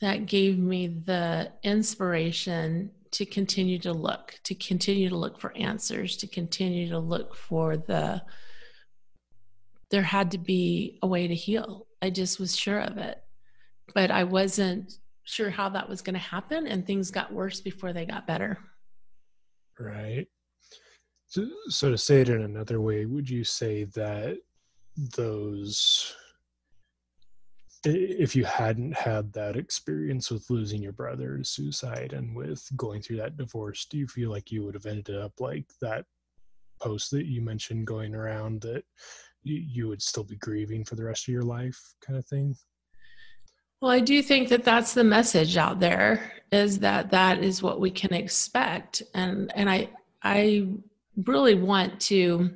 that 0.00 0.26
gave 0.26 0.58
me 0.58 0.88
the 0.88 1.52
inspiration 1.62 2.90
to 3.12 3.26
continue 3.26 3.78
to 3.78 3.92
look 3.92 4.40
to 4.42 4.54
continue 4.54 5.08
to 5.08 5.16
look 5.16 5.38
for 5.38 5.54
answers 5.56 6.16
to 6.16 6.26
continue 6.26 6.88
to 6.88 6.98
look 6.98 7.36
for 7.36 7.76
the 7.76 8.22
there 9.92 10.02
had 10.02 10.30
to 10.30 10.38
be 10.38 10.98
a 11.02 11.06
way 11.06 11.28
to 11.28 11.34
heal. 11.34 11.86
I 12.00 12.08
just 12.10 12.40
was 12.40 12.56
sure 12.56 12.80
of 12.80 12.96
it. 12.96 13.22
But 13.94 14.10
i 14.10 14.24
wasn't 14.24 14.98
sure 15.24 15.50
how 15.50 15.68
that 15.68 15.88
was 15.88 16.00
going 16.00 16.14
to 16.14 16.20
happen 16.20 16.66
and 16.66 16.84
things 16.84 17.12
got 17.12 17.32
worse 17.32 17.60
before 17.60 17.92
they 17.92 18.06
got 18.06 18.26
better. 18.26 18.58
Right? 19.78 20.26
So, 21.26 21.46
so 21.68 21.90
to 21.90 21.98
say 21.98 22.22
it 22.22 22.30
in 22.30 22.42
another 22.42 22.80
way, 22.80 23.04
would 23.04 23.28
you 23.28 23.44
say 23.44 23.84
that 23.94 24.38
those 25.16 26.14
if 27.84 28.36
you 28.36 28.44
hadn't 28.44 28.94
had 28.94 29.32
that 29.32 29.56
experience 29.56 30.30
with 30.30 30.48
losing 30.50 30.82
your 30.82 30.92
brother 30.92 31.38
to 31.38 31.44
suicide 31.44 32.12
and 32.12 32.34
with 32.34 32.64
going 32.76 33.02
through 33.02 33.16
that 33.16 33.36
divorce, 33.36 33.86
do 33.86 33.98
you 33.98 34.06
feel 34.06 34.30
like 34.30 34.52
you 34.52 34.64
would 34.64 34.74
have 34.74 34.86
ended 34.86 35.16
up 35.16 35.32
like 35.40 35.66
that 35.80 36.04
post 36.80 37.10
that 37.10 37.26
you 37.26 37.40
mentioned 37.40 37.86
going 37.86 38.14
around 38.14 38.60
that 38.62 38.84
you, 39.44 39.88
would 39.88 40.02
still 40.02 40.24
be 40.24 40.36
grieving 40.36 40.84
for 40.84 40.94
the 40.94 41.04
rest 41.04 41.26
of 41.26 41.32
your 41.32 41.42
life 41.42 41.78
kind 42.04 42.18
of 42.18 42.26
thing? 42.26 42.54
Well, 43.80 43.90
I 43.90 44.00
do 44.00 44.22
think 44.22 44.48
that 44.50 44.64
that's 44.64 44.94
the 44.94 45.02
message 45.02 45.56
out 45.56 45.80
there 45.80 46.32
is 46.52 46.78
that 46.80 47.10
that 47.10 47.42
is 47.42 47.62
what 47.62 47.80
we 47.80 47.90
can 47.90 48.12
expect, 48.12 49.02
and 49.14 49.50
and 49.56 49.68
I 49.68 49.88
I 50.22 50.68
really 51.24 51.54
want 51.54 51.98
to 52.02 52.50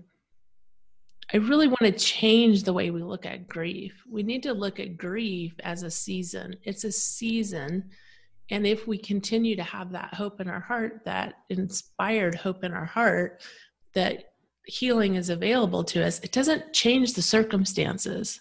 I 1.33 1.39
really 1.39 1.67
want 1.67 1.81
to 1.81 1.93
change 1.93 2.63
the 2.63 2.73
way 2.73 2.91
we 2.91 3.03
look 3.03 3.27
at 3.27 3.49
grief. 3.49 3.95
We 4.09 4.23
need 4.23 4.43
to 4.45 4.53
look 4.53 4.79
at 4.79 4.97
grief 4.97 5.55
as 5.65 5.83
a 5.83 5.91
season. 5.91 6.55
It's 6.63 6.85
a 6.85 6.93
season. 6.93 7.91
And 8.51 8.67
if 8.67 8.87
we 8.87 8.97
continue 8.97 9.57
to 9.57 9.63
have 9.63 9.91
that 9.93 10.15
hope 10.15 10.41
in 10.41 10.49
our 10.49 10.61
heart, 10.61 11.03
that 11.05 11.35
inspired 11.51 12.37
hope 12.37 12.63
in 12.63 12.73
our 12.73 12.85
heart, 12.85 13.43
that 13.95 14.33
healing 14.67 15.17
is 15.17 15.31
available 15.31 15.83
to 15.85 16.05
us, 16.05 16.21
it 16.21 16.33
doesn't 16.33 16.73
change 16.73 17.15
the 17.15 17.23
circumstances 17.23 18.41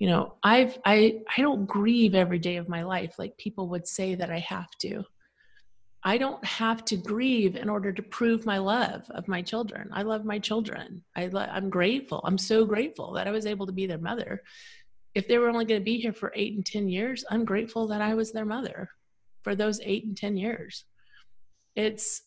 you 0.00 0.08
know 0.08 0.34
i've 0.42 0.76
i 0.84 1.20
i 1.36 1.40
don't 1.40 1.66
grieve 1.66 2.16
every 2.16 2.38
day 2.40 2.56
of 2.56 2.68
my 2.68 2.82
life 2.82 3.16
like 3.18 3.36
people 3.36 3.68
would 3.68 3.86
say 3.86 4.16
that 4.16 4.30
i 4.30 4.38
have 4.38 4.70
to 4.80 5.04
I 6.02 6.16
don't 6.16 6.42
have 6.44 6.84
to 6.86 6.96
grieve 6.96 7.56
in 7.56 7.68
order 7.68 7.92
to 7.92 8.02
prove 8.02 8.46
my 8.46 8.58
love 8.58 9.04
of 9.10 9.28
my 9.28 9.42
children. 9.42 9.90
I 9.92 10.02
love 10.02 10.24
my 10.24 10.38
children. 10.38 11.02
I 11.14 11.26
lo- 11.26 11.48
I'm 11.50 11.68
grateful. 11.68 12.22
I'm 12.24 12.38
so 12.38 12.64
grateful 12.64 13.12
that 13.12 13.28
I 13.28 13.30
was 13.30 13.44
able 13.44 13.66
to 13.66 13.72
be 13.72 13.86
their 13.86 13.98
mother. 13.98 14.42
If 15.14 15.28
they 15.28 15.36
were 15.36 15.50
only 15.50 15.66
going 15.66 15.80
to 15.80 15.84
be 15.84 16.00
here 16.00 16.14
for 16.14 16.32
eight 16.34 16.54
and 16.54 16.64
10 16.64 16.88
years, 16.88 17.24
I'm 17.30 17.44
grateful 17.44 17.86
that 17.88 18.00
I 18.00 18.14
was 18.14 18.32
their 18.32 18.46
mother 18.46 18.88
for 19.42 19.54
those 19.54 19.80
eight 19.82 20.04
and 20.04 20.16
10 20.16 20.38
years. 20.38 20.84
It's, 21.76 22.22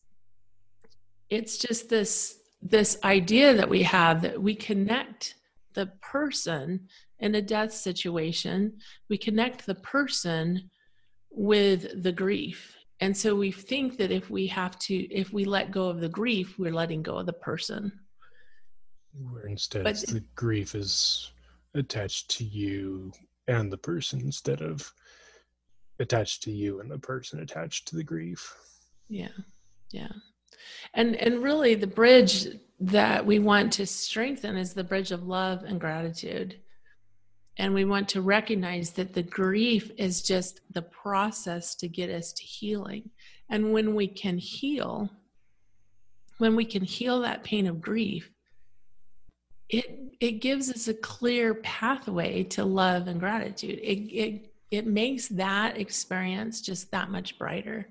it's 1.29 1.57
just 1.57 1.89
this, 1.89 2.39
this 2.61 2.99
idea 3.03 3.55
that 3.55 3.69
we 3.69 3.81
have 3.83 4.21
that 4.21 4.39
we 4.39 4.53
connect 4.53 5.35
the 5.73 5.87
person 6.01 6.87
in 7.19 7.33
a 7.33 7.41
death 7.41 7.73
situation, 7.73 8.73
we 9.09 9.17
connect 9.17 9.65
the 9.65 9.75
person 9.75 10.69
with 11.31 12.03
the 12.03 12.11
grief 12.11 12.77
and 13.03 13.15
so 13.15 13.35
we 13.35 13.51
think 13.51 13.97
that 13.97 14.11
if 14.11 14.29
we 14.29 14.47
have 14.47 14.79
to, 14.79 14.95
if 15.13 15.33
we 15.33 15.43
let 15.43 15.71
go 15.71 15.89
of 15.89 15.99
the 15.99 16.07
grief, 16.07 16.57
we're 16.57 16.71
letting 16.71 17.03
go 17.03 17.17
of 17.17 17.25
the 17.25 17.33
person. 17.33 17.91
Where 19.29 19.45
instead 19.45 19.83
but, 19.83 19.97
the 19.97 20.23
grief 20.35 20.73
is 20.73 21.29
attached 21.73 22.31
to 22.37 22.45
you 22.45 23.11
and 23.49 23.69
the 23.69 23.77
person 23.77 24.21
instead 24.21 24.61
of 24.61 24.89
attached 25.99 26.43
to 26.43 26.51
you 26.51 26.79
and 26.79 26.89
the 26.89 26.97
person 26.97 27.41
attached 27.41 27.89
to 27.89 27.97
the 27.97 28.05
grief. 28.05 28.55
Yeah. 29.09 29.35
Yeah. 29.91 30.13
And 30.93 31.17
and 31.17 31.43
really 31.43 31.75
the 31.75 31.87
bridge 31.87 32.47
that 32.79 33.25
we 33.25 33.37
want 33.37 33.73
to 33.73 33.85
strengthen 33.85 34.55
is 34.55 34.73
the 34.73 34.83
bridge 34.85 35.11
of 35.11 35.27
love 35.27 35.63
and 35.65 35.77
gratitude 35.77 36.55
and 37.57 37.73
we 37.73 37.85
want 37.85 38.09
to 38.09 38.21
recognize 38.21 38.91
that 38.91 39.13
the 39.13 39.23
grief 39.23 39.91
is 39.97 40.21
just 40.21 40.61
the 40.71 40.81
process 40.81 41.75
to 41.75 41.87
get 41.87 42.09
us 42.09 42.33
to 42.33 42.43
healing. 42.43 43.09
And 43.49 43.71
when 43.71 43.95
we 43.95 44.07
can 44.07 44.37
heal 44.37 45.09
when 46.39 46.55
we 46.55 46.65
can 46.65 46.83
heal 46.83 47.21
that 47.21 47.43
pain 47.43 47.67
of 47.67 47.79
grief 47.79 48.33
it 49.69 49.99
it 50.19 50.33
gives 50.33 50.69
us 50.69 50.87
a 50.87 50.93
clear 50.93 51.55
pathway 51.55 52.43
to 52.43 52.63
love 52.63 53.07
and 53.07 53.19
gratitude. 53.19 53.79
It 53.81 53.99
it 54.13 54.53
it 54.71 54.87
makes 54.87 55.27
that 55.29 55.77
experience 55.77 56.61
just 56.61 56.91
that 56.91 57.09
much 57.09 57.37
brighter. 57.37 57.87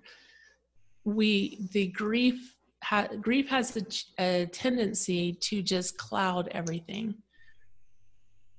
We 1.04 1.68
the 1.72 1.88
grief 1.88 2.54
ha, 2.82 3.08
grief 3.20 3.48
has 3.48 3.76
a, 3.76 4.22
a 4.22 4.46
tendency 4.46 5.32
to 5.34 5.62
just 5.62 5.98
cloud 5.98 6.48
everything 6.52 7.14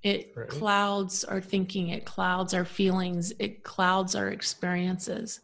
it 0.03 0.33
right. 0.35 0.47
clouds 0.49 1.23
our 1.23 1.41
thinking, 1.41 1.89
it 1.89 2.05
clouds 2.05 2.53
our 2.53 2.65
feelings, 2.65 3.31
it 3.39 3.63
clouds 3.63 4.15
our 4.15 4.29
experiences. 4.29 5.39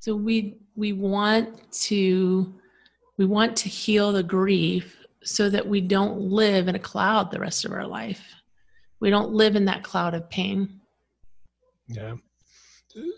So 0.00 0.16
we 0.16 0.58
we 0.74 0.92
want 0.92 1.70
to 1.72 2.54
we 3.18 3.26
want 3.26 3.56
to 3.58 3.68
heal 3.68 4.12
the 4.12 4.22
grief 4.22 4.96
so 5.22 5.48
that 5.50 5.66
we 5.66 5.80
don't 5.80 6.20
live 6.20 6.68
in 6.68 6.74
a 6.74 6.80
cloud 6.80 7.30
the 7.30 7.38
rest 7.38 7.64
of 7.64 7.72
our 7.72 7.86
life. 7.86 8.34
We 9.00 9.10
don't 9.10 9.32
live 9.32 9.56
in 9.56 9.66
that 9.66 9.84
cloud 9.84 10.14
of 10.14 10.28
pain. 10.30 10.80
Yeah. 11.86 12.14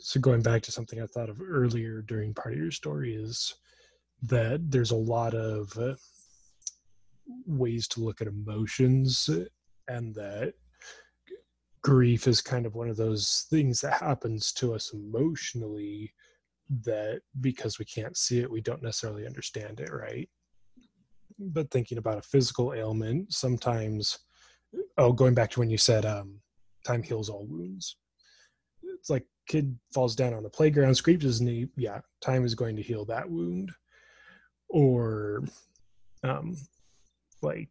So 0.00 0.20
going 0.20 0.42
back 0.42 0.62
to 0.62 0.72
something 0.72 1.00
I 1.00 1.06
thought 1.06 1.28
of 1.28 1.40
earlier 1.40 2.02
during 2.02 2.34
part 2.34 2.54
of 2.54 2.60
your 2.60 2.70
story 2.70 3.14
is 3.14 3.54
that 4.22 4.70
there's 4.70 4.92
a 4.92 4.96
lot 4.96 5.34
of 5.34 5.76
uh, 5.78 5.94
ways 7.46 7.88
to 7.88 8.00
look 8.00 8.20
at 8.20 8.28
emotions 8.28 9.28
and 9.88 10.14
that 10.14 10.54
grief 11.84 12.26
is 12.26 12.40
kind 12.40 12.64
of 12.64 12.74
one 12.74 12.88
of 12.88 12.96
those 12.96 13.46
things 13.50 13.80
that 13.82 14.00
happens 14.00 14.52
to 14.52 14.74
us 14.74 14.94
emotionally 14.94 16.12
that 16.82 17.20
because 17.42 17.78
we 17.78 17.84
can't 17.84 18.16
see 18.16 18.40
it 18.40 18.50
we 18.50 18.62
don't 18.62 18.82
necessarily 18.82 19.26
understand 19.26 19.78
it 19.80 19.92
right? 19.92 20.28
But 21.38 21.70
thinking 21.70 21.98
about 21.98 22.18
a 22.18 22.22
physical 22.22 22.72
ailment 22.72 23.32
sometimes 23.34 24.18
oh 24.96 25.12
going 25.12 25.34
back 25.34 25.50
to 25.50 25.60
when 25.60 25.68
you 25.68 25.76
said 25.76 26.06
um, 26.06 26.40
time 26.86 27.02
heals 27.02 27.28
all 27.28 27.46
wounds. 27.46 27.96
It's 28.82 29.10
like 29.10 29.26
kid 29.46 29.78
falls 29.92 30.16
down 30.16 30.32
on 30.32 30.42
the 30.42 30.48
playground 30.48 30.94
scrapes 30.94 31.24
his 31.24 31.42
knee 31.42 31.68
yeah 31.76 32.00
time 32.22 32.46
is 32.46 32.54
going 32.54 32.76
to 32.76 32.82
heal 32.82 33.04
that 33.04 33.30
wound. 33.30 33.70
Or 34.70 35.44
um, 36.22 36.56
like 37.42 37.68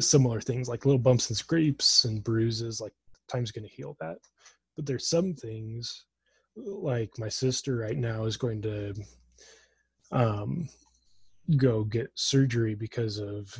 similar 0.00 0.40
things 0.40 0.68
like 0.68 0.84
little 0.84 0.98
bumps 0.98 1.28
and 1.28 1.36
scrapes 1.36 2.04
and 2.04 2.24
bruises 2.24 2.80
like 2.80 2.92
time's 3.28 3.52
going 3.52 3.66
to 3.66 3.74
heal 3.74 3.96
that. 4.00 4.18
But 4.76 4.86
there's 4.86 5.08
some 5.08 5.34
things 5.34 6.04
like 6.56 7.10
my 7.18 7.28
sister 7.28 7.76
right 7.76 7.96
now 7.96 8.24
is 8.24 8.36
going 8.36 8.62
to 8.62 8.94
um 10.12 10.68
go 11.56 11.84
get 11.84 12.10
surgery 12.14 12.74
because 12.74 13.18
of 13.18 13.52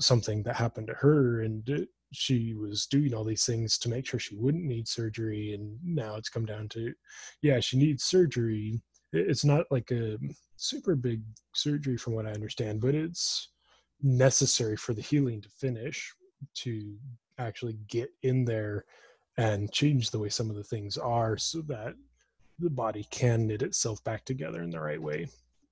something 0.00 0.42
that 0.42 0.56
happened 0.56 0.86
to 0.86 0.94
her 0.94 1.42
and 1.42 1.86
she 2.12 2.54
was 2.54 2.86
doing 2.86 3.14
all 3.14 3.24
these 3.24 3.44
things 3.44 3.78
to 3.78 3.88
make 3.88 4.06
sure 4.06 4.18
she 4.18 4.36
wouldn't 4.36 4.64
need 4.64 4.88
surgery 4.88 5.52
and 5.54 5.78
now 5.84 6.16
it's 6.16 6.28
come 6.30 6.46
down 6.46 6.68
to 6.68 6.92
yeah 7.42 7.60
she 7.60 7.76
needs 7.78 8.04
surgery. 8.04 8.80
It's 9.12 9.44
not 9.44 9.66
like 9.70 9.90
a 9.90 10.18
super 10.56 10.94
big 10.96 11.22
surgery 11.54 11.96
from 11.96 12.14
what 12.14 12.26
i 12.26 12.32
understand 12.32 12.80
but 12.80 12.94
it's 12.94 13.50
necessary 14.02 14.76
for 14.76 14.94
the 14.94 15.02
healing 15.02 15.40
to 15.40 15.48
finish 15.48 16.12
to 16.54 16.94
actually 17.38 17.78
get 17.88 18.10
in 18.22 18.44
there 18.44 18.84
and 19.36 19.72
change 19.72 20.10
the 20.10 20.18
way 20.18 20.28
some 20.28 20.50
of 20.50 20.56
the 20.56 20.64
things 20.64 20.96
are 20.96 21.36
so 21.36 21.62
that 21.62 21.94
the 22.58 22.70
body 22.70 23.06
can 23.10 23.46
knit 23.46 23.62
itself 23.62 24.02
back 24.04 24.24
together 24.24 24.62
in 24.62 24.70
the 24.70 24.80
right 24.80 25.00
way 25.00 25.26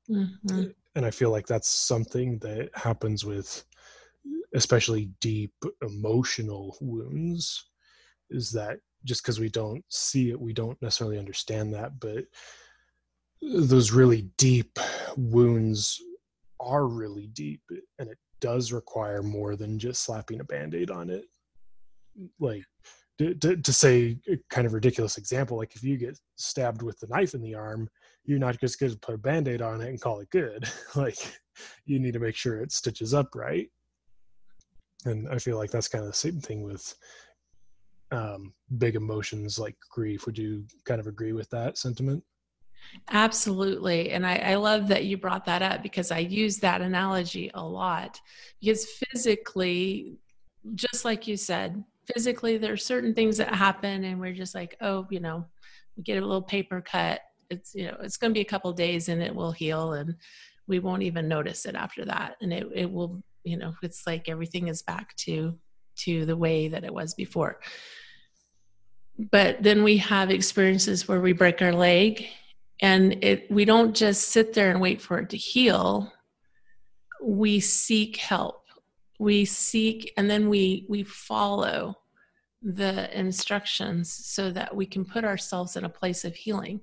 mm-hmm. 0.08 0.64
and 0.94 1.06
i 1.06 1.10
feel 1.10 1.30
like 1.30 1.46
that's 1.46 1.68
something 1.68 2.38
that 2.38 2.70
happens 2.74 3.24
with 3.24 3.64
especially 4.54 5.10
deep 5.20 5.52
emotional 5.82 6.76
wounds 6.80 7.70
is 8.30 8.50
that 8.50 8.78
just 9.04 9.22
because 9.22 9.38
we 9.38 9.48
don't 9.48 9.84
see 9.88 10.30
it 10.30 10.40
we 10.40 10.52
don't 10.52 10.80
necessarily 10.80 11.18
understand 11.18 11.72
that 11.72 11.98
but 12.00 12.24
those 13.42 13.92
really 13.92 14.22
deep 14.36 14.78
wounds 15.16 16.00
are 16.60 16.86
really 16.86 17.28
deep 17.28 17.60
and 17.98 18.08
it 18.08 18.18
does 18.40 18.72
require 18.72 19.22
more 19.22 19.56
than 19.56 19.78
just 19.78 20.02
slapping 20.02 20.40
a 20.40 20.44
band-aid 20.44 20.90
on 20.90 21.10
it. 21.10 21.24
Like 22.40 22.64
to, 23.18 23.34
to, 23.34 23.56
to, 23.56 23.72
say 23.72 24.18
a 24.28 24.36
kind 24.50 24.66
of 24.66 24.72
ridiculous 24.72 25.18
example 25.18 25.56
like 25.58 25.74
if 25.74 25.82
you 25.82 25.96
get 25.96 26.18
stabbed 26.36 26.82
with 26.82 26.98
the 27.00 27.06
knife 27.08 27.34
in 27.34 27.42
the 27.42 27.54
arm 27.54 27.88
you're 28.24 28.38
not 28.38 28.58
just 28.58 28.78
going 28.78 28.92
to 28.92 28.98
put 28.98 29.14
a 29.14 29.18
band-aid 29.18 29.62
on 29.62 29.80
it 29.80 29.88
and 29.88 30.00
call 30.00 30.20
it 30.20 30.30
good. 30.30 30.68
Like 30.96 31.18
you 31.84 31.98
need 31.98 32.12
to 32.12 32.18
make 32.18 32.36
sure 32.36 32.60
it 32.60 32.72
stitches 32.72 33.14
up 33.14 33.34
right. 33.34 33.68
And 35.04 35.28
i 35.28 35.38
feel 35.38 35.56
like 35.56 35.70
that's 35.70 35.88
kind 35.88 36.04
of 36.04 36.10
the 36.10 36.16
same 36.16 36.40
thing 36.40 36.62
with 36.62 36.94
um, 38.12 38.52
big 38.78 38.96
emotions 38.96 39.58
like 39.58 39.76
grief. 39.90 40.26
Would 40.26 40.38
you 40.38 40.64
kind 40.84 41.00
of 41.00 41.06
agree 41.06 41.32
with 41.32 41.50
that 41.50 41.78
sentiment 41.78 42.22
Absolutely. 43.10 44.10
And 44.10 44.26
I, 44.26 44.36
I, 44.36 44.54
love 44.56 44.88
that 44.88 45.04
you 45.04 45.16
brought 45.16 45.44
that 45.44 45.62
up 45.62 45.82
because 45.82 46.10
I 46.10 46.18
use 46.18 46.58
that 46.58 46.80
analogy 46.80 47.50
a 47.54 47.62
lot. 47.62 48.20
Because 48.60 48.84
physically, 48.84 50.16
just 50.74 51.04
like 51.04 51.28
you 51.28 51.36
said, 51.36 51.84
physically, 52.12 52.58
there 52.58 52.72
are 52.72 52.76
certain 52.76 53.14
things 53.14 53.36
that 53.36 53.54
happen, 53.54 54.04
and 54.04 54.20
we're 54.20 54.32
just 54.32 54.54
like, 54.54 54.76
oh, 54.80 55.06
you 55.10 55.20
know, 55.20 55.46
we 55.96 56.02
get 56.02 56.22
a 56.22 56.26
little 56.26 56.42
paper 56.42 56.80
cut. 56.80 57.20
It's, 57.48 57.74
you 57.74 57.86
know, 57.86 57.96
it's 58.00 58.16
going 58.16 58.32
to 58.32 58.34
be 58.34 58.40
a 58.40 58.44
couple 58.44 58.72
days 58.72 59.08
and 59.08 59.22
it 59.22 59.34
will 59.34 59.52
heal, 59.52 59.92
and 59.92 60.16
we 60.66 60.80
won't 60.80 61.02
even 61.02 61.28
notice 61.28 61.64
it 61.64 61.76
after 61.76 62.04
that. 62.04 62.36
And 62.40 62.52
it, 62.52 62.66
it 62.74 62.90
will, 62.90 63.22
you 63.44 63.56
know, 63.56 63.72
it's 63.82 64.06
like 64.06 64.28
everything 64.28 64.68
is 64.68 64.82
back 64.82 65.14
to 65.18 65.56
to 65.98 66.26
the 66.26 66.36
way 66.36 66.68
that 66.68 66.84
it 66.84 66.92
was 66.92 67.14
before. 67.14 67.58
But 69.30 69.62
then 69.62 69.82
we 69.82 69.96
have 69.98 70.30
experiences 70.30 71.08
where 71.08 71.20
we 71.20 71.32
break 71.32 71.62
our 71.62 71.72
leg 71.72 72.26
and 72.80 73.24
it 73.24 73.50
we 73.50 73.64
don't 73.64 73.94
just 73.94 74.28
sit 74.28 74.52
there 74.52 74.70
and 74.70 74.80
wait 74.80 75.00
for 75.00 75.18
it 75.18 75.30
to 75.30 75.36
heal. 75.36 76.12
We 77.22 77.60
seek 77.60 78.16
help. 78.16 78.64
We 79.18 79.44
seek 79.44 80.12
and 80.16 80.28
then 80.28 80.48
we 80.48 80.86
we 80.88 81.04
follow 81.04 81.96
the 82.62 83.16
instructions 83.18 84.12
so 84.12 84.50
that 84.50 84.74
we 84.74 84.86
can 84.86 85.04
put 85.04 85.24
ourselves 85.24 85.76
in 85.76 85.84
a 85.84 85.88
place 85.88 86.24
of 86.24 86.34
healing. 86.34 86.80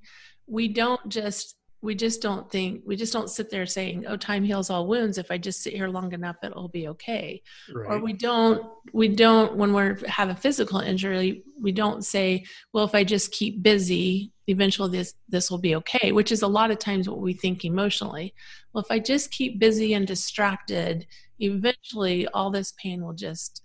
We 0.47 0.67
don't 0.67 1.07
just 1.09 1.57
we 1.83 1.93
just 1.93 2.21
don't 2.21 2.49
think 2.49 2.81
we 2.85 2.95
just 2.95 3.11
don't 3.11 3.29
sit 3.29 3.49
there 3.49 3.65
saying 3.65 4.05
oh 4.07 4.15
time 4.15 4.43
heals 4.43 4.69
all 4.69 4.87
wounds. 4.87 5.17
If 5.17 5.29
i 5.29 5.37
just 5.37 5.61
sit 5.61 5.73
here 5.73 5.89
long 5.89 6.13
enough 6.13 6.37
it'll 6.41 6.69
be 6.69 6.87
okay. 6.87 7.43
Right. 7.71 7.91
or 7.91 7.99
we 7.99 8.13
don't 8.13 8.65
we 8.93 9.09
don't 9.09 9.55
when 9.57 9.73
we 9.73 9.83
have 10.07 10.29
a 10.29 10.35
physical 10.35 10.79
injury 10.79 11.43
we 11.61 11.73
don't 11.73 12.03
say 12.05 12.45
well 12.71 12.85
if 12.85 12.95
i 12.95 13.03
just 13.03 13.31
keep 13.33 13.61
busy 13.61 14.31
eventually 14.47 14.97
this 14.97 15.13
this 15.27 15.51
will 15.51 15.59
be 15.59 15.75
okay 15.75 16.11
which 16.13 16.31
is 16.31 16.41
a 16.41 16.47
lot 16.47 16.71
of 16.71 16.79
times 16.79 17.07
what 17.07 17.19
we 17.19 17.33
think 17.33 17.65
emotionally. 17.65 18.33
Well 18.71 18.83
if 18.83 18.89
i 18.89 18.97
just 18.97 19.31
keep 19.31 19.59
busy 19.59 19.93
and 19.93 20.07
distracted 20.07 21.05
eventually 21.39 22.27
all 22.29 22.49
this 22.49 22.73
pain 22.81 23.03
will 23.03 23.13
just 23.13 23.61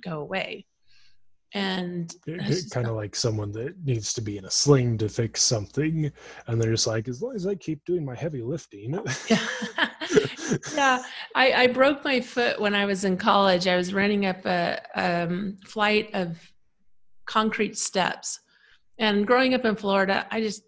go 0.00 0.20
away 0.20 0.67
and 1.54 2.14
kind 2.70 2.86
of 2.86 2.94
like 2.94 3.16
someone 3.16 3.50
that 3.52 3.74
needs 3.82 4.12
to 4.12 4.20
be 4.20 4.36
in 4.36 4.44
a 4.44 4.50
sling 4.50 4.98
to 4.98 5.08
fix 5.08 5.42
something 5.42 6.12
and 6.46 6.60
they're 6.60 6.72
just 6.72 6.86
like 6.86 7.08
as 7.08 7.22
long 7.22 7.34
as 7.34 7.46
i 7.46 7.54
keep 7.54 7.82
doing 7.86 8.04
my 8.04 8.14
heavy 8.14 8.42
lifting. 8.42 9.00
Yeah, 9.28 9.38
yeah. 10.74 11.02
I, 11.34 11.52
I 11.52 11.66
broke 11.68 12.04
my 12.04 12.20
foot 12.20 12.60
when 12.60 12.74
i 12.74 12.84
was 12.84 13.04
in 13.04 13.16
college. 13.16 13.66
I 13.66 13.76
was 13.76 13.94
running 13.94 14.26
up 14.26 14.44
a 14.44 14.80
um, 14.94 15.56
flight 15.64 16.10
of 16.12 16.38
concrete 17.26 17.78
steps. 17.78 18.40
And 18.98 19.26
growing 19.26 19.54
up 19.54 19.64
in 19.64 19.76
florida 19.76 20.26
i 20.30 20.40
just 20.40 20.64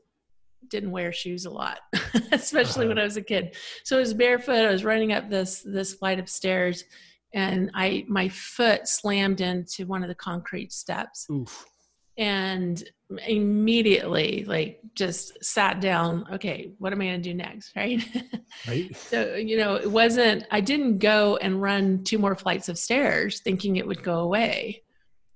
didn't 0.69 0.93
wear 0.93 1.13
shoes 1.13 1.47
a 1.47 1.51
lot 1.51 1.81
especially 2.33 2.85
uh-huh. 2.85 2.89
when 2.89 2.99
i 2.99 3.05
was 3.05 3.19
a 3.19 3.23
kid. 3.23 3.55
So 3.85 3.97
i 3.97 4.01
was 4.01 4.15
barefoot. 4.15 4.65
I 4.65 4.71
was 4.71 4.85
running 4.85 5.13
up 5.13 5.29
this 5.29 5.61
this 5.61 5.93
flight 5.95 6.19
of 6.19 6.29
stairs 6.29 6.85
and 7.35 7.71
I 7.75 8.05
my 8.09 8.29
foot 8.29 8.89
slammed 8.89 9.41
into 9.41 9.87
one 9.87 10.03
of 10.03 10.09
the 10.09 10.15
concrete 10.15 10.73
steps. 10.73 11.27
Oof. 11.31 11.67
And 12.19 12.83
immediately 13.27 14.45
like 14.47 14.81
just 14.95 15.43
sat 15.43 15.81
down, 15.81 16.27
okay, 16.33 16.71
what 16.79 16.93
am 16.93 17.01
I 17.01 17.07
going 17.07 17.23
to 17.23 17.31
do 17.31 17.35
next, 17.35 17.73
right? 17.77 18.05
Right. 18.69 18.95
so, 18.95 19.35
you 19.37 19.57
know, 19.57 19.77
it 19.77 19.91
wasn't 19.91 20.45
I 20.51 20.61
didn't 20.61 20.99
go 20.99 21.37
and 21.37 21.63
run 21.63 22.05
two 22.05 22.19
more 22.19 22.35
flights 22.35 22.69
of 22.69 22.79
stairs 22.79 23.41
thinking 23.41 23.77
it 23.77 23.87
would 23.87 24.03
go 24.03 24.19
away. 24.19 24.83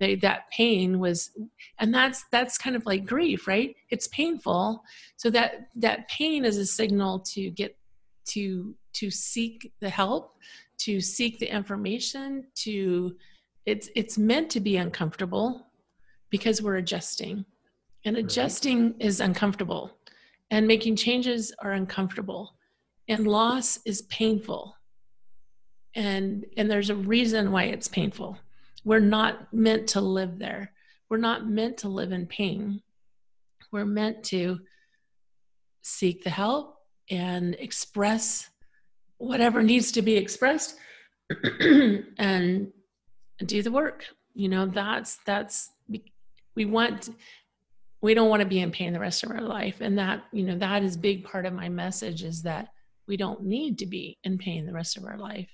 They, 0.01 0.17
that 0.17 0.51
pain 0.51 0.99
was 0.99 1.31
and 1.79 1.95
that's 1.95 2.25
that's 2.33 2.59
kind 2.59 2.75
of 2.75 2.85
like 2.85 3.07
grief 3.07 3.47
right 3.47 3.75
it's 3.91 4.09
painful 4.09 4.83
so 5.17 5.31
that 5.31 5.69
that 5.77 6.09
pain 6.09 6.45
is 6.45 6.59
a 6.59 6.67
signal 6.67 7.21
to 7.21 7.51
get 7.51 7.77
to 8.27 8.75
to 8.95 9.11
seek 9.11 9.73
the 9.81 9.89
help 9.89 10.35
to 10.79 11.01
seek 11.01 11.39
the 11.39 11.47
information 11.47 12.47
to 12.57 13.17
it's 13.67 13.89
it's 13.95 14.19
meant 14.19 14.51
to 14.51 14.61
be 14.61 14.77
uncomfortable 14.77 15.67
because 16.31 16.61
we're 16.61 16.77
adjusting. 16.77 17.45
And 18.05 18.17
adjusting 18.17 18.85
right. 18.85 18.97
is 18.99 19.21
uncomfortable. 19.21 19.99
And 20.51 20.67
making 20.67 20.97
changes 20.97 21.53
are 21.61 21.73
uncomfortable. 21.73 22.57
And 23.09 23.27
loss 23.27 23.79
is 23.87 24.03
painful. 24.03 24.77
And 25.95 26.45
and 26.57 26.71
there's 26.71 26.91
a 26.91 26.97
reason 26.97 27.53
why 27.53 27.65
it's 27.65 27.89
painful. 27.89 28.39
We're 28.85 29.01
not 29.01 29.53
meant 29.55 29.89
to 29.91 30.01
live 30.01 30.39
there. 30.39 30.73
We're 31.09 31.17
not 31.17 31.49
meant 31.49 31.79
to 31.79 31.89
live 31.89 32.13
in 32.13 32.27
pain. 32.27 32.83
We're 33.73 33.87
meant 33.87 34.25
to 34.25 34.61
seek 35.83 36.25
the 36.25 36.31
help 36.31 36.79
and 37.11 37.55
express 37.59 38.51
whatever 39.25 39.63
needs 39.63 39.93
to 39.93 40.03
be 40.03 40.17
expressed 40.17 40.77
and 41.61 42.73
do 43.45 43.63
the 43.63 43.73
work. 43.73 44.05
You 44.35 44.49
know 44.49 44.67
that's 44.67 45.19
that's 45.27 45.71
we 46.57 46.65
want 46.65 47.11
we 48.01 48.15
don't 48.15 48.29
want 48.29 48.41
to 48.41 48.49
be 48.49 48.61
in 48.61 48.71
pain 48.71 48.93
the 48.93 49.01
rest 49.01 49.25
of 49.25 49.31
our 49.31 49.41
life. 49.41 49.77
And 49.81 49.99
that 49.99 50.25
you 50.33 50.45
know 50.45 50.59
that 50.59 50.83
is 50.83 50.97
big 50.97 51.25
part 51.25 51.47
of 51.47 51.53
my 51.53 51.69
message 51.69 52.23
is 52.23 52.43
that 52.43 52.69
we 53.07 53.17
don't 53.17 53.43
need 53.43 53.79
to 53.79 53.87
be 53.87 54.19
in 54.25 54.39
pain 54.39 54.67
the 54.67 54.73
rest 54.73 54.97
of 54.97 55.05
our 55.05 55.19
life. 55.19 55.51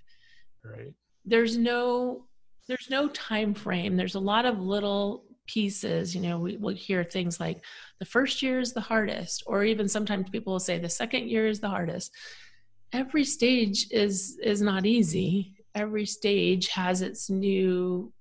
Right. 0.64 0.92
There's 1.24 1.56
no 1.56 2.26
there's 2.68 2.88
no 2.90 3.08
time 3.08 3.54
frame. 3.54 3.96
There's 3.96 4.14
a 4.14 4.20
lot 4.20 4.46
of 4.46 4.58
little 4.58 5.24
pieces 5.46 6.14
you 6.14 6.20
know 6.20 6.38
we 6.38 6.56
will 6.58 6.72
hear 6.72 7.02
things 7.02 7.40
like 7.40 7.64
the 7.98 8.04
first 8.04 8.40
year 8.40 8.60
is 8.60 8.72
the 8.72 8.80
hardest 8.80 9.42
or 9.46 9.64
even 9.64 9.88
sometimes 9.88 10.30
people 10.30 10.52
will 10.52 10.60
say 10.60 10.78
the 10.78 10.88
second 10.88 11.28
year 11.28 11.48
is 11.48 11.58
the 11.58 11.68
hardest 11.68 12.12
every 12.92 13.24
stage 13.24 13.86
is 13.90 14.38
is 14.42 14.60
not 14.60 14.86
easy. 14.86 15.54
Every 15.74 16.06
stage 16.06 16.68
has 16.68 17.02
its 17.02 17.30
new 17.30 18.12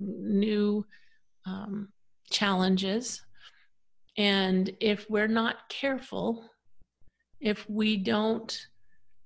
new 0.00 0.84
um, 1.46 1.88
challenges. 2.30 3.22
And 4.16 4.70
if 4.80 5.08
we're 5.10 5.28
not 5.28 5.68
careful 5.68 6.48
if 7.44 7.68
we 7.68 7.98
don't 7.98 8.68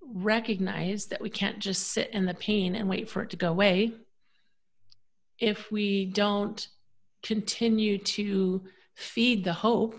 recognize 0.03 1.07
that 1.07 1.21
we 1.21 1.31
can't 1.31 1.61
just 1.61 1.89
sit 1.89 2.11
in 2.11 2.27
the 2.27 2.35
pain 2.35 2.75
and 2.75 2.89
wait 2.89 3.09
for 3.09 3.23
it 3.23 3.31
to 3.31 3.37
go 3.37 3.51
away 3.51 3.93
if 5.39 5.71
we 5.71 6.07
don't 6.07 6.69
continue 7.23 7.97
to 7.99 8.63
feed 8.95 9.45
the 9.45 9.53
hope 9.53 9.95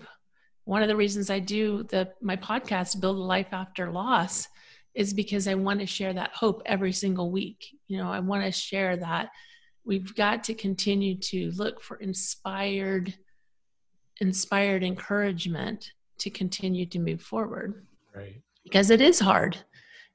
one 0.64 0.82
of 0.82 0.88
the 0.88 0.96
reasons 0.96 1.30
i 1.30 1.38
do 1.38 1.82
the 1.84 2.10
my 2.20 2.36
podcast 2.36 3.00
build 3.00 3.16
a 3.16 3.20
life 3.20 3.52
after 3.52 3.90
loss 3.90 4.48
is 4.94 5.14
because 5.14 5.46
I 5.46 5.54
want 5.54 5.80
to 5.80 5.86
share 5.86 6.12
that 6.12 6.32
hope 6.34 6.62
every 6.66 6.92
single 6.92 7.30
week. 7.30 7.64
You 7.86 7.98
know, 7.98 8.10
I 8.10 8.20
want 8.20 8.44
to 8.44 8.52
share 8.52 8.96
that 8.96 9.30
we've 9.84 10.14
got 10.14 10.44
to 10.44 10.54
continue 10.54 11.16
to 11.16 11.50
look 11.52 11.82
for 11.82 11.96
inspired 11.96 13.14
inspired 14.20 14.84
encouragement 14.84 15.92
to 16.18 16.28
continue 16.28 16.84
to 16.84 16.98
move 16.98 17.22
forward. 17.22 17.86
Right. 18.14 18.42
Because 18.62 18.90
it 18.90 19.00
is 19.00 19.18
hard. 19.18 19.56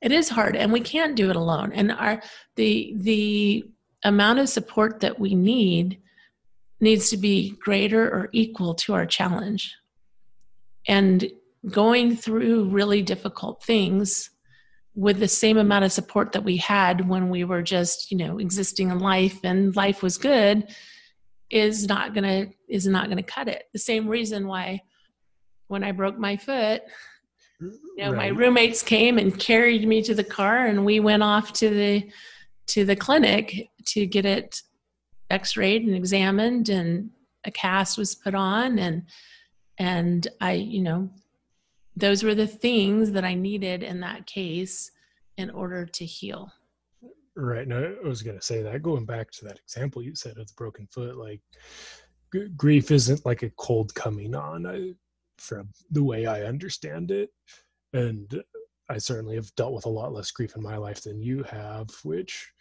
It 0.02 0.12
is 0.12 0.30
hard 0.30 0.56
and 0.56 0.72
we 0.72 0.82
can't 0.82 1.16
do 1.16 1.30
it 1.30 1.36
alone. 1.36 1.72
And 1.74 1.92
our 1.92 2.22
the 2.56 2.94
the 2.98 3.66
amount 4.04 4.40
of 4.40 4.50
support 4.50 5.00
that 5.00 5.20
we 5.20 5.34
need 5.34 6.00
needs 6.80 7.10
to 7.10 7.18
be 7.18 7.52
greater 7.52 8.06
or 8.06 8.30
equal 8.32 8.76
to 8.76 8.94
our 8.94 9.06
challenge. 9.06 9.74
And 10.88 11.32
going 11.68 12.16
through 12.16 12.66
really 12.66 13.02
difficult 13.02 13.64
things 13.64 14.30
with 14.95 15.19
the 15.19 15.27
same 15.27 15.58
amount 15.58 15.84
of 15.84 15.91
support 15.91 16.31
that 16.31 16.43
we 16.43 16.55
had 16.58 17.08
when 17.08 17.29
we 17.29 17.43
were 17.43 17.62
just 17.62 18.12
you 18.12 18.17
know 18.17 18.39
existing 18.39 18.89
in 18.89 18.99
life 18.99 19.39
and 19.43 19.75
life 19.75 20.01
was 20.01 20.17
good 20.17 20.67
is 21.49 21.88
not 21.88 22.13
gonna 22.13 22.47
is 22.69 22.88
not 22.88 23.10
gonna 23.10 23.21
cut 23.23 23.47
it 23.47 23.65
the 23.73 23.79
same 23.79 24.08
reason 24.08 24.47
why 24.47 24.81
when 25.67 25.84
i 25.84 25.91
broke 25.91 26.17
my 26.17 26.38
foot 26.38 26.81
you 27.60 27.71
know 27.97 28.12
right. 28.12 28.17
my 28.17 28.27
roommates 28.27 28.81
came 28.81 29.17
and 29.17 29.38
carried 29.38 29.88
me 29.88 30.01
to 30.01 30.15
the 30.15 30.23
car 30.23 30.65
and 30.65 30.86
we 30.86 30.99
went 30.99 31.21
off 31.21 31.51
to 31.51 31.69
the 31.69 32.10
to 32.67 32.86
the 32.86 32.95
clinic 32.95 33.69
to 33.86 34.05
get 34.05 34.25
it 34.25 34.62
x-rayed 35.29 35.86
and 35.86 35.95
examined 35.95 36.69
and 36.69 37.10
a 37.43 37.51
cast 37.51 37.97
was 37.97 38.15
put 38.15 38.34
on 38.34 38.79
and 38.79 39.03
and 39.77 40.27
i 40.39 40.53
you 40.53 40.81
know 40.81 41.10
those 41.95 42.23
were 42.23 42.36
the 42.36 42.47
things 42.47 43.12
that 43.12 43.23
I 43.23 43.34
needed 43.34 43.84
in 43.84 44.01
that 44.01 44.25
case 44.25 44.91
in 45.38 45.49
order 45.49 45.86
to 45.86 46.05
heal. 46.05 46.51
Right. 47.36 47.67
No, 47.67 47.95
I 48.03 48.08
was 48.08 48.21
going 48.21 48.38
to 48.38 48.45
say 48.45 48.62
that 48.62 48.81
going 48.81 49.05
back 49.05 49.31
to 49.31 49.45
that 49.45 49.60
example 49.60 50.01
you 50.01 50.15
said 50.15 50.38
of 50.38 50.47
the 50.47 50.53
broken 50.55 50.88
foot, 50.88 51.17
like 51.17 51.41
g- 52.34 52.47
grief 52.55 52.91
isn't 52.91 53.25
like 53.25 53.43
a 53.43 53.49
cold 53.51 53.93
coming 53.93 54.36
on 54.36 54.65
I, 54.65 54.93
from 55.38 55.69
the 55.91 56.03
way 56.03 56.25
I 56.25 56.43
understand 56.43 57.12
it. 57.12 57.29
And 57.93 58.41
I 58.89 58.97
certainly 58.97 59.36
have 59.36 59.53
dealt 59.55 59.73
with 59.73 59.86
a 59.86 59.89
lot 59.89 60.13
less 60.13 60.31
grief 60.31 60.55
in 60.55 60.63
my 60.63 60.77
life 60.77 61.01
than 61.01 61.21
you 61.21 61.43
have, 61.43 61.89
which 62.03 62.51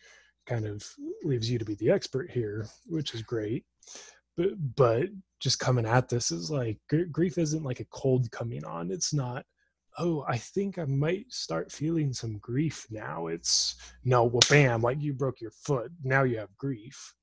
kind 0.47 0.67
of 0.67 0.85
leaves 1.23 1.51
you 1.51 1.59
to 1.59 1.65
be 1.65 1.75
the 1.77 1.91
expert 1.91 2.31
here, 2.31 2.67
which 2.87 3.15
is 3.15 3.23
great. 3.23 3.65
But, 4.37 4.51
but 4.77 5.09
just 5.41 5.59
coming 5.59 5.87
at 5.87 6.09
this 6.09 6.31
is 6.31 6.51
like 6.51 6.79
grief 7.13 7.39
isn't 7.39 7.63
like 7.63 7.81
a 7.81 7.87
cold 7.87 8.31
coming 8.31 8.65
on. 8.65 8.91
It's 8.91 9.13
not, 9.13 9.45
oh, 9.99 10.25
I 10.27 10.39
think 10.39 10.79
I 10.79 10.85
might 10.85 11.31
start 11.31 11.71
feeling 11.71 12.13
some 12.13 12.39
grief 12.39 12.87
now. 12.91 13.29
It's 13.29 13.77
no, 14.05 14.25
well, 14.25 14.41
bam, 14.49 14.83
like 14.83 15.01
you 15.01 15.13
broke 15.13 15.41
your 15.41 15.53
foot. 15.53 15.93
Now 16.03 16.25
you 16.25 16.39
have 16.39 16.57
grief. 16.57 17.15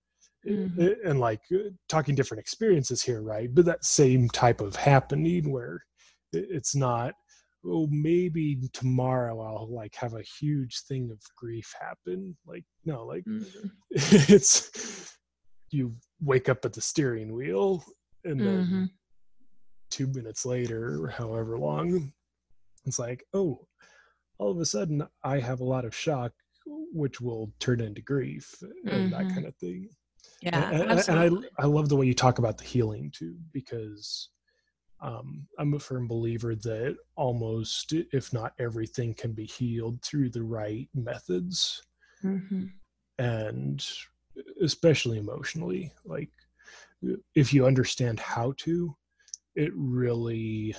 Mm-hmm. 0.48 1.08
And 1.08 1.20
like 1.20 1.42
uh, 1.54 1.70
talking 1.88 2.16
different 2.16 2.42
experiences 2.42 3.04
here, 3.04 3.22
right? 3.22 3.54
But 3.54 3.66
that 3.66 3.86
same 3.86 4.28
type 4.30 4.62
of 4.62 4.76
happening 4.76 5.52
where 5.52 5.84
it's 6.34 6.76
not, 6.76 7.14
oh, 7.66 7.88
maybe 7.92 8.58
tomorrow 8.74 9.40
I'll 9.40 9.72
like 9.72 9.94
have 9.96 10.14
a 10.14 10.24
huge 10.40 10.82
thing 10.88 11.12
of 11.12 11.20
grief 11.36 11.74
happen. 11.80 12.36
Like, 12.48 12.64
no, 12.86 13.06
like 13.06 13.24
mm-hmm. 13.26 13.68
it's, 13.92 15.18
you 15.70 15.94
wake 16.22 16.50
up 16.50 16.64
at 16.66 16.74
the 16.74 16.82
steering 16.82 17.34
wheel 17.34 17.84
and 18.24 18.40
then 18.40 18.66
mm-hmm. 18.66 18.86
two 19.90 20.08
minutes 20.08 20.46
later 20.46 21.08
however 21.08 21.58
long 21.58 22.12
it's 22.86 23.00
like 23.00 23.24
oh 23.34 23.60
all 24.38 24.52
of 24.52 24.60
a 24.60 24.66
sudden 24.66 25.06
i 25.24 25.40
have 25.40 25.60
a 25.60 25.66
lot 25.66 25.86
of 25.86 25.96
shock 25.96 26.32
which 26.94 27.20
will 27.20 27.52
turn 27.60 27.82
into 27.82 28.02
grief 28.02 28.56
and 28.62 28.92
mm-hmm. 28.92 29.10
that 29.10 29.34
kind 29.34 29.46
of 29.46 29.56
thing 29.56 29.90
yeah 30.42 30.70
and, 30.70 30.92
and, 30.92 31.10
and, 31.10 31.46
I, 31.58 31.64
I 31.64 31.66
love 31.66 31.90
the 31.90 31.96
way 31.96 32.06
you 32.06 32.14
talk 32.14 32.38
about 32.38 32.58
the 32.58 32.64
healing 32.64 33.12
too 33.14 33.36
because 33.52 34.30
um, 35.02 35.48
i'm 35.58 35.74
a 35.74 35.80
firm 35.80 36.08
believer 36.08 36.54
that 36.56 36.98
almost 37.16 37.94
if 38.14 38.32
not 38.32 38.54
everything 38.60 39.16
can 39.16 39.34
be 39.34 39.46
healed 39.46 40.04
through 40.04 40.30
the 40.30 40.44
right 40.44 40.88
methods 40.94 41.82
mm-hmm. 42.24 42.66
and 43.18 43.84
especially 44.62 45.18
emotionally 45.18 45.92
like 46.06 46.30
if 47.36 47.54
you 47.54 47.66
understand 47.66 48.20
how 48.20 48.54
to, 48.58 48.96
it 49.56 49.72
really 49.76 50.76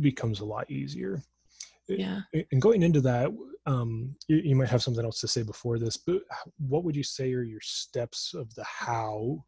becomes 0.00 0.40
a 0.40 0.44
lot 0.44 0.70
easier. 0.70 1.22
Yeah. 1.88 2.20
And 2.52 2.60
going 2.60 2.82
into 2.82 3.00
that, 3.02 3.30
um, 3.66 4.14
you, 4.28 4.36
you, 4.36 4.56
might 4.56 4.68
have 4.68 4.82
something 4.82 5.04
else 5.04 5.20
to 5.20 5.28
say 5.28 5.42
before 5.42 5.78
this, 5.78 5.96
but 5.96 6.20
what 6.58 6.84
would 6.84 6.94
you 6.94 7.02
say 7.02 7.32
are 7.32 7.42
your 7.42 7.60
steps 7.62 8.34
of 8.34 8.54
the 8.54 8.64
how 8.64 9.42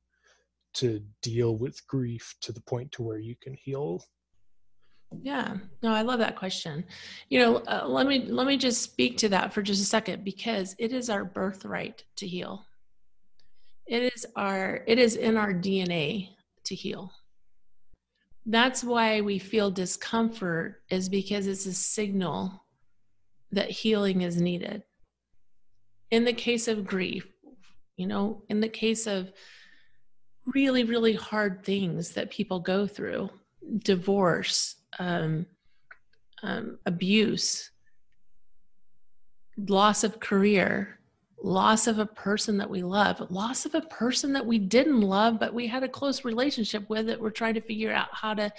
to 0.74 1.02
deal 1.22 1.56
with 1.56 1.86
grief 1.86 2.34
to 2.40 2.52
the 2.52 2.62
point 2.62 2.90
to 2.92 3.02
where 3.02 3.18
you 3.18 3.34
can 3.42 3.54
heal 3.54 4.04
yeah 5.22 5.56
no 5.82 5.92
i 5.92 6.02
love 6.02 6.20
that 6.20 6.36
question 6.36 6.84
you 7.28 7.40
know 7.40 7.56
uh, 7.66 7.84
let 7.84 8.06
me 8.06 8.26
let 8.26 8.46
me 8.46 8.56
just 8.56 8.80
speak 8.80 9.18
to 9.18 9.28
that 9.28 9.52
for 9.52 9.60
just 9.60 9.82
a 9.82 9.84
second 9.84 10.24
because 10.24 10.76
it 10.78 10.92
is 10.92 11.10
our 11.10 11.24
birthright 11.24 12.04
to 12.14 12.28
heal 12.28 12.64
it 13.86 14.12
is 14.14 14.26
our 14.36 14.84
it 14.86 14.98
is 14.98 15.16
in 15.16 15.36
our 15.36 15.52
dna 15.52 16.28
to 16.64 16.74
heal. 16.74 17.12
That's 18.46 18.82
why 18.82 19.20
we 19.20 19.38
feel 19.38 19.70
discomfort 19.70 20.82
is 20.90 21.08
because 21.08 21.46
it's 21.46 21.66
a 21.66 21.74
signal 21.74 22.64
that 23.52 23.70
healing 23.70 24.22
is 24.22 24.40
needed. 24.40 24.82
In 26.10 26.24
the 26.24 26.32
case 26.32 26.66
of 26.68 26.86
grief 26.86 27.26
you 28.00 28.06
know 28.06 28.42
in 28.48 28.60
the 28.60 28.68
case 28.68 29.06
of 29.06 29.30
really 30.46 30.84
really 30.84 31.12
hard 31.12 31.62
things 31.62 32.12
that 32.12 32.30
people 32.30 32.58
go 32.58 32.86
through 32.86 33.28
divorce 33.84 34.76
um, 34.98 35.44
um, 36.42 36.78
abuse 36.86 37.70
loss 39.68 40.02
of 40.02 40.18
career 40.18 40.98
loss 41.42 41.86
of 41.86 41.98
a 41.98 42.06
person 42.06 42.58
that 42.58 42.68
we 42.68 42.82
love 42.82 43.20
loss 43.30 43.64
of 43.64 43.74
a 43.74 43.80
person 43.82 44.32
that 44.32 44.44
we 44.44 44.58
didn't 44.58 45.00
love 45.00 45.38
but 45.38 45.54
we 45.54 45.66
had 45.66 45.82
a 45.82 45.88
close 45.88 46.24
relationship 46.24 46.88
with 46.90 47.06
that 47.06 47.20
we're 47.20 47.30
trying 47.30 47.54
to 47.54 47.60
figure 47.60 47.92
out 47.92 48.08
how 48.12 48.34
to 48.34 48.52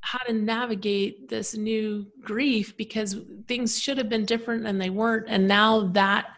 how 0.00 0.18
to 0.20 0.32
navigate 0.32 1.28
this 1.28 1.54
new 1.54 2.06
grief 2.20 2.76
because 2.76 3.16
things 3.46 3.78
should 3.78 3.98
have 3.98 4.08
been 4.08 4.24
different 4.24 4.66
and 4.66 4.80
they 4.80 4.90
weren't. 4.90 5.26
And 5.28 5.46
now 5.46 5.88
that 5.88 6.28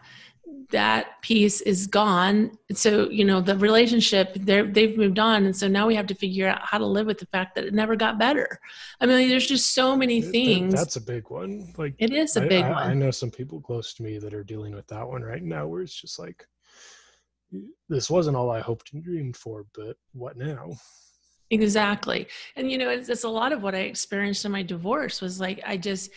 that 0.73 1.21
piece 1.21 1.61
is 1.61 1.87
gone. 1.87 2.57
So 2.73 3.09
you 3.09 3.23
know 3.23 3.39
the 3.39 3.55
relationship 3.57 4.33
they've 4.33 4.97
moved 4.97 5.19
on. 5.19 5.45
And 5.45 5.55
so 5.55 5.67
now 5.67 5.87
we 5.87 5.95
have 5.95 6.07
to 6.07 6.15
figure 6.15 6.47
out 6.47 6.61
how 6.63 6.79
to 6.79 6.85
live 6.85 7.05
with 7.05 7.19
the 7.19 7.27
fact 7.27 7.55
that 7.55 7.63
it 7.63 7.73
never 7.73 7.95
got 7.95 8.19
better. 8.19 8.59
I 8.99 9.05
mean 9.05 9.29
there's 9.29 9.47
just 9.47 9.73
so 9.73 9.95
many 9.95 10.21
things. 10.21 10.73
that's 10.73 10.97
a 10.97 11.01
big 11.01 11.29
one. 11.29 11.71
Like 11.77 11.95
it 11.99 12.11
is 12.11 12.35
a 12.35 12.41
big 12.41 12.65
I, 12.65 12.71
one. 12.71 12.83
i 12.89 12.93
know 12.93 13.11
some 13.11 13.31
people 13.31 13.61
close 13.61 13.93
to 13.93 14.03
me 14.03 14.17
that 14.17 14.33
are 14.33 14.43
dealing 14.43 14.75
with 14.75 14.87
that 14.87 15.07
one 15.07 15.21
right 15.21 15.43
now 15.43 15.67
where 15.67 15.81
it's 15.81 15.95
just 15.95 16.19
like 16.19 16.45
this 17.87 18.09
wasn't 18.09 18.35
all 18.35 18.49
i 18.49 18.59
hoped 18.59 18.93
and 18.93 19.03
dreamed 19.03 19.37
for 19.37 19.65
but 19.75 19.95
what 20.13 20.35
now? 20.37 20.71
Exactly. 21.51 22.27
And 22.55 22.71
you 22.71 22.79
know 22.79 22.89
it's, 22.89 23.09
it's 23.09 23.25
a 23.25 23.29
lot 23.29 23.51
of 23.51 23.61
what 23.61 23.75
i 23.75 23.81
experienced 23.81 24.43
in 24.45 24.51
my 24.51 24.63
divorce 24.63 25.21
was 25.21 25.39
like 25.39 25.61
i 25.65 25.77
just 25.77 26.09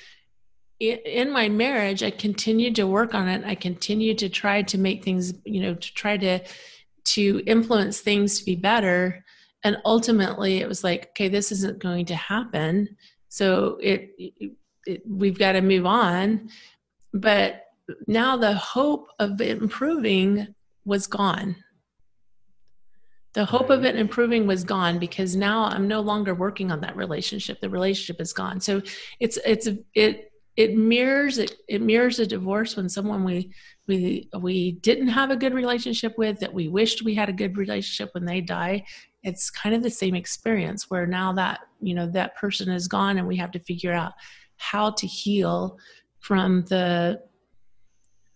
in 0.78 1.30
my 1.32 1.48
marriage 1.48 2.02
i 2.02 2.10
continued 2.10 2.74
to 2.76 2.86
work 2.86 3.14
on 3.14 3.28
it. 3.28 3.44
I 3.44 3.54
continued 3.54 4.18
to 4.18 4.28
try 4.28 4.62
to 4.62 4.78
make 4.78 5.02
things 5.02 5.34
you 5.44 5.62
know 5.62 5.74
to 5.74 5.94
try 5.94 6.16
to 6.18 6.40
to 7.04 7.42
influence 7.46 8.00
things 8.00 8.38
to 8.38 8.44
be 8.44 8.56
better. 8.56 9.24
And 9.64 9.78
ultimately 9.84 10.58
it 10.58 10.68
was 10.68 10.84
like 10.84 11.10
okay 11.10 11.28
this 11.28 11.50
isn't 11.52 11.78
going 11.78 12.06
to 12.06 12.16
happen. 12.16 12.96
So 13.28 13.78
it, 13.82 14.10
it, 14.18 14.52
it 14.86 15.02
we've 15.08 15.38
got 15.38 15.52
to 15.52 15.60
move 15.60 15.86
on. 15.86 16.50
But 17.12 17.62
now 18.06 18.36
the 18.36 18.54
hope 18.54 19.08
of 19.18 19.40
improving 19.40 20.54
was 20.84 21.06
gone. 21.06 21.56
The 23.32 23.44
hope 23.44 23.70
of 23.70 23.84
it 23.84 23.96
improving 23.96 24.46
was 24.46 24.64
gone 24.64 24.98
because 24.98 25.36
now 25.36 25.64
i'm 25.64 25.86
no 25.86 26.00
longer 26.00 26.34
working 26.34 26.70
on 26.70 26.80
that 26.80 26.96
relationship. 26.96 27.60
The 27.60 27.70
relationship 27.70 28.20
is 28.20 28.32
gone. 28.32 28.60
So 28.60 28.82
it's 29.20 29.38
it's 29.46 29.68
it 29.94 30.32
it 30.56 30.76
mirrors 30.76 31.38
it, 31.38 31.56
it 31.68 31.82
mirrors 31.82 32.18
a 32.18 32.26
divorce 32.26 32.76
when 32.76 32.88
someone 32.88 33.24
we 33.24 33.50
we 33.86 34.28
we 34.40 34.72
didn't 34.72 35.08
have 35.08 35.30
a 35.30 35.36
good 35.36 35.54
relationship 35.54 36.16
with 36.16 36.40
that 36.40 36.52
we 36.52 36.68
wished 36.68 37.02
we 37.02 37.14
had 37.14 37.28
a 37.28 37.32
good 37.32 37.56
relationship 37.56 38.12
when 38.14 38.24
they 38.24 38.40
die 38.40 38.84
it's 39.22 39.50
kind 39.50 39.74
of 39.74 39.82
the 39.82 39.90
same 39.90 40.14
experience 40.14 40.90
where 40.90 41.06
now 41.06 41.32
that 41.32 41.60
you 41.80 41.94
know 41.94 42.06
that 42.06 42.34
person 42.36 42.70
is 42.70 42.88
gone 42.88 43.18
and 43.18 43.26
we 43.26 43.36
have 43.36 43.50
to 43.50 43.60
figure 43.60 43.92
out 43.92 44.12
how 44.56 44.90
to 44.90 45.06
heal 45.06 45.78
from 46.20 46.62
the 46.64 47.20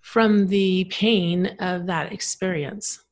from 0.01 0.47
the 0.47 0.85
pain 0.91 1.47
of 1.61 1.87
that 1.87 2.13
experience 2.13 3.05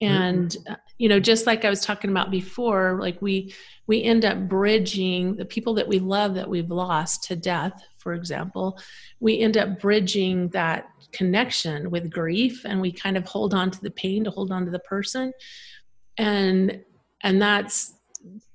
and 0.00 0.50
mm-hmm. 0.50 0.74
You 1.02 1.08
know 1.08 1.20
just 1.20 1.46
like 1.46 1.64
i 1.64 1.70
was 1.70 1.84
talking 1.84 2.10
about 2.10 2.30
before 2.30 2.98
like 3.00 3.20
we 3.20 3.52
we 3.86 4.02
end 4.02 4.24
up 4.24 4.38
bridging 4.48 5.34
the 5.36 5.44
people 5.44 5.74
that 5.74 5.88
we 5.88 5.98
love 5.98 6.34
that 6.34 6.48
we've 6.48 6.70
lost 6.70 7.24
to 7.24 7.34
death 7.34 7.82
for 7.98 8.14
example 8.14 8.78
we 9.20 9.40
end 9.40 9.56
up 9.56 9.80
bridging 9.80 10.48
that 10.48 10.86
connection 11.12 11.90
with 11.90 12.10
grief 12.10 12.64
and 12.64 12.80
we 12.80 12.90
kind 12.90 13.16
of 13.16 13.24
hold 13.24 13.54
on 13.54 13.70
to 13.70 13.80
the 13.80 13.90
pain 13.90 14.24
to 14.24 14.30
hold 14.30 14.50
on 14.50 14.64
to 14.64 14.70
the 14.70 14.78
person. 14.80 15.32
And 16.18 16.82
and 17.22 17.40
that's 17.40 17.94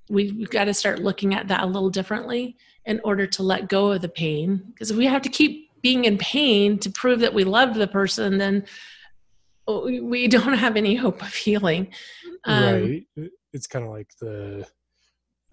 we've 0.09 0.49
got 0.49 0.65
to 0.65 0.73
start 0.73 0.99
looking 0.99 1.33
at 1.33 1.47
that 1.47 1.63
a 1.63 1.65
little 1.65 1.89
differently 1.89 2.57
in 2.85 2.99
order 3.03 3.27
to 3.27 3.43
let 3.43 3.69
go 3.69 3.91
of 3.91 4.01
the 4.01 4.09
pain. 4.09 4.63
Because 4.73 4.91
if 4.91 4.97
we 4.97 5.05
have 5.05 5.21
to 5.21 5.29
keep 5.29 5.69
being 5.81 6.05
in 6.05 6.17
pain 6.17 6.79
to 6.79 6.89
prove 6.89 7.19
that 7.19 7.33
we 7.33 7.43
loved 7.43 7.75
the 7.75 7.87
person 7.87 8.37
then 8.39 8.65
we 9.67 10.27
don't 10.27 10.53
have 10.53 10.75
any 10.77 10.95
hope 10.95 11.21
of 11.21 11.33
healing. 11.33 11.93
Um, 12.45 12.63
right. 12.63 13.29
It's 13.53 13.67
kind 13.67 13.85
of 13.85 13.91
like 13.91 14.09
the 14.19 14.67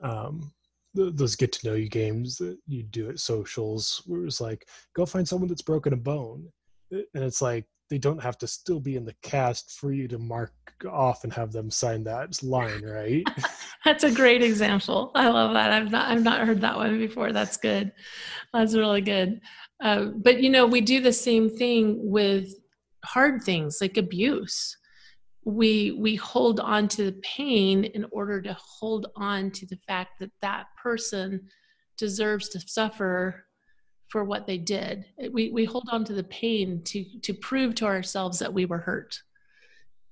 um 0.03 0.53
those 0.95 1.35
get 1.35 1.51
to 1.51 1.67
know 1.67 1.75
you 1.75 1.89
games 1.89 2.37
that 2.39 2.57
you 2.69 2.85
do 2.85 3.11
at 3.11 3.19
socials 3.19 4.03
where 4.07 4.25
it's 4.25 4.41
like 4.41 4.69
go 4.95 5.05
find 5.05 5.27
someone 5.27 5.49
that's 5.49 5.63
broken 5.63 5.93
a 5.93 5.97
bone. 5.97 6.47
And 6.91 7.25
it's 7.25 7.43
like 7.43 7.65
they 7.91 7.99
don't 7.99 8.23
have 8.23 8.39
to 8.39 8.47
still 8.47 8.81
be 8.81 8.97
in 8.97 9.05
the 9.05 9.15
cast 9.23 9.73
for 9.73 9.93
you 9.93 10.07
to 10.09 10.19
mark 10.19 10.53
off 10.89 11.25
and 11.25 11.33
have 11.33 11.53
them 11.53 11.71
sign 11.71 12.05
that 12.05 12.41
line 12.43 12.83
right? 12.85 13.25
That's 13.85 14.05
a 14.05 14.11
great 14.11 14.43
example. 14.43 15.11
I 15.15 15.29
love 15.29 15.53
that. 15.55 15.73
I've 15.73 15.91
not 15.91 16.11
i've 16.11 16.23
not 16.23 16.47
heard 16.47 16.61
that 16.61 16.77
one 16.77 16.99
before. 16.99 17.33
That's 17.33 17.57
good. 17.57 17.93
That's 18.53 18.75
really 18.75 19.01
good. 19.01 19.41
Uh, 19.83 20.07
but 20.15 20.41
you 20.41 20.51
know 20.51 20.67
we 20.67 20.81
do 20.81 21.01
the 21.01 21.13
same 21.13 21.51
thing 21.51 21.99
with 22.11 22.55
hard 23.05 23.43
things 23.43 23.79
like 23.81 23.97
abuse. 23.97 24.77
We 25.45 25.93
we 25.93 26.17
hold 26.17 26.59
on 26.61 26.89
to 26.89 27.05
the 27.05 27.21
pain 27.23 27.85
in 27.85 28.07
order 28.11 28.41
to 28.43 28.57
hold 28.59 29.07
on 29.17 29.51
to 29.53 29.67
the 29.67 29.79
fact 29.87 30.13
that 30.21 30.31
that 30.41 30.67
person 30.83 31.49
deserves 31.99 32.49
to 32.51 32.61
suffer 32.61 33.45
for 34.09 34.25
what 34.25 34.47
they 34.47 34.59
did. 34.59 35.05
We 35.33 35.51
we 35.51 35.65
hold 35.65 35.89
on 35.91 36.05
to 36.05 36.15
the 36.15 36.25
pain 36.25 36.83
to 36.85 37.05
to 37.21 37.35
prove 37.35 37.75
to 37.77 37.85
ourselves 37.87 38.39
that 38.39 38.53
we 38.53 38.65
were 38.65 38.79
hurt. 38.79 39.19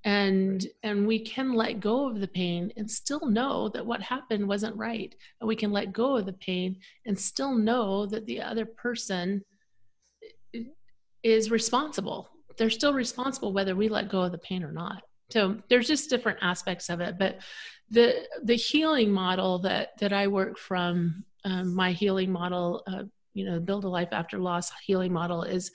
And 0.05 0.67
and 0.83 1.07
we 1.07 1.21
can 1.21 1.53
let 1.53 1.81
go 1.81 2.09
of 2.09 2.21
the 2.21 2.29
pain 2.29 2.73
and 2.77 2.91
still 2.91 3.25
know 3.27 3.69
that 3.69 3.87
what 3.87 4.03
happened 4.03 4.49
wasn't 4.49 4.77
right. 4.77 5.15
And 5.41 5.49
we 5.49 5.57
can 5.57 5.71
let 5.71 5.93
go 5.93 6.17
of 6.17 6.27
the 6.27 6.33
pain 6.33 6.81
and 7.07 7.19
still 7.19 7.55
know 7.55 8.07
that 8.07 8.27
the 8.27 8.43
other 8.43 8.67
person 8.67 9.45
is 11.23 11.51
responsible 11.51 12.29
they're 12.63 12.71
still 12.71 12.95
responsible 12.95 13.53
whether 13.53 13.75
we 13.75 13.89
let 13.89 14.09
go 14.09 14.23
of 14.23 14.31
the 14.31 14.39
pain 14.39 14.63
or 14.63 14.71
not. 14.71 15.03
So 15.31 15.57
there's 15.69 15.89
just 15.89 16.09
different 16.11 16.39
aspects 16.43 16.89
of 16.89 17.01
it 17.01 17.19
but 17.19 17.41
the 17.93 18.27
the 18.43 18.55
healing 18.55 19.11
model 19.11 19.59
that 19.59 19.97
that 19.99 20.13
i 20.13 20.27
work 20.27 20.59
from 20.59 21.25
um, 21.45 21.75
my 21.75 21.93
healing 21.93 22.33
model 22.33 22.83
uh, 22.87 23.05
you 23.35 23.45
know 23.45 23.61
build 23.61 23.85
a 23.85 23.89
life 23.89 24.09
after 24.13 24.39
loss 24.39 24.73
healing 24.85 25.13
model 25.13 25.43
is 25.43 25.71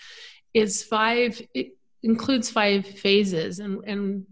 is 0.53 0.83
five 0.83 1.39
it 1.53 1.77
includes 2.03 2.49
five 2.49 2.85
phases 2.85 3.59
and 3.59 3.83
and 3.85 4.25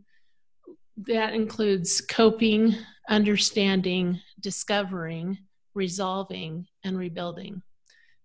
that 0.98 1.34
includes 1.34 2.02
coping 2.02 2.76
understanding 3.10 4.20
discovering 4.40 5.38
resolving 5.74 6.66
and 6.84 6.98
rebuilding 6.98 7.62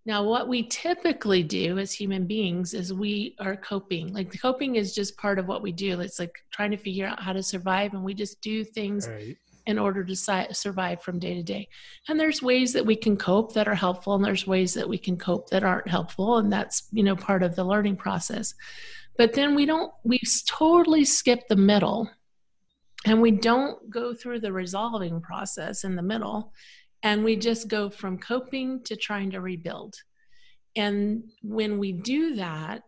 now, 0.05 0.23
what 0.23 0.47
we 0.47 0.63
typically 0.63 1.43
do 1.43 1.77
as 1.77 1.93
human 1.93 2.25
beings 2.25 2.73
is 2.73 2.91
we 2.91 3.35
are 3.39 3.55
coping. 3.55 4.13
Like 4.13 4.39
coping 4.41 4.75
is 4.75 4.95
just 4.95 5.15
part 5.15 5.37
of 5.37 5.47
what 5.47 5.61
we 5.61 5.71
do. 5.71 5.99
It's 5.99 6.17
like 6.17 6.43
trying 6.51 6.71
to 6.71 6.77
figure 6.77 7.05
out 7.05 7.21
how 7.21 7.33
to 7.33 7.43
survive, 7.43 7.93
and 7.93 8.03
we 8.03 8.15
just 8.15 8.41
do 8.41 8.63
things 8.63 9.07
right. 9.07 9.37
in 9.67 9.77
order 9.77 10.03
to 10.03 10.15
si- 10.15 10.53
survive 10.53 11.03
from 11.03 11.19
day 11.19 11.35
to 11.35 11.43
day. 11.43 11.69
And 12.09 12.19
there's 12.19 12.41
ways 12.41 12.73
that 12.73 12.85
we 12.85 12.95
can 12.95 13.15
cope 13.15 13.53
that 13.53 13.67
are 13.67 13.75
helpful, 13.75 14.15
and 14.15 14.25
there's 14.25 14.47
ways 14.47 14.73
that 14.73 14.89
we 14.89 14.97
can 14.97 15.17
cope 15.17 15.51
that 15.51 15.63
aren't 15.63 15.87
helpful, 15.87 16.37
and 16.37 16.51
that's 16.51 16.87
you 16.91 17.03
know 17.03 17.15
part 17.15 17.43
of 17.43 17.55
the 17.55 17.63
learning 17.63 17.97
process. 17.97 18.55
But 19.17 19.33
then 19.33 19.53
we 19.53 19.67
don't. 19.67 19.93
We 20.03 20.19
totally 20.47 21.05
skip 21.05 21.47
the 21.47 21.55
middle, 21.55 22.09
and 23.05 23.21
we 23.21 23.29
don't 23.29 23.87
go 23.91 24.15
through 24.15 24.39
the 24.39 24.51
resolving 24.51 25.21
process 25.21 25.83
in 25.83 25.95
the 25.95 26.01
middle 26.01 26.53
and 27.03 27.23
we 27.23 27.35
just 27.35 27.67
go 27.67 27.89
from 27.89 28.17
coping 28.17 28.81
to 28.83 28.95
trying 28.95 29.31
to 29.31 29.41
rebuild. 29.41 29.95
And 30.75 31.23
when 31.41 31.77
we 31.79 31.91
do 31.91 32.35
that, 32.35 32.83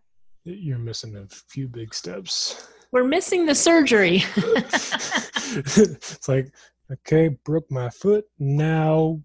you're 0.45 0.77
missing 0.77 1.15
a 1.15 1.27
few 1.27 1.67
big 1.67 1.93
steps. 1.93 2.67
We're 2.91 3.03
missing 3.05 3.45
the 3.45 3.55
surgery. 3.55 4.23
it's 4.35 6.27
like, 6.27 6.53
okay, 6.91 7.29
broke 7.43 7.69
my 7.71 7.89
foot. 7.89 8.25
Now 8.39 9.21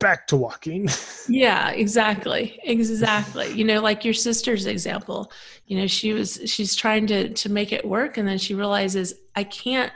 back 0.00 0.26
to 0.26 0.36
walking. 0.36 0.88
yeah, 1.28 1.70
exactly. 1.70 2.58
Exactly. 2.64 3.52
You 3.52 3.64
know, 3.64 3.80
like 3.80 4.04
your 4.04 4.14
sister's 4.14 4.66
example, 4.66 5.30
you 5.66 5.78
know, 5.78 5.86
she 5.86 6.12
was 6.12 6.40
she's 6.46 6.74
trying 6.74 7.06
to 7.08 7.32
to 7.32 7.48
make 7.48 7.72
it 7.72 7.84
work 7.84 8.16
and 8.16 8.26
then 8.26 8.38
she 8.38 8.54
realizes 8.54 9.14
I 9.36 9.44
can't 9.44 9.92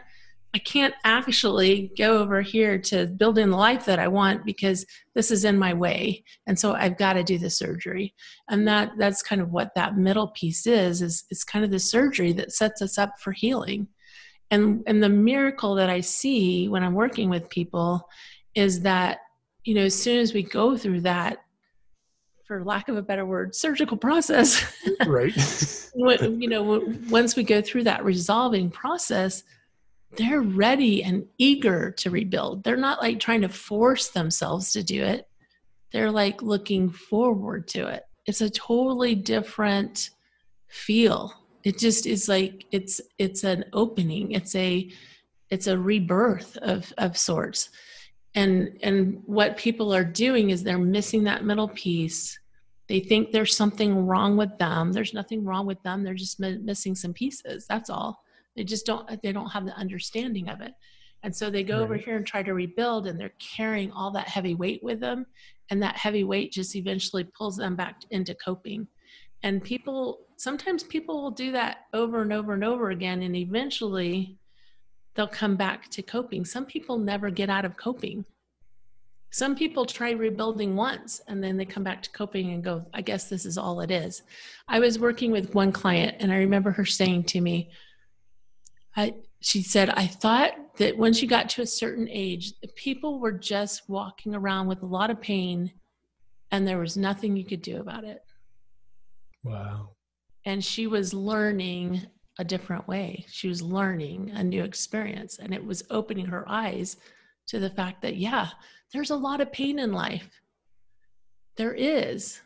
I 0.54 0.58
can't 0.58 0.94
actually 1.02 1.90
go 1.98 2.18
over 2.18 2.40
here 2.40 2.78
to 2.78 3.06
build 3.06 3.38
in 3.38 3.50
the 3.50 3.56
life 3.56 3.84
that 3.86 3.98
I 3.98 4.06
want 4.06 4.44
because 4.44 4.86
this 5.16 5.32
is 5.32 5.44
in 5.44 5.58
my 5.58 5.74
way. 5.74 6.22
And 6.46 6.56
so 6.56 6.74
I've 6.74 6.96
got 6.96 7.14
to 7.14 7.24
do 7.24 7.38
the 7.38 7.50
surgery. 7.50 8.14
And 8.48 8.66
that 8.68 8.92
that's 8.96 9.20
kind 9.20 9.40
of 9.40 9.50
what 9.50 9.74
that 9.74 9.96
middle 9.96 10.28
piece 10.28 10.64
is, 10.68 11.02
is 11.02 11.24
it's 11.30 11.42
kind 11.42 11.64
of 11.64 11.72
the 11.72 11.80
surgery 11.80 12.32
that 12.34 12.52
sets 12.52 12.82
us 12.82 12.98
up 12.98 13.18
for 13.18 13.32
healing. 13.32 13.88
And 14.52 14.84
and 14.86 15.02
the 15.02 15.08
miracle 15.08 15.74
that 15.74 15.90
I 15.90 16.00
see 16.00 16.68
when 16.68 16.84
I'm 16.84 16.94
working 16.94 17.28
with 17.28 17.50
people 17.50 18.08
is 18.54 18.80
that, 18.82 19.18
you 19.64 19.74
know, 19.74 19.82
as 19.82 20.00
soon 20.00 20.20
as 20.20 20.32
we 20.32 20.44
go 20.44 20.76
through 20.76 21.00
that, 21.00 21.38
for 22.46 22.62
lack 22.64 22.88
of 22.88 22.96
a 22.96 23.02
better 23.02 23.26
word, 23.26 23.56
surgical 23.56 23.96
process. 23.96 24.64
right. 25.06 25.34
you 25.96 26.48
know, 26.48 26.84
once 27.10 27.34
we 27.34 27.42
go 27.42 27.60
through 27.60 27.84
that 27.84 28.04
resolving 28.04 28.70
process, 28.70 29.42
they're 30.16 30.42
ready 30.42 31.02
and 31.02 31.26
eager 31.38 31.90
to 31.92 32.10
rebuild. 32.10 32.64
They're 32.64 32.76
not 32.76 33.00
like 33.00 33.20
trying 33.20 33.42
to 33.42 33.48
force 33.48 34.08
themselves 34.08 34.72
to 34.72 34.82
do 34.82 35.02
it. 35.02 35.28
They're 35.92 36.10
like 36.10 36.42
looking 36.42 36.90
forward 36.90 37.68
to 37.68 37.86
it. 37.86 38.04
It's 38.26 38.40
a 38.40 38.50
totally 38.50 39.14
different 39.14 40.10
feel. 40.68 41.32
It 41.62 41.78
just 41.78 42.06
is 42.06 42.28
like 42.28 42.66
it's 42.72 43.00
it's 43.18 43.44
an 43.44 43.64
opening. 43.72 44.32
It's 44.32 44.54
a 44.54 44.90
it's 45.50 45.66
a 45.66 45.78
rebirth 45.78 46.56
of 46.58 46.92
of 46.98 47.16
sorts. 47.16 47.70
And 48.34 48.78
and 48.82 49.22
what 49.26 49.56
people 49.56 49.94
are 49.94 50.04
doing 50.04 50.50
is 50.50 50.62
they're 50.62 50.78
missing 50.78 51.24
that 51.24 51.44
middle 51.44 51.68
piece. 51.68 52.38
They 52.88 53.00
think 53.00 53.30
there's 53.30 53.56
something 53.56 54.06
wrong 54.06 54.36
with 54.36 54.58
them. 54.58 54.92
There's 54.92 55.14
nothing 55.14 55.44
wrong 55.44 55.66
with 55.66 55.82
them. 55.82 56.02
They're 56.02 56.14
just 56.14 56.40
missing 56.40 56.94
some 56.94 57.14
pieces. 57.14 57.66
That's 57.68 57.88
all 57.88 58.23
they 58.56 58.64
just 58.64 58.86
don't 58.86 59.22
they 59.22 59.32
don't 59.32 59.50
have 59.50 59.66
the 59.66 59.76
understanding 59.76 60.48
of 60.48 60.60
it. 60.60 60.72
And 61.24 61.34
so 61.34 61.48
they 61.48 61.62
go 61.62 61.78
right. 61.78 61.84
over 61.84 61.96
here 61.96 62.16
and 62.16 62.26
try 62.26 62.42
to 62.42 62.52
rebuild 62.52 63.06
and 63.06 63.18
they're 63.18 63.32
carrying 63.38 63.90
all 63.90 64.10
that 64.10 64.28
heavy 64.28 64.54
weight 64.54 64.82
with 64.82 65.00
them. 65.00 65.26
And 65.70 65.82
that 65.82 65.96
heavy 65.96 66.22
weight 66.22 66.52
just 66.52 66.76
eventually 66.76 67.24
pulls 67.24 67.56
them 67.56 67.74
back 67.74 68.02
into 68.10 68.34
coping. 68.34 68.86
And 69.42 69.64
people 69.64 70.20
sometimes 70.36 70.82
people 70.82 71.22
will 71.22 71.30
do 71.30 71.50
that 71.52 71.78
over 71.94 72.20
and 72.22 72.32
over 72.32 72.52
and 72.52 72.62
over 72.62 72.90
again 72.90 73.22
and 73.22 73.34
eventually 73.34 74.36
they'll 75.14 75.26
come 75.26 75.56
back 75.56 75.88
to 75.90 76.02
coping. 76.02 76.44
Some 76.44 76.66
people 76.66 76.98
never 76.98 77.30
get 77.30 77.48
out 77.48 77.64
of 77.64 77.76
coping. 77.76 78.24
Some 79.30 79.56
people 79.56 79.86
try 79.86 80.10
rebuilding 80.10 80.76
once 80.76 81.22
and 81.26 81.42
then 81.42 81.56
they 81.56 81.64
come 81.64 81.82
back 81.82 82.02
to 82.02 82.10
coping 82.10 82.52
and 82.52 82.62
go 82.62 82.84
i 82.92 83.00
guess 83.00 83.28
this 83.28 83.46
is 83.46 83.56
all 83.56 83.80
it 83.80 83.90
is. 83.90 84.22
I 84.68 84.78
was 84.78 84.98
working 84.98 85.30
with 85.30 85.54
one 85.54 85.72
client 85.72 86.16
and 86.20 86.30
i 86.30 86.36
remember 86.36 86.70
her 86.70 86.84
saying 86.84 87.24
to 87.24 87.40
me 87.40 87.70
I, 88.96 89.14
she 89.40 89.62
said, 89.62 89.90
I 89.90 90.06
thought 90.06 90.76
that 90.78 90.96
when 90.96 91.12
she 91.12 91.26
got 91.26 91.48
to 91.50 91.62
a 91.62 91.66
certain 91.66 92.08
age, 92.10 92.54
people 92.76 93.18
were 93.20 93.32
just 93.32 93.88
walking 93.88 94.34
around 94.34 94.66
with 94.66 94.82
a 94.82 94.86
lot 94.86 95.10
of 95.10 95.20
pain 95.20 95.72
and 96.50 96.66
there 96.66 96.78
was 96.78 96.96
nothing 96.96 97.36
you 97.36 97.44
could 97.44 97.62
do 97.62 97.80
about 97.80 98.04
it. 98.04 98.22
Wow. 99.42 99.90
And 100.46 100.64
she 100.64 100.86
was 100.86 101.12
learning 101.12 102.02
a 102.38 102.44
different 102.44 102.86
way. 102.86 103.24
She 103.28 103.48
was 103.48 103.62
learning 103.62 104.30
a 104.34 104.42
new 104.42 104.62
experience 104.62 105.38
and 105.38 105.52
it 105.52 105.64
was 105.64 105.84
opening 105.90 106.26
her 106.26 106.48
eyes 106.48 106.96
to 107.46 107.58
the 107.58 107.70
fact 107.70 108.02
that, 108.02 108.16
yeah, 108.16 108.48
there's 108.92 109.10
a 109.10 109.16
lot 109.16 109.40
of 109.40 109.52
pain 109.52 109.78
in 109.78 109.92
life. 109.92 110.28
There 111.56 111.74
is, 111.74 112.40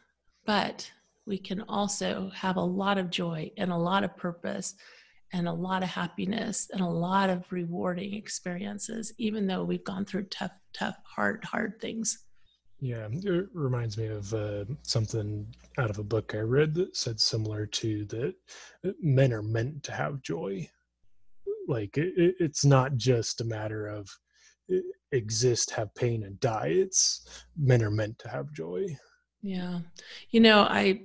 but 0.44 0.90
we 1.26 1.38
can 1.38 1.62
also 1.68 2.30
have 2.34 2.56
a 2.56 2.60
lot 2.60 2.98
of 2.98 3.10
joy 3.10 3.50
and 3.56 3.70
a 3.70 3.76
lot 3.76 4.04
of 4.04 4.16
purpose 4.16 4.74
and 5.32 5.46
a 5.46 5.52
lot 5.52 5.82
of 5.82 5.88
happiness 5.88 6.68
and 6.72 6.80
a 6.80 6.86
lot 6.86 7.30
of 7.30 7.50
rewarding 7.50 8.14
experiences, 8.14 9.12
even 9.18 9.46
though 9.46 9.64
we've 9.64 9.84
gone 9.84 10.04
through 10.04 10.24
tough, 10.24 10.52
tough, 10.72 10.96
hard, 11.04 11.44
hard 11.44 11.80
things. 11.80 12.24
Yeah, 12.80 13.08
it 13.10 13.46
reminds 13.52 13.98
me 13.98 14.06
of 14.06 14.32
uh, 14.32 14.64
something 14.82 15.46
out 15.78 15.90
of 15.90 15.98
a 15.98 16.04
book 16.04 16.34
I 16.34 16.38
read 16.38 16.74
that 16.74 16.96
said 16.96 17.20
similar 17.20 17.66
to 17.66 18.04
that 18.06 18.34
uh, 18.86 18.92
men 19.02 19.32
are 19.32 19.42
meant 19.42 19.82
to 19.84 19.92
have 19.92 20.22
joy. 20.22 20.68
Like 21.66 21.98
it, 21.98 22.36
it's 22.38 22.64
not 22.64 22.96
just 22.96 23.40
a 23.40 23.44
matter 23.44 23.88
of 23.88 24.08
uh, 24.72 24.76
exist, 25.10 25.72
have 25.72 25.92
pain, 25.96 26.22
and 26.22 26.38
die. 26.38 26.68
It's 26.68 27.44
men 27.56 27.82
are 27.82 27.90
meant 27.90 28.18
to 28.20 28.28
have 28.28 28.52
joy. 28.52 28.96
Yeah, 29.42 29.80
you 30.30 30.40
know, 30.40 30.60
I 30.60 31.02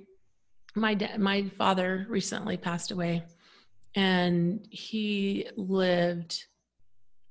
my 0.76 0.94
dad, 0.94 1.18
my 1.18 1.48
father 1.58 2.06
recently 2.08 2.56
passed 2.56 2.92
away, 2.92 3.24
and 3.94 4.66
he 4.70 5.48
lived 5.56 6.44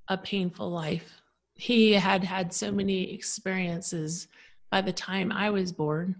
a 0.07 0.17
painful 0.17 0.69
life. 0.69 1.21
He 1.55 1.93
had 1.93 2.23
had 2.23 2.53
so 2.53 2.71
many 2.71 3.13
experiences 3.13 4.27
by 4.71 4.81
the 4.81 4.93
time 4.93 5.31
I 5.31 5.49
was 5.49 5.71
born, 5.71 6.15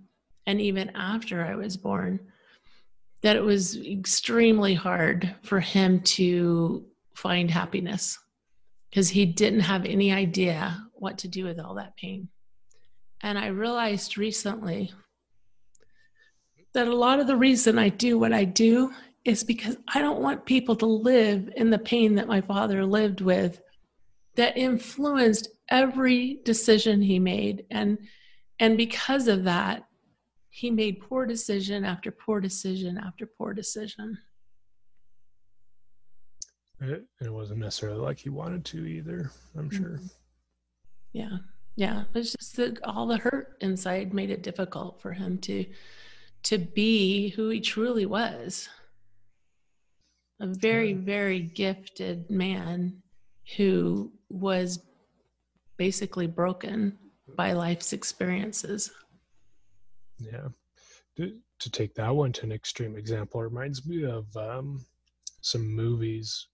and 0.46 0.62
even 0.62 0.92
after 0.96 1.46
I 1.46 1.56
was 1.56 1.78
born, 1.78 2.20
that 3.22 3.36
it 3.36 3.44
was 3.44 3.78
extremely 3.78 4.74
hard 4.74 5.34
for 5.44 5.60
him 5.60 6.02
to 6.02 6.86
find 7.16 7.50
happiness 7.50 8.20
because 8.90 9.10
he 9.10 9.26
didn't 9.26 9.62
have 9.62 9.86
any 9.86 10.12
idea 10.12 10.86
what 10.94 11.18
to 11.20 11.28
do 11.28 11.46
with 11.46 11.60
all 11.60 11.76
that 11.76 11.96
pain. 11.96 12.28
And 13.22 13.40
I 13.40 13.48
realized 13.48 14.18
recently 14.18 14.92
that 16.74 16.88
a 16.88 16.96
lot 16.96 17.20
of 17.20 17.28
the 17.28 17.38
reason 17.38 17.80
I 17.80 17.90
do 17.90 18.20
what 18.20 18.34
I 18.34 18.44
do 18.44 18.92
is 19.26 19.44
because 19.44 19.78
I 19.94 20.00
don't 20.00 20.22
want 20.22 20.46
people 20.46 20.76
to 20.78 20.86
live 20.86 21.50
in 21.56 21.70
the 21.70 21.80
pain 21.80 22.16
that 22.16 22.28
my 22.28 22.42
father 22.42 22.86
lived 22.86 23.22
with 23.22 23.62
that 24.36 24.58
influenced 24.58 25.50
every 25.70 26.40
decision 26.44 27.02
he 27.02 27.20
made. 27.20 27.66
And 27.72 27.98
and 28.60 28.78
because 28.78 29.28
of 29.28 29.44
that 29.46 29.86
he 30.50 30.70
made 30.70 31.02
poor 31.02 31.26
decision 31.26 31.84
after 31.84 32.12
poor 32.12 32.40
decision 32.40 32.98
after 32.98 33.26
poor 33.26 33.54
decision. 33.54 34.18
It, 36.80 37.06
it 37.22 37.34
wasn't 37.34 37.60
necessarily 37.60 38.00
like 38.00 38.20
he 38.20 38.30
wanted 38.30 38.66
to 38.66 38.86
either 38.86 39.32
i'm 39.58 39.70
mm-hmm. 39.70 39.78
sure. 39.78 40.00
Yeah 41.14 41.38
yeah. 41.76 42.04
It's 42.14 42.34
just 42.34 42.56
that 42.58 42.84
all 42.84 43.08
the 43.08 43.18
hurt 43.18 43.58
inside 43.62 44.14
made 44.14 44.30
it 44.30 44.44
difficult 44.44 45.02
for 45.02 45.12
him 45.12 45.38
to 45.40 45.66
to 46.44 46.58
be 46.58 47.30
who 47.30 47.50
he 47.50 47.62
truly 47.62 48.06
was 48.06 48.68
a 50.44 50.48
very, 50.48 50.92
very 50.92 51.40
gifted 51.40 52.30
man 52.30 53.02
who 53.56 54.12
was 54.30 54.84
basically 55.78 56.28
broken 56.28 56.98
by 57.38 57.54
life's 57.54 57.94
experiences. 57.94 58.92
Yeah. 60.20 60.50
To, 61.16 61.34
to 61.60 61.72
take 61.72 61.96
that 61.96 62.14
one 62.14 62.34
to 62.34 62.44
an 62.44 62.52
extreme 62.52 62.98
example 62.98 63.42
reminds 63.42 63.88
me 63.88 64.04
of 64.04 64.26
um, 64.36 64.86
some 65.40 65.66
movies 65.66 66.48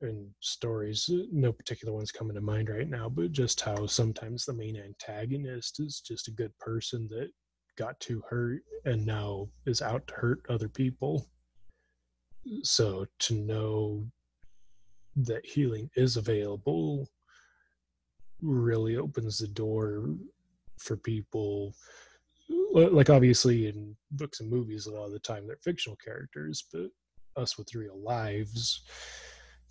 and 0.00 0.28
stories. 0.40 1.08
No 1.30 1.52
particular 1.52 1.94
ones 1.94 2.10
coming 2.10 2.34
to 2.34 2.40
mind 2.40 2.70
right 2.70 2.88
now, 2.88 3.08
but 3.08 3.30
just 3.30 3.60
how 3.60 3.86
sometimes 3.86 4.44
the 4.44 4.52
main 4.52 4.76
antagonist 4.76 5.78
is 5.78 6.00
just 6.00 6.26
a 6.26 6.32
good 6.32 6.56
person 6.58 7.06
that 7.10 7.30
got 7.78 8.00
too 8.00 8.20
hurt 8.28 8.62
and 8.84 9.06
now 9.06 9.48
is 9.66 9.80
out 9.80 10.04
to 10.08 10.14
hurt 10.14 10.40
other 10.48 10.68
people 10.68 11.28
so 12.62 13.06
to 13.18 13.34
know 13.34 14.04
that 15.16 15.44
healing 15.44 15.90
is 15.96 16.16
available 16.16 17.08
really 18.40 18.96
opens 18.96 19.38
the 19.38 19.48
door 19.48 20.08
for 20.78 20.96
people 20.96 21.74
like 22.72 23.10
obviously 23.10 23.68
in 23.68 23.94
books 24.12 24.40
and 24.40 24.50
movies 24.50 24.86
a 24.86 24.90
lot 24.90 25.04
of 25.04 25.12
the 25.12 25.18
time 25.18 25.46
they're 25.46 25.56
fictional 25.62 25.96
characters 26.04 26.64
but 26.72 26.88
us 27.36 27.56
with 27.56 27.74
real 27.74 27.98
lives 28.02 28.82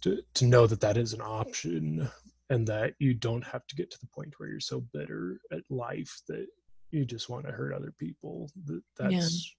to 0.01 0.21
to 0.33 0.45
know 0.45 0.65
that 0.65 0.81
that 0.81 0.97
is 0.97 1.13
an 1.13 1.21
option 1.21 2.07
and 2.49 2.67
that 2.67 2.93
you 2.99 3.13
don't 3.13 3.45
have 3.45 3.65
to 3.67 3.75
get 3.75 3.91
to 3.91 3.99
the 3.99 4.07
point 4.07 4.33
where 4.37 4.49
you're 4.49 4.59
so 4.59 4.83
bitter 4.93 5.39
at 5.51 5.61
life 5.69 6.21
that 6.27 6.47
you 6.91 7.05
just 7.05 7.29
want 7.29 7.45
to 7.45 7.51
hurt 7.51 7.73
other 7.73 7.93
people 7.99 8.49
that 8.65 8.81
that's 8.97 9.13
yeah. 9.13 9.55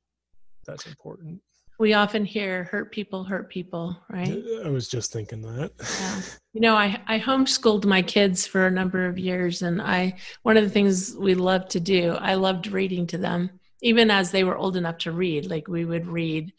that's 0.66 0.86
important 0.86 1.40
we 1.78 1.94
often 1.94 2.24
hear 2.24 2.64
hurt 2.64 2.92
people 2.92 3.24
hurt 3.24 3.48
people 3.50 3.96
right? 4.08 4.42
I 4.64 4.68
was 4.68 4.88
just 4.88 5.12
thinking 5.12 5.42
that. 5.42 5.72
Yeah. 6.00 6.20
you 6.52 6.60
know 6.60 6.74
I, 6.74 7.00
I 7.06 7.18
homeschooled 7.18 7.84
my 7.84 8.02
kids 8.02 8.46
for 8.46 8.66
a 8.66 8.70
number 8.70 9.06
of 9.06 9.18
years 9.18 9.62
and 9.62 9.82
i 9.82 10.16
one 10.42 10.56
of 10.56 10.64
the 10.64 10.70
things 10.70 11.16
we 11.18 11.34
loved 11.34 11.70
to 11.70 11.80
do 11.80 12.12
i 12.20 12.34
loved 12.34 12.68
reading 12.68 13.06
to 13.08 13.18
them 13.18 13.50
even 13.82 14.10
as 14.10 14.30
they 14.30 14.44
were 14.44 14.56
old 14.56 14.76
enough 14.76 14.98
to 14.98 15.12
read. 15.12 15.50
Like 15.50 15.68
we 15.68 15.84
would 15.84 16.06
read 16.06 16.52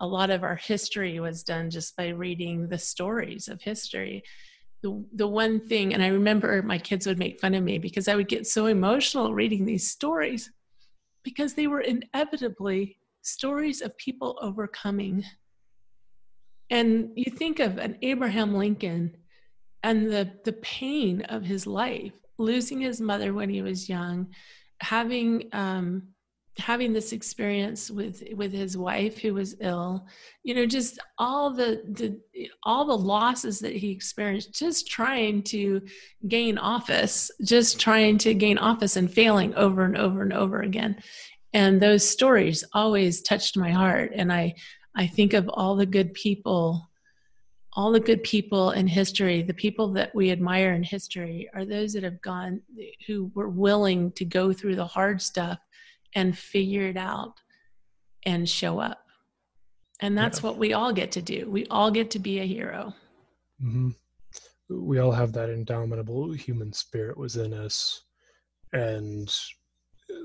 a 0.00 0.06
lot 0.06 0.30
of 0.30 0.42
our 0.42 0.56
history 0.56 1.20
was 1.20 1.44
done 1.44 1.70
just 1.70 1.96
by 1.96 2.08
reading 2.08 2.66
the 2.66 2.78
stories 2.78 3.46
of 3.46 3.62
history. 3.62 4.24
The, 4.82 5.04
the 5.12 5.28
one 5.28 5.60
thing 5.60 5.94
and 5.94 6.02
i 6.02 6.08
remember 6.08 6.60
my 6.60 6.76
kids 6.76 7.06
would 7.06 7.16
make 7.16 7.38
fun 7.38 7.54
of 7.54 7.62
me 7.62 7.78
because 7.78 8.08
i 8.08 8.16
would 8.16 8.26
get 8.26 8.48
so 8.48 8.66
emotional 8.66 9.32
reading 9.32 9.64
these 9.64 9.88
stories 9.88 10.50
because 11.22 11.54
they 11.54 11.68
were 11.68 11.82
inevitably 11.82 12.96
stories 13.22 13.80
of 13.80 13.96
people 13.96 14.38
overcoming. 14.40 15.24
And 16.70 17.10
you 17.16 17.30
think 17.30 17.58
of 17.58 17.78
an 17.78 17.98
Abraham 18.02 18.54
Lincoln 18.54 19.16
and 19.82 20.10
the 20.10 20.30
the 20.44 20.52
pain 20.54 21.22
of 21.22 21.42
his 21.42 21.66
life 21.66 22.12
losing 22.38 22.80
his 22.80 23.00
mother 23.00 23.34
when 23.34 23.48
he 23.48 23.62
was 23.62 23.88
young 23.88 24.26
having 24.80 25.48
um 25.52 26.02
having 26.58 26.92
this 26.92 27.12
experience 27.12 27.90
with 27.90 28.22
with 28.34 28.52
his 28.52 28.76
wife 28.76 29.16
who 29.18 29.32
was 29.32 29.56
ill 29.60 30.06
you 30.42 30.54
know 30.54 30.66
just 30.66 30.98
all 31.18 31.50
the 31.50 31.82
the 31.92 32.18
all 32.64 32.84
the 32.84 32.96
losses 32.96 33.58
that 33.58 33.74
he 33.74 33.90
experienced 33.90 34.52
just 34.52 34.86
trying 34.86 35.42
to 35.42 35.80
gain 36.28 36.58
office 36.58 37.30
just 37.42 37.80
trying 37.80 38.18
to 38.18 38.34
gain 38.34 38.58
office 38.58 38.96
and 38.96 39.10
failing 39.10 39.54
over 39.54 39.84
and 39.84 39.96
over 39.96 40.22
and 40.22 40.34
over 40.34 40.60
again 40.60 40.94
and 41.54 41.80
those 41.80 42.08
stories 42.08 42.64
always 42.72 43.22
touched 43.22 43.56
my 43.56 43.70
heart 43.70 44.12
and 44.14 44.32
i 44.32 44.54
i 44.96 45.06
think 45.06 45.32
of 45.32 45.48
all 45.48 45.76
the 45.76 45.86
good 45.86 46.12
people 46.14 46.88
all 47.74 47.90
the 47.90 48.00
good 48.00 48.22
people 48.22 48.70
in 48.72 48.86
history 48.86 49.42
the 49.42 49.54
people 49.54 49.92
that 49.92 50.14
we 50.14 50.30
admire 50.30 50.72
in 50.72 50.82
history 50.82 51.48
are 51.54 51.64
those 51.64 51.92
that 51.92 52.02
have 52.02 52.20
gone 52.20 52.60
who 53.06 53.30
were 53.34 53.48
willing 53.48 54.12
to 54.12 54.24
go 54.24 54.52
through 54.52 54.76
the 54.76 54.86
hard 54.86 55.20
stuff 55.20 55.58
and 56.14 56.36
figure 56.36 56.88
it 56.88 56.96
out 56.96 57.34
and 58.24 58.48
show 58.48 58.78
up. 58.78 59.04
And 60.00 60.16
that's 60.16 60.40
yeah. 60.40 60.48
what 60.48 60.58
we 60.58 60.72
all 60.72 60.92
get 60.92 61.12
to 61.12 61.22
do. 61.22 61.48
We 61.50 61.66
all 61.66 61.90
get 61.90 62.10
to 62.12 62.18
be 62.18 62.40
a 62.40 62.46
hero. 62.46 62.92
Mm-hmm. 63.62 63.90
We 64.70 64.98
all 64.98 65.12
have 65.12 65.32
that 65.34 65.50
indomitable 65.50 66.32
human 66.32 66.72
spirit 66.72 67.16
within 67.16 67.52
us. 67.52 68.02
And 68.72 69.32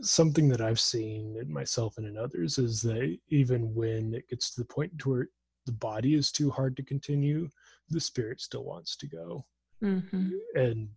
something 0.02 0.48
that 0.50 0.62
I've 0.62 0.80
seen 0.80 1.38
in 1.40 1.52
myself 1.52 1.98
and 1.98 2.08
in 2.08 2.18
others 2.18 2.58
is 2.58 2.82
that 2.84 3.18
even 3.30 3.74
when 3.74 4.14
it 4.14 4.30
gets 4.30 4.52
to 4.52 4.62
the 4.62 4.68
point 4.68 4.98
to 5.00 5.10
where 5.10 5.28
the 5.66 5.72
body 5.74 6.14
is 6.16 6.32
too 6.32 6.50
hard 6.50 6.78
to 6.78 6.84
continue, 6.84 7.50
the 7.90 8.00
spirit 8.00 8.42
still 8.42 8.64
wants 8.64 8.96
to 8.98 9.08
go. 9.08 9.46
Mm-hmm. 9.84 10.30
And 10.56 10.90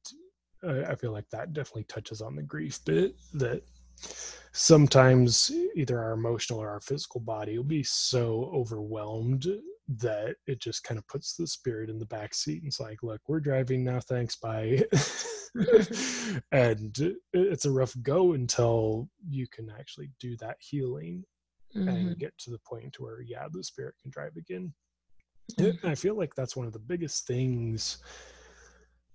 I 0.88 0.94
feel 0.94 1.12
like 1.12 1.28
that 1.30 1.52
definitely 1.52 1.84
touches 1.84 2.20
on 2.20 2.36
the 2.36 2.42
grief 2.42 2.84
bit 2.84 3.14
that 3.34 3.62
sometimes 4.52 5.50
either 5.74 5.98
our 5.98 6.12
emotional 6.12 6.60
or 6.60 6.68
our 6.68 6.80
physical 6.80 7.20
body 7.20 7.56
will 7.56 7.64
be 7.64 7.82
so 7.82 8.50
overwhelmed 8.54 9.46
that 9.98 10.36
it 10.46 10.60
just 10.60 10.84
kind 10.84 10.98
of 10.98 11.06
puts 11.08 11.34
the 11.34 11.46
spirit 11.46 11.90
in 11.90 11.98
the 11.98 12.06
back 12.06 12.32
seat 12.32 12.58
and 12.58 12.68
it's 12.68 12.80
like 12.80 13.02
look 13.02 13.20
we're 13.26 13.40
driving 13.40 13.82
now 13.82 13.98
thanks 14.00 14.36
bye 14.36 14.80
and 16.52 17.14
it's 17.32 17.64
a 17.64 17.70
rough 17.70 17.94
go 18.02 18.34
until 18.34 19.08
you 19.28 19.46
can 19.48 19.68
actually 19.78 20.08
do 20.20 20.36
that 20.36 20.56
healing 20.60 21.24
mm-hmm. 21.76 21.88
and 21.88 22.18
get 22.18 22.36
to 22.38 22.50
the 22.50 22.60
point 22.60 23.00
where 23.00 23.20
yeah 23.20 23.46
the 23.52 23.64
spirit 23.64 23.94
can 24.00 24.10
drive 24.10 24.36
again 24.36 24.72
mm-hmm. 25.58 25.86
i 25.86 25.94
feel 25.94 26.16
like 26.16 26.34
that's 26.36 26.56
one 26.56 26.66
of 26.66 26.72
the 26.72 26.78
biggest 26.78 27.26
things 27.26 27.98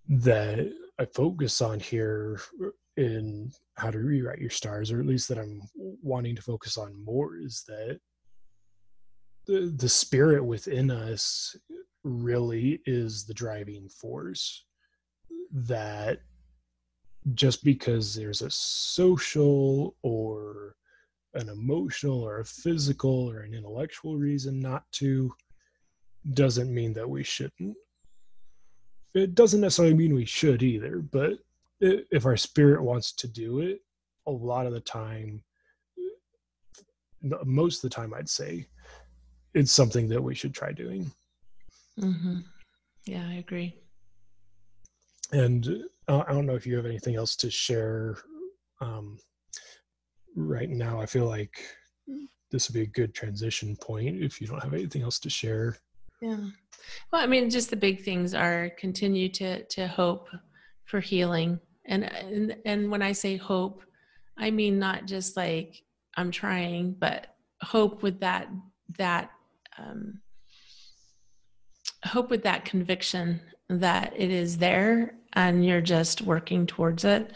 that 0.09 0.69
i 0.99 1.05
focus 1.05 1.61
on 1.61 1.80
here 1.80 2.39
in 2.97 3.51
how 3.76 3.91
to 3.91 3.99
rewrite 3.99 4.39
your 4.39 4.49
stars, 4.49 4.91
or 4.91 4.99
at 4.99 5.05
least 5.05 5.28
that 5.30 5.38
I'm 5.38 5.61
wanting 5.76 6.36
to 6.36 6.41
focus 6.41 6.78
on 6.78 7.03
more, 7.03 7.38
is 7.38 7.63
that 7.67 7.99
the 9.45 9.73
the 9.77 9.89
spirit 9.89 10.43
within 10.43 10.91
us 10.91 11.55
really 12.03 12.81
is 12.85 13.25
the 13.25 13.33
driving 13.33 13.89
force. 13.89 14.65
That 15.51 16.19
just 17.33 17.63
because 17.63 18.13
there's 18.13 18.41
a 18.41 18.51
social 18.51 19.95
or 20.03 20.75
an 21.33 21.49
emotional 21.49 22.23
or 22.23 22.39
a 22.39 22.45
physical 22.45 23.29
or 23.29 23.41
an 23.41 23.53
intellectual 23.53 24.15
reason 24.15 24.59
not 24.59 24.83
to 24.93 25.33
doesn't 26.33 26.73
mean 26.73 26.93
that 26.93 27.09
we 27.09 27.23
shouldn't. 27.23 27.75
It 29.13 29.35
doesn't 29.35 29.61
necessarily 29.61 29.95
mean 29.95 30.13
we 30.13 30.25
should 30.25 30.61
either, 30.61 30.99
but 30.99 31.39
if 31.81 32.25
our 32.25 32.37
spirit 32.37 32.81
wants 32.81 33.11
to 33.13 33.27
do 33.27 33.59
it 33.59 33.81
a 34.27 34.31
lot 34.31 34.65
of 34.65 34.73
the 34.73 34.79
time 34.79 35.43
uh, 37.31 37.37
most 37.45 37.83
of 37.83 37.89
the 37.89 37.95
time 37.95 38.13
i'd 38.13 38.29
say 38.29 38.65
it's 39.56 39.72
something 39.72 40.08
that 40.10 40.22
we 40.22 40.36
should 40.36 40.53
try 40.53 40.72
doing. 40.72 41.10
Mm-hmm. 41.99 42.39
yeah 43.06 43.26
i 43.30 43.36
agree. 43.36 43.74
And 45.32 45.86
uh, 46.08 46.24
i 46.28 46.34
don't 46.34 46.45
know 46.45 46.56
if 46.56 46.68
you 46.68 46.76
have 46.76 46.86
anything 46.86 47.16
else 47.16 47.36
to 47.38 47.49
share 47.49 48.18
um, 48.82 49.18
right 50.36 50.70
now. 50.70 50.99
I 50.99 51.06
feel 51.06 51.26
like 51.26 51.56
this 52.51 52.68
would 52.68 52.74
be 52.74 52.82
a 52.82 52.97
good 52.99 53.16
transition 53.16 53.76
point 53.78 54.22
if 54.22 54.41
you 54.41 54.47
don't 54.47 54.62
have 54.62 54.74
anything 54.74 55.01
else 55.01 55.20
to 55.20 55.30
share. 55.30 55.78
Yeah. 56.22 56.38
Well 57.12 57.24
i 57.24 57.26
mean 57.26 57.49
just 57.49 57.70
the 57.70 57.76
big 57.78 58.03
things 58.03 58.34
are 58.34 58.70
continue 58.78 59.30
to 59.30 59.64
to 59.64 59.88
hope 59.88 60.28
for 60.84 60.99
healing. 60.99 61.60
And 61.86 62.03
and 62.03 62.58
and 62.66 62.91
when 62.91 63.01
i 63.01 63.12
say 63.14 63.38
hope 63.38 63.84
i 64.38 64.49
mean 64.51 64.80
not 64.80 65.06
just 65.06 65.38
like 65.38 65.84
i'm 66.18 66.32
trying 66.32 66.95
but 66.97 67.36
hope 67.62 68.01
with 68.01 68.20
that 68.22 68.49
that 68.97 69.30
um, 69.78 70.21
hope 72.05 72.30
with 72.30 72.43
that 72.43 72.65
conviction 72.65 73.41
that 73.69 74.13
it 74.15 74.32
is 74.32 74.57
there 74.57 75.15
and 75.34 75.65
you're 75.65 75.82
just 75.82 76.21
working 76.21 76.65
towards 76.65 77.03
it 77.03 77.32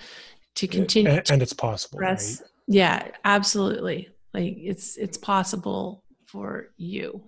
to 0.56 0.68
continue 0.68 1.12
and, 1.12 1.32
and 1.32 1.42
it's 1.42 1.54
possible 1.54 2.00
right? 2.00 2.42
yeah 2.68 3.08
absolutely. 3.26 4.10
Like 4.34 4.58
it's 4.58 4.98
it's 4.98 5.18
possible 5.18 6.04
for 6.26 6.70
you. 6.78 7.24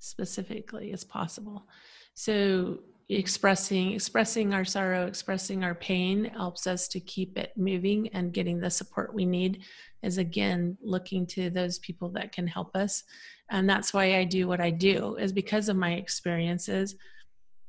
Specifically 0.00 0.90
it's 0.90 1.04
possible. 1.04 1.66
So 2.14 2.80
expressing 3.10 3.92
expressing 3.92 4.52
our 4.52 4.66
sorrow 4.66 5.06
expressing 5.06 5.64
our 5.64 5.74
pain 5.74 6.26
helps 6.26 6.66
us 6.66 6.88
to 6.88 7.00
keep 7.00 7.38
it 7.38 7.52
moving 7.56 8.08
and 8.08 8.34
getting 8.34 8.60
the 8.60 8.68
support 8.68 9.14
we 9.14 9.24
need 9.24 9.62
is 10.02 10.18
again 10.18 10.76
looking 10.82 11.26
to 11.26 11.48
those 11.48 11.78
people 11.78 12.10
that 12.10 12.32
can 12.32 12.46
help 12.46 12.76
us. 12.76 13.02
And 13.50 13.68
that's 13.68 13.94
why 13.94 14.16
i 14.16 14.24
do 14.24 14.46
what 14.46 14.60
i 14.60 14.70
do 14.70 15.16
is 15.16 15.32
because 15.32 15.70
of 15.70 15.76
my 15.76 15.92
experiences 15.94 16.96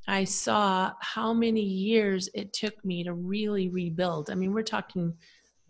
i 0.10 0.26
saw 0.26 0.92
how 1.00 1.34
many 1.34 1.62
years 1.62 2.30
it 2.34 2.52
took 2.52 2.84
me 2.84 3.04
to 3.06 3.14
really 3.14 3.70
rebuild. 3.70 4.30
I 4.30 4.36
mean 4.36 4.54
we're 4.54 4.64
talking 4.64 5.14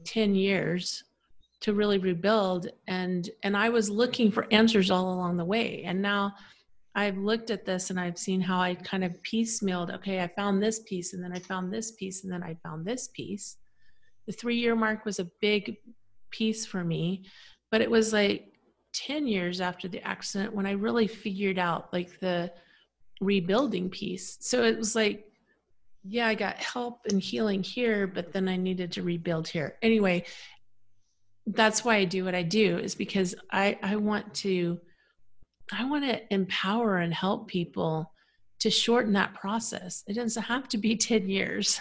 10 0.06 0.34
years 0.34 1.04
to 1.62 1.74
really 1.74 2.00
rebuild 2.00 2.70
and 2.88 3.30
and 3.44 3.56
i 3.56 3.70
was 3.70 3.90
looking 3.90 4.32
for 4.32 4.48
answers 4.52 4.90
all 4.90 5.14
along 5.14 5.38
the 5.38 5.46
way. 5.46 5.84
And 5.84 6.02
now 6.02 6.34
I've 6.96 7.18
looked 7.18 7.52
at 7.52 7.66
this 7.66 7.90
and 7.90 8.00
I've 8.00 8.18
seen 8.18 8.42
how 8.42 8.60
I 8.60 8.76
kind 8.76 9.04
of 9.04 9.14
piecemealed. 9.24 9.94
Okay, 9.96 10.22
I 10.22 10.28
found 10.28 10.62
this 10.62 10.80
piece, 10.80 11.14
and 11.14 11.24
then 11.24 11.32
I 11.32 11.40
found 11.40 11.72
this 11.72 11.92
piece, 11.92 12.24
and 12.24 12.32
then 12.32 12.44
I 12.44 12.56
found 12.64 12.86
this 12.86 13.08
piece. 13.10 13.58
The 14.26 14.34
three 14.34 14.58
year 14.58 14.76
mark 14.76 15.06
was 15.06 15.20
a 15.20 15.30
big 15.40 15.78
piece 16.32 16.66
for 16.66 16.84
me, 16.84 17.26
but 17.72 17.82
it 17.82 17.90
was 17.90 18.14
like 18.14 18.54
10 18.94 19.28
years 19.28 19.62
after 19.62 19.88
the 19.88 20.06
accident 20.06 20.54
when 20.54 20.66
I 20.66 20.72
really 20.72 21.08
figured 21.08 21.60
out 21.60 21.94
like 21.94 22.20
the 22.20 22.52
rebuilding 23.22 23.90
piece. 23.90 24.38
So 24.42 24.64
it 24.64 24.78
was 24.78 24.96
like, 24.96 25.26
yeah, 26.04 26.28
I 26.28 26.36
got 26.36 26.58
help 26.58 27.02
and 27.10 27.22
healing 27.22 27.62
here, 27.62 28.08
but 28.08 28.32
then 28.32 28.48
I 28.48 28.56
needed 28.56 28.92
to 28.94 29.04
rebuild 29.04 29.48
here. 29.48 29.78
Anyway, 29.82 30.26
that's 31.46 31.84
why 31.84 31.96
I 31.96 32.06
do 32.06 32.26
what 32.26 32.36
I 32.36 32.44
do, 32.44 32.78
is 32.78 32.96
because 32.96 33.36
I, 33.52 33.78
I 33.82 33.96
want 33.96 34.34
to 34.36 34.80
I 35.72 35.86
want 35.86 36.04
to 36.06 36.34
empower 36.34 36.98
and 36.98 37.14
help 37.14 37.48
people 37.48 38.12
to 38.60 38.70
shorten 38.70 39.14
that 39.14 39.34
process. 39.34 40.04
It 40.08 40.14
doesn't 40.14 40.44
have 40.44 40.68
to 40.70 40.78
be 40.78 40.96
10 40.98 41.30
years. 41.30 41.80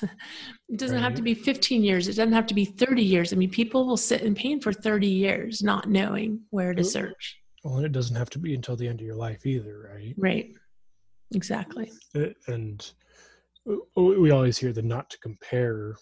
It 0.69 0.79
doesn't 0.79 0.97
right. 0.97 1.03
have 1.03 1.15
to 1.15 1.23
be 1.23 1.35
15 1.35 1.83
years. 1.83 2.09
It 2.09 2.15
doesn't 2.15 2.33
have 2.33 2.47
to 2.47 2.55
be 2.55 2.65
30 2.65 3.03
years. 3.03 3.33
I 3.33 3.37
mean, 3.37 3.51
people 3.51 3.87
will 3.87 3.97
sit 3.97 4.23
in 4.23 4.35
pain 4.35 4.61
for 4.61 4.73
30 4.73 5.07
years 5.07 5.63
not 5.63 5.89
knowing 5.89 6.41
where 6.51 6.75
to 6.75 6.85
search. 6.85 7.39
Well, 7.65 7.77
and 7.77 7.87
it 7.87 7.93
doesn't 7.93 8.17
have 8.17 8.31
to 8.31 8.39
be 8.39 8.55
until 8.55 8.77
the 8.77 8.87
end 8.87 9.01
of 9.01 9.07
your 9.07 9.17
life 9.17 9.45
either, 9.45 9.91
right? 9.93 10.15
Right. 10.17 10.55
Exactly. 11.35 11.91
And 12.47 12.91
we 13.97 14.31
always 14.31 14.57
hear 14.57 14.73
the 14.73 14.83
not 14.83 15.11
to 15.11 15.19
compare, 15.19 15.97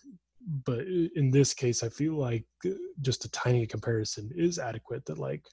but 0.64 0.80
in 0.80 1.30
this 1.30 1.55
case, 1.55 1.82
I 1.82 1.89
feel 1.89 2.14
like 2.14 2.45
uh, 2.64 2.70
just 3.01 3.24
a 3.24 3.30
tiny 3.30 3.66
comparison 3.66 4.30
is 4.37 4.59
adequate 4.59 5.05
that, 5.07 5.18
like, 5.18 5.45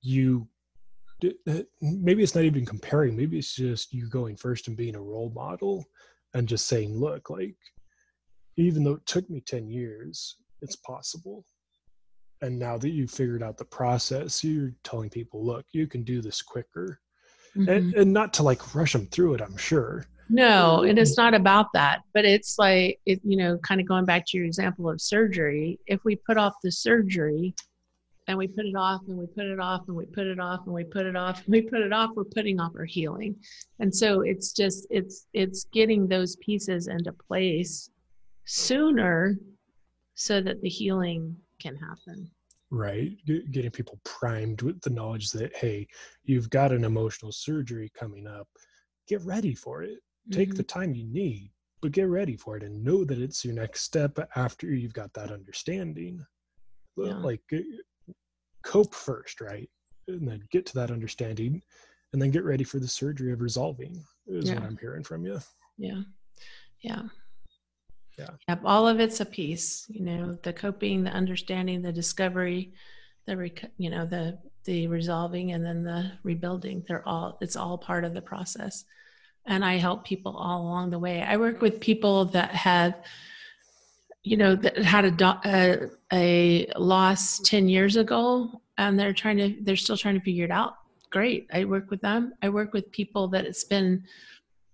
you 0.00 0.40
uh, 0.40 0.44
maybe 1.80 2.22
it's 2.22 2.34
not 2.34 2.44
even 2.44 2.66
comparing. 2.66 3.16
Maybe 3.16 3.38
it's 3.38 3.54
just 3.54 3.92
you 3.92 4.08
going 4.08 4.36
first 4.36 4.68
and 4.68 4.76
being 4.76 4.96
a 4.96 5.00
role 5.00 5.30
model 5.34 5.84
and 6.34 6.48
just 6.48 6.66
saying 6.66 6.96
look 6.98 7.30
like 7.30 7.56
even 8.56 8.84
though 8.84 8.94
it 8.94 9.06
took 9.06 9.28
me 9.30 9.40
10 9.40 9.68
years 9.68 10.36
it's 10.60 10.76
possible. 10.76 11.44
And 12.40 12.58
now 12.58 12.76
that 12.78 12.90
you've 12.90 13.10
figured 13.10 13.42
out 13.42 13.56
the 13.56 13.64
process 13.64 14.42
you're 14.42 14.74
telling 14.84 15.10
people 15.10 15.44
look 15.44 15.64
you 15.72 15.86
can 15.86 16.02
do 16.02 16.20
this 16.20 16.42
quicker. 16.42 17.00
Mm-hmm. 17.56 17.68
and, 17.68 17.94
and 17.94 18.12
not 18.14 18.32
to 18.34 18.42
like 18.42 18.74
rush 18.74 18.94
them 18.94 19.06
through 19.08 19.34
it 19.34 19.42
i'm 19.42 19.58
sure. 19.58 20.06
No 20.30 20.84
and 20.84 20.98
it's 20.98 21.18
not 21.18 21.34
about 21.34 21.66
that 21.74 22.00
but 22.14 22.24
it's 22.24 22.58
like 22.58 22.98
it, 23.04 23.20
you 23.22 23.36
know 23.36 23.58
kind 23.58 23.80
of 23.80 23.86
going 23.86 24.06
back 24.06 24.24
to 24.28 24.38
your 24.38 24.46
example 24.46 24.88
of 24.88 25.00
surgery 25.00 25.78
if 25.86 26.00
we 26.04 26.16
put 26.16 26.38
off 26.38 26.54
the 26.62 26.72
surgery 26.72 27.54
and 28.28 28.38
we 28.38 28.46
put 28.46 28.66
it 28.66 28.76
off 28.76 29.02
and 29.08 29.16
we 29.16 29.26
put 29.26 29.46
it 29.46 29.58
off 29.58 29.82
and 29.88 29.96
we 29.96 30.06
put 30.06 30.26
it 30.26 30.38
off 30.38 30.60
and 30.66 30.74
we 30.74 30.84
put 30.84 31.06
it 31.06 31.16
off 31.16 31.38
and 31.44 31.48
we 31.48 31.62
put 31.62 31.80
it 31.80 31.92
off 31.92 32.10
we're 32.14 32.24
putting 32.24 32.60
off 32.60 32.72
our 32.76 32.84
healing. 32.84 33.36
And 33.80 33.94
so 33.94 34.20
it's 34.22 34.52
just 34.52 34.86
it's 34.90 35.26
it's 35.32 35.64
getting 35.72 36.06
those 36.06 36.36
pieces 36.36 36.88
into 36.88 37.12
place 37.12 37.90
sooner 38.44 39.36
so 40.14 40.40
that 40.40 40.60
the 40.62 40.68
healing 40.68 41.36
can 41.60 41.76
happen. 41.76 42.30
Right. 42.70 43.16
Getting 43.26 43.70
people 43.70 44.00
primed 44.04 44.62
with 44.62 44.80
the 44.80 44.90
knowledge 44.90 45.30
that 45.32 45.54
hey 45.56 45.86
you've 46.24 46.50
got 46.50 46.72
an 46.72 46.84
emotional 46.84 47.32
surgery 47.32 47.90
coming 47.94 48.26
up. 48.26 48.48
Get 49.08 49.22
ready 49.22 49.54
for 49.54 49.82
it. 49.82 49.98
Take 50.30 50.50
mm-hmm. 50.50 50.56
the 50.58 50.62
time 50.62 50.94
you 50.94 51.04
need 51.04 51.50
but 51.82 51.90
get 51.90 52.08
ready 52.08 52.36
for 52.36 52.56
it 52.56 52.62
and 52.62 52.84
know 52.84 53.04
that 53.04 53.18
it's 53.18 53.44
your 53.44 53.54
next 53.54 53.82
step 53.82 54.16
after 54.36 54.68
you've 54.68 54.94
got 54.94 55.12
that 55.14 55.32
understanding. 55.32 56.24
Yeah. 56.96 57.16
like 57.16 57.42
cope 58.62 58.94
first, 58.94 59.40
right? 59.40 59.68
And 60.08 60.26
then 60.26 60.42
get 60.50 60.66
to 60.66 60.74
that 60.74 60.90
understanding 60.90 61.62
and 62.12 62.20
then 62.20 62.30
get 62.30 62.44
ready 62.44 62.64
for 62.64 62.78
the 62.78 62.88
surgery 62.88 63.32
of 63.32 63.40
resolving 63.40 64.02
is 64.26 64.48
yeah. 64.48 64.54
what 64.54 64.64
I'm 64.64 64.76
hearing 64.78 65.04
from 65.04 65.24
you. 65.24 65.40
Yeah. 65.78 66.02
Yeah. 66.80 67.02
Yeah. 68.18 68.30
Yep. 68.48 68.60
All 68.64 68.86
of 68.86 69.00
it's 69.00 69.20
a 69.20 69.24
piece, 69.24 69.86
you 69.88 70.04
know, 70.04 70.38
the 70.42 70.52
coping, 70.52 71.04
the 71.04 71.10
understanding, 71.10 71.80
the 71.80 71.92
discovery, 71.92 72.74
the, 73.26 73.36
rec- 73.36 73.70
you 73.78 73.88
know, 73.88 74.04
the, 74.04 74.38
the 74.64 74.86
resolving 74.86 75.52
and 75.52 75.64
then 75.64 75.82
the 75.82 76.12
rebuilding. 76.22 76.84
They're 76.86 77.06
all, 77.08 77.38
it's 77.40 77.56
all 77.56 77.78
part 77.78 78.04
of 78.04 78.12
the 78.12 78.20
process. 78.20 78.84
And 79.46 79.64
I 79.64 79.76
help 79.76 80.04
people 80.04 80.36
all 80.36 80.62
along 80.62 80.90
the 80.90 80.98
way. 80.98 81.22
I 81.22 81.36
work 81.36 81.62
with 81.62 81.80
people 81.80 82.26
that 82.26 82.50
have, 82.50 82.94
you 84.24 84.36
know, 84.36 84.54
that 84.54 84.78
had 84.78 85.04
a, 85.04 85.40
a, 85.44 85.88
a 86.12 86.78
loss 86.78 87.40
10 87.40 87.68
years 87.68 87.96
ago 87.96 88.60
and 88.78 88.98
they're 88.98 89.12
trying 89.12 89.36
to, 89.36 89.56
they're 89.62 89.76
still 89.76 89.96
trying 89.96 90.14
to 90.14 90.24
figure 90.24 90.44
it 90.44 90.50
out. 90.50 90.74
Great. 91.10 91.48
I 91.52 91.64
work 91.64 91.90
with 91.90 92.00
them. 92.00 92.32
I 92.40 92.48
work 92.48 92.72
with 92.72 92.90
people 92.92 93.28
that 93.28 93.44
it's 93.44 93.64
been, 93.64 94.04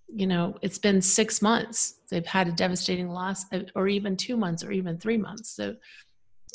you 0.07 0.27
know, 0.27 0.57
it's 0.63 0.79
been 0.79 1.01
six 1.01 1.41
months. 1.43 2.01
They've 2.11 2.27
had 2.27 2.49
a 2.49 2.53
devastating 2.53 3.09
loss 3.09 3.47
uh, 3.53 3.61
or 3.75 3.89
even 3.89 4.17
two 4.17 4.37
months 4.37 4.63
or 4.63 4.71
even 4.71 4.99
three 4.99 5.17
months. 5.17 5.51
So 5.51 5.77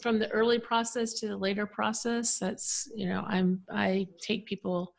from 0.02 0.20
the 0.20 0.30
early 0.30 0.60
process 0.60 1.14
to 1.16 1.28
the 1.28 1.38
later 1.38 1.66
process, 1.66 2.38
that's, 2.38 2.89
you 2.96 3.10
know, 3.10 3.24
I'm, 3.28 3.62
I 3.72 4.08
take 4.22 4.46
people 4.46 4.94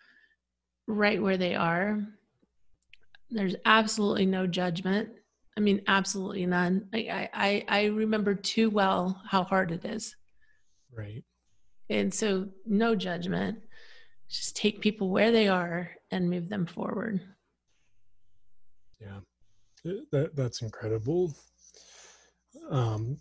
right 0.87 1.23
where 1.23 1.37
they 1.37 1.55
are. 1.55 2.05
There's 3.31 3.57
absolutely 3.65 4.27
no 4.27 4.47
judgment 4.47 5.11
I 5.57 5.61
mean, 5.61 5.83
absolutely 5.87 6.47
none. 6.47 6.89
I, 6.93 7.29
I, 7.33 7.65
I 7.69 7.85
remember 7.87 8.35
too 8.35 8.71
well 8.71 9.23
how 9.29 9.45
hard 9.45 9.71
it 9.71 9.85
is. 9.85 10.17
Right. 10.93 11.23
And 11.91 12.13
so, 12.13 12.49
no 12.67 12.95
judgment. 12.95 13.59
Just 14.29 14.57
take 14.57 14.81
people 14.81 15.11
where 15.11 15.31
they 15.31 15.49
are 15.49 15.91
and 16.11 16.31
move 16.31 16.49
them 16.49 16.67
forward. 16.67 17.21
Yeah, 19.01 19.21
that 20.13 20.35
that's 20.35 20.63
incredible. 20.63 21.35
Um, 22.71 23.19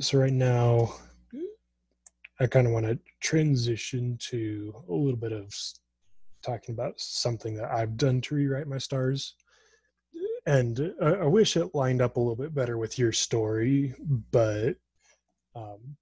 so 0.00 0.18
right 0.18 0.32
now, 0.32 0.94
I 2.40 2.46
kind 2.46 2.66
of 2.66 2.72
want 2.72 2.86
to 2.86 2.98
transition 3.20 4.16
to 4.30 4.74
a 4.88 4.92
little 4.92 5.16
bit 5.16 5.32
of 5.32 5.54
talking 6.42 6.74
about 6.74 6.94
something 6.98 7.54
that 7.56 7.70
I've 7.70 7.96
done 7.96 8.20
to 8.22 8.34
rewrite 8.34 8.66
my 8.66 8.78
stars 8.78 9.34
and 10.46 10.94
I, 11.02 11.10
I, 11.14 11.24
wish 11.24 11.56
it 11.56 11.74
lined 11.74 12.02
up 12.02 12.16
a 12.16 12.20
little 12.20 12.36
bit 12.36 12.54
better 12.54 12.76
with 12.76 12.98
your 12.98 13.12
story, 13.12 13.94
but 14.30 14.76
um, 15.54 15.96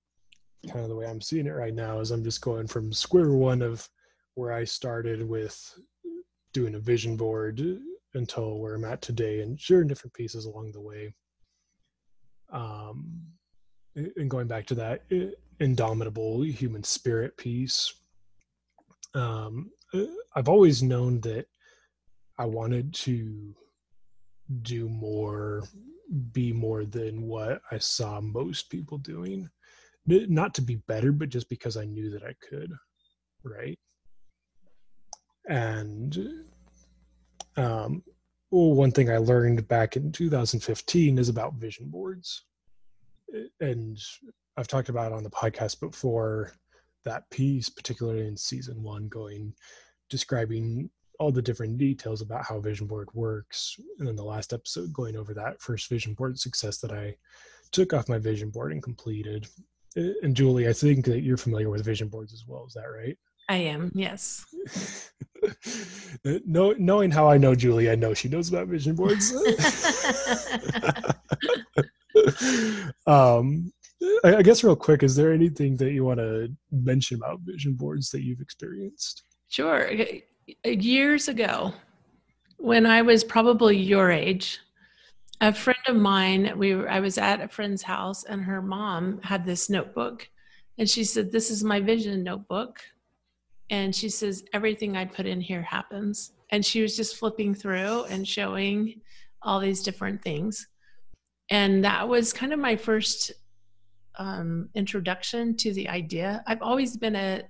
kind 0.66 0.80
of 0.80 0.88
the 0.88 0.96
way 0.96 1.06
I'm 1.06 1.20
seeing 1.20 1.46
it 1.46 1.50
right 1.50 1.74
now 1.74 2.00
is 2.00 2.10
I'm 2.10 2.24
just 2.24 2.40
going 2.40 2.66
from 2.66 2.92
square 2.92 3.32
one 3.32 3.62
of 3.62 3.88
where 4.34 4.52
I 4.52 4.64
started 4.64 5.26
with 5.26 5.58
doing 6.52 6.74
a 6.74 6.80
vision 6.80 7.16
board 7.16 7.62
until 8.14 8.58
where 8.58 8.74
I'm 8.74 8.84
at 8.84 9.00
today, 9.00 9.40
and 9.40 9.58
sharing 9.60 9.88
different 9.88 10.14
pieces 10.14 10.44
along 10.44 10.72
the 10.72 10.80
way. 10.80 11.14
Um, 12.52 13.22
and 13.94 14.30
going 14.30 14.46
back 14.46 14.66
to 14.66 14.74
that 14.76 15.02
indomitable 15.60 16.42
human 16.42 16.82
spirit 16.82 17.36
piece, 17.36 17.92
um, 19.14 19.70
I've 20.34 20.48
always 20.48 20.82
known 20.82 21.20
that 21.20 21.46
I 22.38 22.46
wanted 22.46 22.92
to 22.94 23.54
do 24.62 24.88
more, 24.88 25.64
be 26.32 26.52
more 26.52 26.84
than 26.84 27.22
what 27.22 27.60
I 27.70 27.78
saw 27.78 28.20
most 28.20 28.70
people 28.70 28.98
doing. 28.98 29.48
Not 30.06 30.54
to 30.54 30.62
be 30.62 30.76
better, 30.88 31.12
but 31.12 31.28
just 31.28 31.48
because 31.48 31.76
I 31.76 31.84
knew 31.84 32.10
that 32.10 32.24
I 32.24 32.34
could, 32.46 32.72
right? 33.44 33.78
And 35.48 36.16
um, 37.56 38.02
well, 38.50 38.74
one 38.74 38.92
thing 38.92 39.10
I 39.10 39.16
learned 39.16 39.66
back 39.68 39.96
in 39.96 40.12
2015 40.12 41.18
is 41.18 41.28
about 41.28 41.54
vision 41.54 41.88
boards. 41.88 42.44
And 43.60 43.98
I've 44.56 44.68
talked 44.68 44.90
about 44.90 45.12
on 45.12 45.22
the 45.22 45.30
podcast 45.30 45.80
before 45.80 46.52
that 47.04 47.28
piece, 47.30 47.68
particularly 47.68 48.26
in 48.26 48.36
season 48.36 48.82
one, 48.82 49.08
going 49.08 49.54
describing 50.10 50.90
all 51.22 51.30
the 51.30 51.40
different 51.40 51.78
details 51.78 52.20
about 52.20 52.44
how 52.44 52.58
vision 52.58 52.84
board 52.84 53.08
works 53.14 53.76
and 54.00 54.08
then 54.08 54.16
the 54.16 54.24
last 54.24 54.52
episode 54.52 54.92
going 54.92 55.16
over 55.16 55.32
that 55.32 55.60
first 55.62 55.88
vision 55.88 56.14
board 56.14 56.36
success 56.36 56.78
that 56.78 56.90
i 56.90 57.14
took 57.70 57.92
off 57.92 58.08
my 58.08 58.18
vision 58.18 58.50
board 58.50 58.72
and 58.72 58.82
completed. 58.82 59.46
And 59.96 60.34
julie 60.34 60.68
i 60.68 60.72
think 60.72 61.04
that 61.04 61.20
you're 61.20 61.36
familiar 61.36 61.70
with 61.70 61.84
vision 61.84 62.08
boards 62.08 62.32
as 62.32 62.44
well 62.46 62.66
is 62.66 62.74
that 62.74 62.86
right? 62.86 63.16
I 63.48 63.56
am 63.56 63.92
yes. 63.94 64.44
No, 66.44 66.72
knowing 66.72 67.12
how 67.12 67.28
i 67.28 67.38
know 67.38 67.54
julie 67.54 67.88
i 67.88 67.94
know 67.94 68.14
she 68.14 68.28
knows 68.28 68.48
about 68.48 68.66
vision 68.66 68.96
boards. 68.96 69.32
Um 73.06 73.72
I 74.24 74.42
guess 74.42 74.64
real 74.64 74.74
quick 74.74 75.04
is 75.04 75.14
there 75.14 75.32
anything 75.32 75.76
that 75.76 75.92
you 75.92 76.04
want 76.04 76.18
to 76.18 76.48
mention 76.72 77.18
about 77.18 77.40
vision 77.42 77.74
boards 77.74 78.10
that 78.10 78.22
you've 78.24 78.40
experienced? 78.40 79.22
Sure 79.48 79.86
years 80.64 81.28
ago, 81.28 81.72
when 82.58 82.86
I 82.86 83.02
was 83.02 83.24
probably 83.24 83.76
your 83.76 84.10
age, 84.10 84.60
a 85.40 85.52
friend 85.52 85.78
of 85.88 85.96
mine, 85.96 86.52
we 86.56 86.74
were, 86.74 86.88
I 86.88 87.00
was 87.00 87.18
at 87.18 87.40
a 87.40 87.48
friend's 87.48 87.82
house 87.82 88.24
and 88.24 88.44
her 88.44 88.62
mom 88.62 89.20
had 89.22 89.44
this 89.44 89.68
notebook 89.68 90.28
and 90.78 90.88
she 90.88 91.04
said, 91.04 91.30
This 91.30 91.50
is 91.50 91.64
my 91.64 91.80
vision 91.80 92.22
notebook. 92.22 92.80
And 93.70 93.94
she 93.94 94.08
says, 94.08 94.44
Everything 94.52 94.96
I 94.96 95.04
put 95.04 95.26
in 95.26 95.40
here 95.40 95.62
happens. 95.62 96.32
And 96.50 96.64
she 96.64 96.82
was 96.82 96.96
just 96.96 97.16
flipping 97.16 97.54
through 97.54 98.04
and 98.04 98.26
showing 98.26 99.00
all 99.42 99.58
these 99.58 99.82
different 99.82 100.22
things. 100.22 100.68
And 101.50 101.84
that 101.84 102.08
was 102.08 102.32
kind 102.32 102.52
of 102.52 102.58
my 102.58 102.76
first 102.76 103.32
um, 104.16 104.68
introduction 104.74 105.56
to 105.56 105.72
the 105.72 105.88
idea. 105.88 106.42
I've 106.46 106.62
always 106.62 106.96
been 106.96 107.16
a 107.16 107.42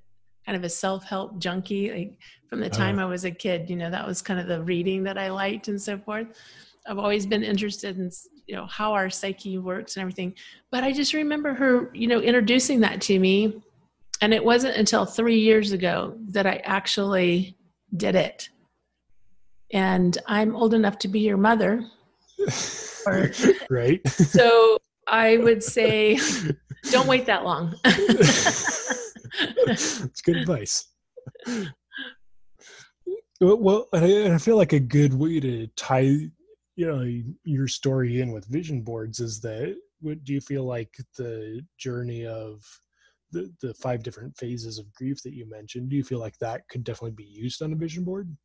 kind 0.47 0.57
of 0.57 0.65
a 0.65 0.69
self-help 0.69 1.39
junkie 1.39 1.91
like 1.91 2.19
from 2.49 2.61
the 2.61 2.69
time 2.69 2.99
uh, 2.99 3.03
I 3.03 3.05
was 3.07 3.25
a 3.25 3.31
kid 3.31 3.71
you 3.71 3.77
know 3.77 3.91
that 3.91 4.07
was 4.07 4.21
kind 4.21 4.41
of 4.41 4.47
the 4.47 4.63
reading 4.63 5.03
that 5.05 5.19
I 5.19 5.31
liked 5.31 5.69
and 5.69 5.81
so 5.81 5.99
forth. 5.99 6.27
I've 6.87 6.99
always 6.99 7.27
been 7.27 7.45
interested 7.45 7.99
in 7.99 8.11
you 8.47 8.57
know 8.57 8.67
how 8.67 8.93
our 8.93 9.09
psyche 9.09 9.59
works 9.59 9.97
and 9.97 10.03
everything 10.03 10.35
but 10.71 10.83
I 10.85 10.93
just 10.93 11.15
remember 11.15 11.55
her 11.55 11.91
you 11.95 12.09
know 12.09 12.21
introducing 12.21 12.81
that 12.81 13.01
to 13.03 13.19
me 13.19 13.63
and 14.21 14.33
it 14.33 14.45
wasn't 14.45 14.77
until 14.77 15.05
3 15.05 15.39
years 15.39 15.73
ago 15.73 16.17
that 16.29 16.47
I 16.47 16.57
actually 16.65 17.57
did 17.97 18.15
it. 18.15 18.49
And 19.73 20.17
I'm 20.27 20.55
old 20.55 20.75
enough 20.75 20.99
to 21.01 21.09
be 21.09 21.21
your 21.21 21.37
mother. 21.37 21.85
Or, 23.07 23.31
right. 23.71 24.07
So 24.09 24.79
I 25.09 25.39
would 25.39 25.63
say 25.63 26.19
don't 26.91 27.09
wait 27.09 27.27
that 27.27 27.45
long 27.45 27.75
it's 29.67 30.21
good 30.23 30.37
advice. 30.37 30.89
Well, 33.41 33.89
I 33.93 34.39
feel 34.39 34.57
like 34.57 34.73
a 34.73 34.81
good 34.81 35.15
way 35.15 35.41
to 35.41 35.67
tie, 35.77 36.31
you 36.77 36.87
know, 36.87 37.05
your 37.45 37.67
story 37.67 38.21
in 38.21 38.33
with 38.33 38.47
vision 38.47 38.83
boards 38.83 39.21
is 39.21 39.41
that. 39.41 39.77
What 40.01 40.25
Do 40.25 40.33
you 40.33 40.41
feel 40.41 40.65
like 40.65 40.97
the 41.17 41.65
journey 41.79 42.27
of 42.27 42.65
the 43.31 43.53
the 43.61 43.73
five 43.75 44.03
different 44.03 44.37
phases 44.37 44.79
of 44.79 44.93
grief 44.95 45.23
that 45.23 45.35
you 45.35 45.49
mentioned? 45.49 45.91
Do 45.91 45.97
you 45.97 46.05
feel 46.05 46.19
like 46.19 46.37
that 46.39 46.69
could 46.69 46.85
definitely 46.85 47.13
be 47.13 47.25
used 47.25 47.63
on 47.63 47.73
a 47.73 47.77
vision 47.77 48.05
board? 48.05 48.37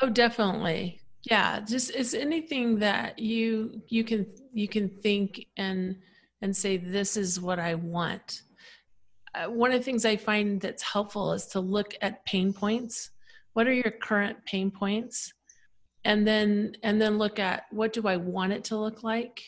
Oh, 0.00 0.08
definitely. 0.08 1.00
Yeah, 1.24 1.60
just 1.60 1.90
it's 1.90 2.14
anything 2.14 2.78
that 2.78 3.18
you 3.18 3.82
you 3.88 4.04
can 4.04 4.26
you 4.52 4.68
can 4.68 4.88
think 4.88 5.46
and 5.56 5.96
and 6.42 6.56
say 6.56 6.78
this 6.78 7.16
is 7.16 7.40
what 7.40 7.58
I 7.58 7.74
want 7.74 8.42
uh, 9.34 9.46
one 9.46 9.72
of 9.72 9.78
the 9.78 9.84
things 9.84 10.04
I 10.04 10.16
find 10.16 10.60
that's 10.60 10.82
helpful 10.82 11.32
is 11.32 11.46
to 11.48 11.60
look 11.60 11.94
at 12.02 12.24
pain 12.26 12.52
points. 12.52 13.10
What 13.52 13.66
are 13.66 13.72
your 13.72 13.90
current 13.90 14.44
pain 14.44 14.70
points? 14.70 15.32
And 16.04 16.26
then 16.26 16.76
and 16.82 17.00
then 17.00 17.18
look 17.18 17.38
at 17.38 17.64
what 17.70 17.92
do 17.92 18.06
I 18.08 18.16
want 18.16 18.52
it 18.52 18.64
to 18.64 18.76
look 18.76 19.02
like? 19.02 19.42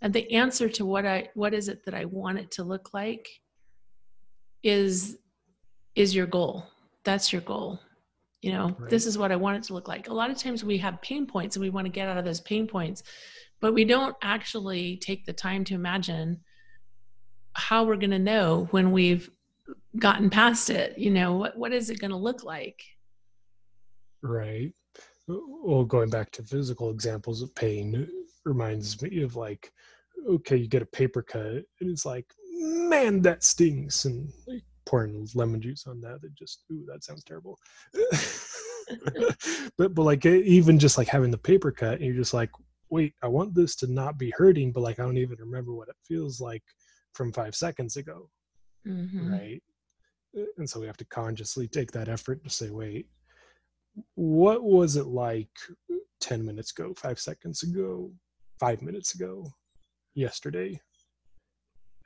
And 0.00 0.12
the 0.12 0.32
answer 0.32 0.68
to 0.70 0.86
what 0.86 1.04
I 1.06 1.28
what 1.34 1.54
is 1.54 1.68
it 1.68 1.84
that 1.84 1.94
I 1.94 2.06
want 2.06 2.38
it 2.38 2.50
to 2.52 2.64
look 2.64 2.94
like 2.94 3.28
is 4.62 5.18
is 5.94 6.14
your 6.14 6.26
goal 6.26 6.64
that's 7.04 7.32
your 7.32 7.42
goal 7.42 7.80
you 8.40 8.52
know 8.52 8.74
right. 8.78 8.90
this 8.90 9.06
is 9.06 9.18
what 9.18 9.32
i 9.32 9.36
want 9.36 9.56
it 9.56 9.62
to 9.62 9.74
look 9.74 9.88
like 9.88 10.08
a 10.08 10.12
lot 10.12 10.30
of 10.30 10.38
times 10.38 10.64
we 10.64 10.78
have 10.78 11.00
pain 11.02 11.26
points 11.26 11.56
and 11.56 11.62
we 11.62 11.70
want 11.70 11.84
to 11.84 11.92
get 11.92 12.08
out 12.08 12.18
of 12.18 12.24
those 12.24 12.40
pain 12.40 12.66
points 12.66 13.02
but 13.60 13.74
we 13.74 13.84
don't 13.84 14.16
actually 14.22 14.96
take 14.98 15.24
the 15.26 15.32
time 15.32 15.64
to 15.64 15.74
imagine 15.74 16.40
how 17.54 17.84
we're 17.84 17.96
going 17.96 18.10
to 18.10 18.18
know 18.18 18.68
when 18.70 18.92
we've 18.92 19.30
gotten 19.98 20.30
past 20.30 20.70
it 20.70 20.98
you 20.98 21.10
know 21.10 21.34
what 21.34 21.56
what 21.56 21.72
is 21.72 21.90
it 21.90 22.00
going 22.00 22.10
to 22.10 22.16
look 22.16 22.44
like? 22.44 22.82
Right. 24.22 24.72
Well 25.28 25.84
going 25.84 26.10
back 26.10 26.30
to 26.32 26.42
physical 26.42 26.90
examples 26.90 27.42
of 27.42 27.54
pain 27.54 28.08
reminds 28.44 29.00
me 29.02 29.22
of 29.22 29.36
like 29.36 29.72
okay 30.28 30.56
you 30.56 30.68
get 30.68 30.82
a 30.82 30.86
paper 30.86 31.22
cut 31.22 31.46
and 31.80 31.90
it's 31.90 32.04
like 32.04 32.26
man 32.54 33.22
that 33.22 33.42
stings 33.42 34.04
and 34.04 34.32
like 34.46 34.62
pouring 34.84 35.26
lemon 35.34 35.60
juice 35.60 35.86
on 35.86 36.00
that 36.00 36.18
it 36.22 36.34
just 36.36 36.64
ooh 36.72 36.84
that 36.90 37.04
sounds 37.04 37.24
terrible. 37.24 37.58
But 39.78 39.94
but 39.94 40.02
like 40.02 40.26
even 40.26 40.78
just 40.78 40.98
like 40.98 41.08
having 41.08 41.30
the 41.30 41.38
paper 41.38 41.70
cut 41.70 41.94
and 41.94 42.02
you're 42.02 42.14
just 42.14 42.34
like 42.34 42.50
wait 42.90 43.14
i 43.22 43.28
want 43.28 43.54
this 43.54 43.74
to 43.76 43.86
not 43.86 44.18
be 44.18 44.32
hurting 44.36 44.70
but 44.70 44.82
like 44.82 44.98
i 44.98 45.02
don't 45.02 45.16
even 45.16 45.38
remember 45.38 45.74
what 45.74 45.88
it 45.88 45.96
feels 46.06 46.40
like 46.40 46.62
from 47.14 47.32
five 47.32 47.54
seconds 47.54 47.96
ago 47.96 48.28
mm-hmm. 48.86 49.32
right 49.32 49.62
and 50.56 50.68
so 50.68 50.80
we 50.80 50.86
have 50.86 50.96
to 50.96 51.04
consciously 51.06 51.68
take 51.68 51.92
that 51.92 52.08
effort 52.08 52.42
to 52.42 52.50
say 52.50 52.70
wait 52.70 53.06
what 54.14 54.62
was 54.62 54.96
it 54.96 55.06
like 55.06 55.50
10 56.20 56.44
minutes 56.44 56.70
ago 56.72 56.94
5 56.96 57.18
seconds 57.18 57.62
ago 57.62 58.10
5 58.60 58.82
minutes 58.82 59.14
ago 59.14 59.44
yesterday 60.14 60.78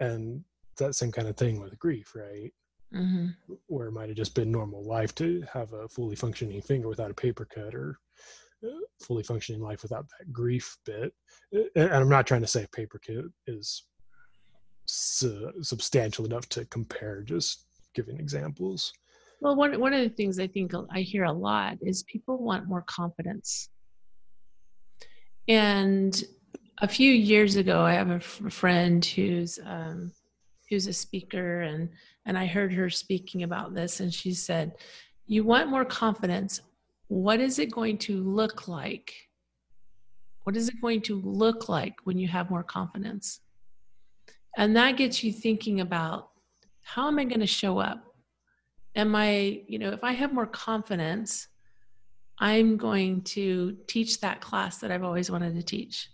and 0.01 0.43
that 0.79 0.95
same 0.95 1.13
kind 1.13 1.29
of 1.29 1.37
thing 1.37 1.61
with 1.61 1.79
grief 1.79 2.15
right 2.15 2.53
mm-hmm. 2.95 3.27
where 3.67 3.89
it 3.89 3.93
might 3.93 4.09
have 4.09 4.17
just 4.17 4.35
been 4.35 4.51
normal 4.51 4.85
life 4.85 5.15
to 5.15 5.45
have 5.53 5.73
a 5.73 5.89
fully 5.89 6.17
functioning 6.17 6.61
finger 6.61 6.89
without 6.89 7.11
a 7.11 7.15
paper 7.15 7.45
cut 7.45 7.75
or 7.75 7.99
fully 9.01 9.23
functioning 9.23 9.61
life 9.61 9.83
without 9.83 10.07
that 10.09 10.33
grief 10.33 10.77
bit 10.85 11.13
and 11.77 11.93
i'm 11.93 12.09
not 12.09 12.27
trying 12.27 12.41
to 12.41 12.47
say 12.47 12.67
paper 12.73 12.99
cut 13.07 13.25
is 13.47 13.85
su- 14.89 15.53
substantial 15.63 16.25
enough 16.25 16.49
to 16.51 16.65
compare 16.67 17.23
just 17.23 17.67
giving 17.95 18.19
examples. 18.19 18.93
Well 19.41 19.57
one, 19.57 19.79
one 19.81 19.93
of 19.93 20.03
the 20.03 20.09
things 20.09 20.39
i 20.39 20.47
think 20.47 20.73
i 20.91 21.01
hear 21.01 21.25
a 21.25 21.33
lot 21.33 21.77
is 21.83 22.03
people 22.05 22.39
want 22.39 22.69
more 22.69 22.83
confidence. 22.83 23.69
And 25.49 26.23
a 26.83 26.89
few 26.89 27.13
years 27.13 27.57
ago 27.57 27.81
i 27.83 27.93
have 27.93 28.11
a 28.11 28.21
friend 28.21 29.05
who's 29.05 29.59
um, 29.65 30.13
who's 30.69 30.87
a 30.87 30.93
speaker 30.93 31.63
and 31.63 31.91
and 32.27 32.37
i 32.37 32.47
heard 32.47 32.73
her 32.73 32.91
speaking 32.91 33.43
about 33.43 33.75
this 33.75 34.01
and 34.01 34.13
she 34.13 34.33
said 34.33 34.73
you 35.27 35.43
want 35.43 35.69
more 35.69 35.85
confidence. 35.85 36.61
What 37.09 37.41
is 37.41 37.59
it 37.59 37.73
going 37.73 37.99
to 37.99 38.23
look 38.23 38.69
like? 38.69 39.13
What 40.45 40.57
is 40.57 40.69
it 40.69 40.81
going 40.81 41.03
to 41.03 41.21
look 41.21 41.69
like 41.69 41.95
when 42.05 42.19
you 42.19 42.29
have 42.29 42.51
more 42.51 42.63
confidence 42.63 43.41
and 44.57 44.77
that 44.77 44.97
gets 44.97 45.23
you 45.23 45.33
thinking 45.33 45.81
about 45.81 46.31
how 46.83 47.09
am 47.09 47.19
i 47.19 47.25
going 47.25 47.41
to 47.41 47.47
show 47.47 47.79
up 47.79 48.15
am 48.95 49.15
i 49.15 49.63
you 49.69 49.79
know 49.79 49.91
if 49.91 50.03
i 50.03 50.13
have 50.13 50.33
more 50.33 50.47
confidence 50.47 51.49
i'm 52.39 52.77
going 52.77 53.23
to 53.23 53.77
teach 53.87 54.21
that 54.21 54.41
class 54.41 54.79
that 54.79 54.91
i've 54.91 55.05
always 55.05 55.31
wanted 55.31 55.55
to 55.55 55.63
teach 55.63 56.11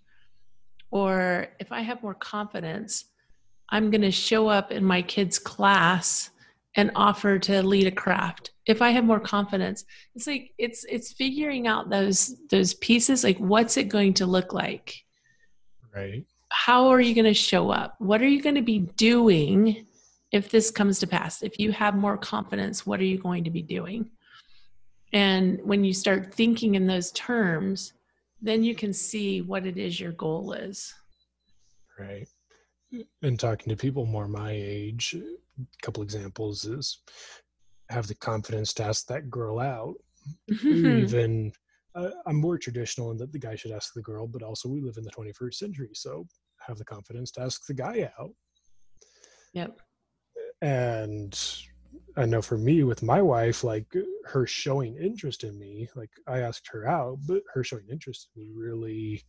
or 0.90 1.48
if 1.60 1.72
i 1.72 1.80
have 1.80 2.02
more 2.02 2.14
confidence 2.14 3.06
I'm 3.72 3.90
going 3.90 4.02
to 4.02 4.10
show 4.10 4.48
up 4.48 4.70
in 4.70 4.84
my 4.84 5.00
kids' 5.00 5.38
class 5.38 6.30
and 6.76 6.90
offer 6.94 7.38
to 7.38 7.62
lead 7.62 7.86
a 7.86 7.90
craft. 7.90 8.52
If 8.66 8.82
I 8.82 8.90
have 8.90 9.04
more 9.04 9.18
confidence, 9.18 9.84
it's 10.14 10.26
like 10.26 10.52
it's 10.58 10.84
it's 10.84 11.14
figuring 11.14 11.66
out 11.66 11.90
those 11.90 12.36
those 12.50 12.74
pieces 12.74 13.24
like 13.24 13.38
what's 13.38 13.78
it 13.78 13.88
going 13.88 14.14
to 14.14 14.26
look 14.26 14.52
like? 14.52 14.94
Right. 15.94 16.24
How 16.52 16.88
are 16.88 17.00
you 17.00 17.14
going 17.14 17.24
to 17.24 17.34
show 17.34 17.70
up? 17.70 17.96
What 17.98 18.22
are 18.22 18.28
you 18.28 18.42
going 18.42 18.54
to 18.54 18.62
be 18.62 18.80
doing 18.96 19.86
if 20.30 20.50
this 20.50 20.70
comes 20.70 20.98
to 21.00 21.06
pass? 21.06 21.42
If 21.42 21.58
you 21.58 21.72
have 21.72 21.94
more 21.94 22.16
confidence, 22.16 22.86
what 22.86 23.00
are 23.00 23.04
you 23.04 23.18
going 23.18 23.44
to 23.44 23.50
be 23.50 23.62
doing? 23.62 24.10
And 25.12 25.60
when 25.64 25.84
you 25.84 25.92
start 25.92 26.32
thinking 26.32 26.74
in 26.74 26.86
those 26.86 27.12
terms, 27.12 27.92
then 28.40 28.62
you 28.62 28.74
can 28.74 28.92
see 28.92 29.42
what 29.42 29.66
it 29.66 29.76
is 29.78 29.98
your 29.98 30.12
goal 30.12 30.52
is. 30.52 30.94
Right 31.98 32.28
and 33.22 33.38
talking 33.38 33.70
to 33.70 33.76
people 33.76 34.06
more 34.06 34.28
my 34.28 34.52
age, 34.52 35.14
a 35.14 35.64
couple 35.82 36.02
examples 36.02 36.64
is 36.64 36.98
have 37.90 38.06
the 38.06 38.14
confidence 38.14 38.72
to 38.74 38.84
ask 38.84 39.06
that 39.06 39.30
girl 39.30 39.58
out. 39.58 39.94
Even 40.64 41.52
uh, 41.94 42.10
I'm 42.26 42.36
more 42.36 42.58
traditional 42.58 43.10
in 43.10 43.18
that 43.18 43.32
the 43.32 43.38
guy 43.38 43.54
should 43.54 43.72
ask 43.72 43.92
the 43.92 44.02
girl, 44.02 44.26
but 44.26 44.42
also 44.42 44.68
we 44.68 44.80
live 44.80 44.96
in 44.96 45.04
the 45.04 45.10
21st 45.10 45.54
century, 45.54 45.90
so 45.92 46.26
have 46.66 46.78
the 46.78 46.84
confidence 46.84 47.30
to 47.32 47.42
ask 47.42 47.66
the 47.66 47.74
guy 47.74 48.10
out. 48.18 48.32
Yep. 49.52 49.80
And 50.60 51.38
I 52.16 52.24
know 52.26 52.42
for 52.42 52.58
me 52.58 52.84
with 52.84 53.02
my 53.02 53.20
wife, 53.20 53.64
like 53.64 53.86
her 54.26 54.46
showing 54.46 54.96
interest 54.96 55.44
in 55.44 55.58
me, 55.58 55.88
like 55.96 56.10
I 56.26 56.40
asked 56.40 56.68
her 56.72 56.86
out, 56.86 57.18
but 57.26 57.42
her 57.52 57.64
showing 57.64 57.88
interest 57.90 58.28
in 58.34 58.42
me 58.42 58.50
really 58.54 59.24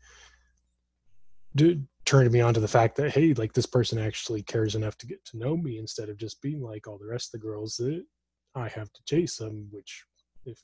did, 1.55 1.87
turned 2.05 2.31
me 2.31 2.41
on 2.41 2.53
to 2.53 2.59
the 2.59 2.67
fact 2.67 2.95
that 2.97 3.11
hey 3.11 3.33
like 3.33 3.53
this 3.53 3.65
person 3.65 3.97
actually 3.97 4.41
cares 4.41 4.75
enough 4.75 4.97
to 4.97 5.07
get 5.07 5.23
to 5.25 5.37
know 5.37 5.55
me 5.55 5.77
instead 5.77 6.09
of 6.09 6.17
just 6.17 6.41
being 6.41 6.61
like 6.61 6.87
all 6.87 6.97
the 6.97 7.07
rest 7.07 7.33
of 7.33 7.39
the 7.39 7.47
girls 7.47 7.75
that 7.77 8.03
i 8.55 8.67
have 8.67 8.91
to 8.91 9.03
chase 9.05 9.37
them 9.37 9.67
which 9.71 10.05
if 10.45 10.59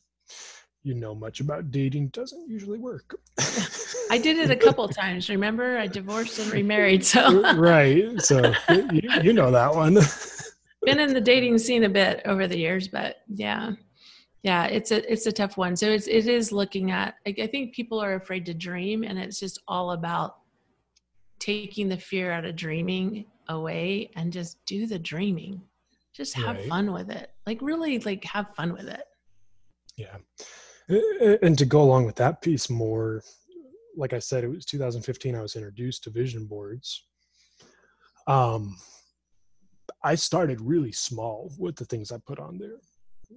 you 0.83 0.93
know 0.93 1.13
much 1.13 1.41
about 1.41 1.71
dating 1.71 2.07
doesn't 2.07 2.49
usually 2.49 2.79
work. 2.79 3.19
I 4.09 4.17
did 4.17 4.37
it 4.37 4.49
a 4.49 4.55
couple 4.55 4.87
times 4.87 5.29
remember? 5.29 5.77
I 5.77 5.87
divorced 5.87 6.39
and 6.39 6.51
remarried 6.51 7.03
so. 7.05 7.41
Right 7.57 8.21
so 8.21 8.53
you, 8.69 9.09
you 9.21 9.33
know 9.33 9.51
that 9.51 9.73
one. 9.73 9.97
Been 10.83 10.99
in 10.99 11.13
the 11.13 11.21
dating 11.21 11.57
scene 11.57 11.83
a 11.83 11.89
bit 11.89 12.21
over 12.25 12.47
the 12.47 12.57
years 12.57 12.87
but 12.87 13.17
yeah. 13.27 13.73
Yeah 14.43 14.65
it's 14.65 14.91
a 14.91 15.11
it's 15.11 15.25
a 15.25 15.31
tough 15.31 15.57
one. 15.57 15.75
So 15.75 15.89
it's 15.89 16.07
it 16.07 16.27
is 16.27 16.51
looking 16.51 16.91
at 16.91 17.15
i 17.27 17.47
think 17.47 17.73
people 17.73 17.99
are 17.99 18.15
afraid 18.15 18.45
to 18.45 18.53
dream 18.53 19.03
and 19.03 19.19
it's 19.19 19.39
just 19.39 19.61
all 19.67 19.91
about 19.91 20.37
taking 21.39 21.89
the 21.89 21.97
fear 21.97 22.31
out 22.31 22.45
of 22.45 22.55
dreaming 22.55 23.25
away 23.47 24.11
and 24.15 24.31
just 24.31 24.57
do 24.65 24.87
the 24.87 24.99
dreaming. 24.99 25.61
Just 26.13 26.35
have 26.35 26.57
right. 26.57 26.67
fun 26.67 26.91
with 26.91 27.09
it. 27.09 27.31
Like 27.45 27.61
really 27.61 27.99
like 27.99 28.23
have 28.23 28.55
fun 28.55 28.73
with 28.73 28.87
it. 28.87 29.03
Yeah 29.97 30.17
and 30.89 31.57
to 31.57 31.65
go 31.65 31.81
along 31.81 32.05
with 32.05 32.15
that 32.15 32.41
piece 32.41 32.69
more 32.69 33.23
like 33.95 34.13
i 34.13 34.19
said 34.19 34.43
it 34.43 34.49
was 34.49 34.65
2015 34.65 35.35
i 35.35 35.41
was 35.41 35.55
introduced 35.55 36.03
to 36.03 36.09
vision 36.09 36.45
boards. 36.45 37.05
Um 38.27 38.77
i 40.03 40.15
started 40.15 40.61
really 40.61 40.91
small 40.91 41.51
with 41.57 41.75
the 41.75 41.85
things 41.85 42.11
i 42.11 42.17
put 42.25 42.39
on 42.39 42.57
there. 42.57 42.77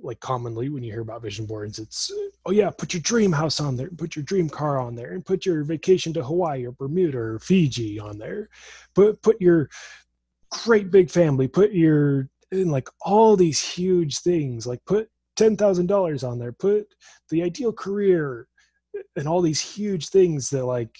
Like 0.02 0.20
commonly 0.20 0.70
when 0.70 0.82
you 0.82 0.92
hear 0.92 1.02
about 1.02 1.22
vision 1.22 1.44
boards 1.46 1.78
it's 1.78 2.10
oh 2.46 2.50
yeah 2.50 2.70
put 2.70 2.94
your 2.94 3.02
dream 3.02 3.32
house 3.32 3.60
on 3.60 3.76
there 3.76 3.90
put 3.90 4.16
your 4.16 4.24
dream 4.24 4.48
car 4.48 4.78
on 4.78 4.94
there 4.94 5.12
and 5.12 5.24
put 5.24 5.44
your 5.44 5.64
vacation 5.64 6.12
to 6.14 6.24
hawaii 6.24 6.66
or 6.66 6.72
bermuda 6.72 7.18
or 7.18 7.38
fiji 7.38 7.98
on 7.98 8.18
there. 8.18 8.48
Put 8.94 9.20
put 9.22 9.40
your 9.40 9.68
great 10.64 10.90
big 10.90 11.10
family 11.10 11.48
put 11.48 11.72
your 11.72 12.28
in 12.50 12.70
like 12.70 12.88
all 13.00 13.36
these 13.36 13.60
huge 13.62 14.18
things 14.20 14.66
like 14.66 14.80
put 14.86 15.08
$10,000 15.38 16.28
on 16.28 16.38
there 16.38 16.52
put 16.52 16.86
the 17.30 17.42
ideal 17.42 17.72
career 17.72 18.48
and 19.16 19.26
all 19.26 19.40
these 19.40 19.60
huge 19.60 20.08
things 20.08 20.50
that 20.50 20.64
like 20.64 20.98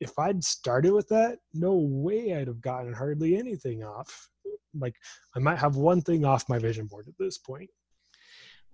if 0.00 0.18
I'd 0.18 0.42
started 0.42 0.92
with 0.92 1.08
that 1.08 1.38
no 1.52 1.74
way 1.74 2.34
I'd 2.34 2.46
have 2.46 2.60
gotten 2.60 2.92
hardly 2.92 3.36
anything 3.36 3.84
off 3.84 4.30
like 4.78 4.94
I 5.36 5.38
might 5.38 5.58
have 5.58 5.76
one 5.76 6.00
thing 6.00 6.24
off 6.24 6.48
my 6.48 6.58
vision 6.58 6.86
board 6.86 7.06
at 7.08 7.14
this 7.18 7.38
point 7.38 7.70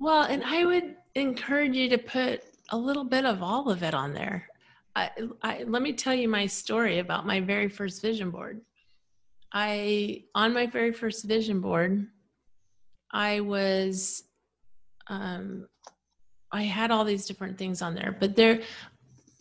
well, 0.01 0.23
and 0.23 0.43
I 0.43 0.65
would 0.65 0.97
encourage 1.15 1.77
you 1.77 1.91
to 1.91 1.99
put 1.99 2.43
a 2.71 2.77
little 2.77 3.05
bit 3.05 3.27
of 3.27 3.43
all 3.43 3.69
of 3.69 3.83
it 3.83 3.93
on 3.93 4.15
there. 4.15 4.49
I, 4.97 5.11
I, 5.43 5.65
let 5.65 5.83
me 5.83 5.93
tell 5.93 6.15
you 6.15 6.27
my 6.27 6.47
story 6.47 7.01
about 7.01 7.27
my 7.27 7.41
very 7.41 7.69
first 7.69 8.01
vision 8.01 8.31
board. 8.31 8.63
I, 9.53 10.25
on 10.35 10.55
my 10.55 10.67
very 10.67 10.93
first 10.93 11.27
vision 11.27 11.61
board, 11.61 12.07
I 13.13 13.41
was, 13.41 14.23
um, 15.09 15.67
I 16.53 16.63
had 16.63 16.91
all 16.91 17.05
these 17.05 17.27
different 17.27 17.59
things 17.59 17.83
on 17.83 17.95
there, 17.95 18.17
but 18.19 18.37
there, 18.37 18.61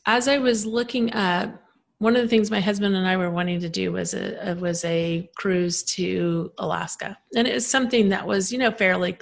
as 0.06 0.28
I 0.28 0.38
was 0.38 0.66
looking 0.66 1.14
up, 1.14 1.62
one 1.98 2.16
of 2.16 2.22
the 2.22 2.28
things 2.28 2.50
my 2.50 2.62
husband 2.62 2.96
and 2.96 3.08
I 3.08 3.18
were 3.18 3.32
wanting 3.32 3.60
to 3.60 3.70
do 3.70 3.92
was 3.92 4.14
a 4.14 4.56
was 4.60 4.86
a 4.86 5.30
cruise 5.36 5.84
to 5.96 6.52
Alaska, 6.58 7.18
and 7.36 7.48
it 7.48 7.54
was 7.54 7.68
something 7.68 8.10
that 8.10 8.26
was 8.26 8.52
you 8.52 8.58
know 8.58 8.72
fairly 8.72 9.18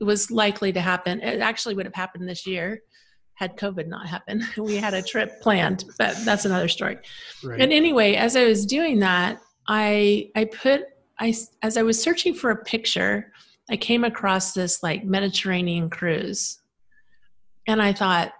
was 0.00 0.30
likely 0.30 0.72
to 0.72 0.80
happen. 0.80 1.20
It 1.20 1.40
actually 1.40 1.74
would 1.74 1.86
have 1.86 1.94
happened 1.94 2.28
this 2.28 2.46
year 2.46 2.82
had 3.36 3.56
COVID 3.56 3.86
not 3.86 4.06
happened. 4.06 4.42
we 4.56 4.76
had 4.76 4.94
a 4.94 5.02
trip 5.02 5.40
planned, 5.40 5.84
but 5.98 6.16
that's 6.24 6.44
another 6.44 6.68
story. 6.68 6.98
Right. 7.44 7.60
And 7.60 7.72
anyway, 7.72 8.14
as 8.14 8.34
I 8.34 8.44
was 8.44 8.66
doing 8.66 8.98
that, 9.00 9.40
I 9.68 10.30
I 10.34 10.46
put 10.46 10.84
I 11.20 11.34
as 11.62 11.76
I 11.76 11.82
was 11.82 12.02
searching 12.02 12.34
for 12.34 12.50
a 12.50 12.64
picture, 12.64 13.32
I 13.70 13.76
came 13.76 14.04
across 14.04 14.52
this 14.52 14.82
like 14.82 15.04
Mediterranean 15.04 15.90
cruise. 15.90 16.60
And 17.66 17.82
I 17.82 17.92
thought, 17.92 18.32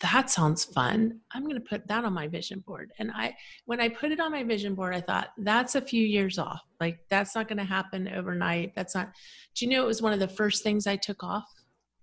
that 0.00 0.30
sounds 0.30 0.64
fun. 0.64 1.20
I'm 1.32 1.44
going 1.44 1.54
to 1.54 1.60
put 1.60 1.86
that 1.86 2.04
on 2.04 2.12
my 2.12 2.26
vision 2.26 2.62
board. 2.66 2.92
And 2.98 3.10
I 3.14 3.36
when 3.66 3.80
I 3.80 3.88
put 3.88 4.10
it 4.10 4.20
on 4.20 4.32
my 4.32 4.42
vision 4.42 4.74
board, 4.74 4.94
I 4.94 5.00
thought 5.00 5.28
that's 5.38 5.76
a 5.76 5.80
few 5.80 6.04
years 6.04 6.38
off. 6.38 6.62
Like 6.80 6.98
that's 7.08 7.34
not 7.34 7.48
going 7.48 7.58
to 7.58 7.64
happen 7.64 8.08
overnight. 8.08 8.74
That's 8.74 8.94
not 8.94 9.12
Do 9.54 9.64
you 9.64 9.70
know 9.70 9.82
it 9.82 9.86
was 9.86 10.02
one 10.02 10.12
of 10.12 10.18
the 10.18 10.28
first 10.28 10.62
things 10.62 10.86
I 10.86 10.96
took 10.96 11.22
off? 11.22 11.46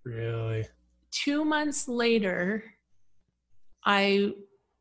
Really? 0.05 0.65
2 1.11 1.45
months 1.45 1.87
later, 1.87 2.63
I 3.85 4.31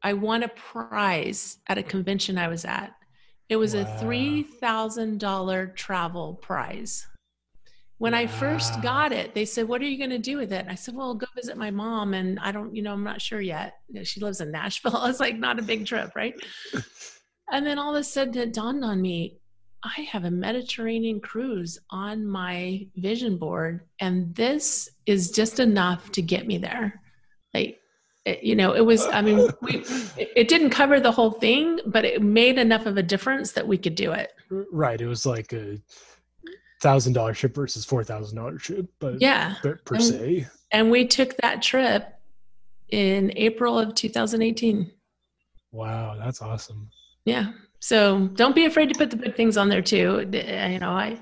I 0.03 0.12
won 0.12 0.45
a 0.45 0.49
prize 0.49 1.59
at 1.68 1.78
a 1.78 1.83
convention 1.83 2.39
I 2.39 2.49
was 2.49 2.64
at. 2.64 2.95
It 3.49 3.57
was 3.57 3.74
wow. 3.74 3.83
a 3.83 4.05
$3,000 4.05 5.76
travel 5.76 6.35
prize. 6.35 7.07
When 8.03 8.15
wow. 8.15 8.19
I 8.19 8.27
first 8.27 8.83
got 8.83 9.13
it, 9.13 9.33
they 9.33 9.45
said, 9.45 9.69
What 9.69 9.81
are 9.81 9.85
you 9.85 9.97
going 9.97 10.11
to 10.11 10.19
do 10.19 10.37
with 10.37 10.53
it? 10.53 10.61
And 10.61 10.69
I 10.69 10.75
said, 10.75 10.97
Well, 10.97 11.15
go 11.15 11.27
visit 11.37 11.57
my 11.57 11.71
mom. 11.71 12.15
And 12.15 12.37
I 12.41 12.51
don't, 12.51 12.75
you 12.75 12.83
know, 12.83 12.93
I'm 12.93 13.05
not 13.05 13.23
sure 13.23 13.41
yet. 13.41 13.75
She 14.03 14.19
lives 14.19 14.41
in 14.41 14.51
Nashville. 14.51 15.01
It's 15.07 15.21
like, 15.21 15.39
Not 15.39 15.61
a 15.61 15.63
big 15.63 15.87
trip, 15.87 16.11
right? 16.17 16.35
and 17.53 17.65
then 17.65 17.79
all 17.79 17.95
of 17.95 18.01
a 18.01 18.03
sudden 18.03 18.37
it 18.39 18.53
dawned 18.53 18.85
on 18.85 19.01
me 19.01 19.39
I 19.85 20.01
have 20.03 20.25
a 20.25 20.33
Mediterranean 20.33 21.21
cruise 21.21 21.79
on 21.91 22.27
my 22.27 22.89
vision 22.97 23.37
board, 23.37 23.83
and 24.01 24.35
this 24.35 24.89
is 25.07 25.31
just 25.31 25.61
enough 25.61 26.11
to 26.13 26.23
get 26.23 26.47
me 26.47 26.59
there. 26.59 27.01
Like, 27.55 27.79
it, 28.25 28.43
you 28.43 28.57
know, 28.57 28.73
it 28.73 28.85
was, 28.85 29.07
I 29.07 29.23
mean, 29.23 29.49
we, 29.61 29.85
it 30.17 30.49
didn't 30.49 30.71
cover 30.71 30.99
the 30.99 31.11
whole 31.13 31.33
thing, 31.33 31.79
but 31.87 32.05
it 32.05 32.23
made 32.23 32.59
enough 32.59 32.87
of 32.87 32.97
a 32.97 33.03
difference 33.03 33.53
that 33.53 33.67
we 33.67 33.79
could 33.79 33.97
do 33.97 34.13
it. 34.13 34.33
Right. 34.73 35.01
It 35.01 35.07
was 35.07 35.25
like 35.27 35.53
a 35.53 35.79
thousand 36.83 37.12
dollar 37.12 37.33
ship 37.33 37.55
versus 37.55 37.85
four 37.85 38.05
thousand 38.05 38.37
dollar 38.37 38.59
ship, 38.59 38.87
but 38.99 39.20
yeah, 39.20 39.55
per, 39.62 39.76
per 39.85 39.95
and, 39.95 40.05
se. 40.05 40.47
And 40.72 40.91
we 40.91 41.07
took 41.07 41.37
that 41.39 41.62
trip 41.62 42.12
in 42.91 43.33
April 43.37 43.78
of 43.78 43.95
2018. 43.95 44.91
Wow, 45.70 46.16
that's 46.18 46.43
awesome. 46.43 46.91
Yeah. 47.24 47.53
So 47.80 48.28
don't 48.35 48.55
be 48.55 48.66
afraid 48.66 48.93
to 48.93 48.99
put 48.99 49.11
the 49.11 49.16
good 49.16 49.37
things 49.37 49.57
on 49.57 49.68
there 49.68 49.83
too. 49.83 50.28
You 50.30 50.78
know, 50.78 50.91
I, 50.91 51.18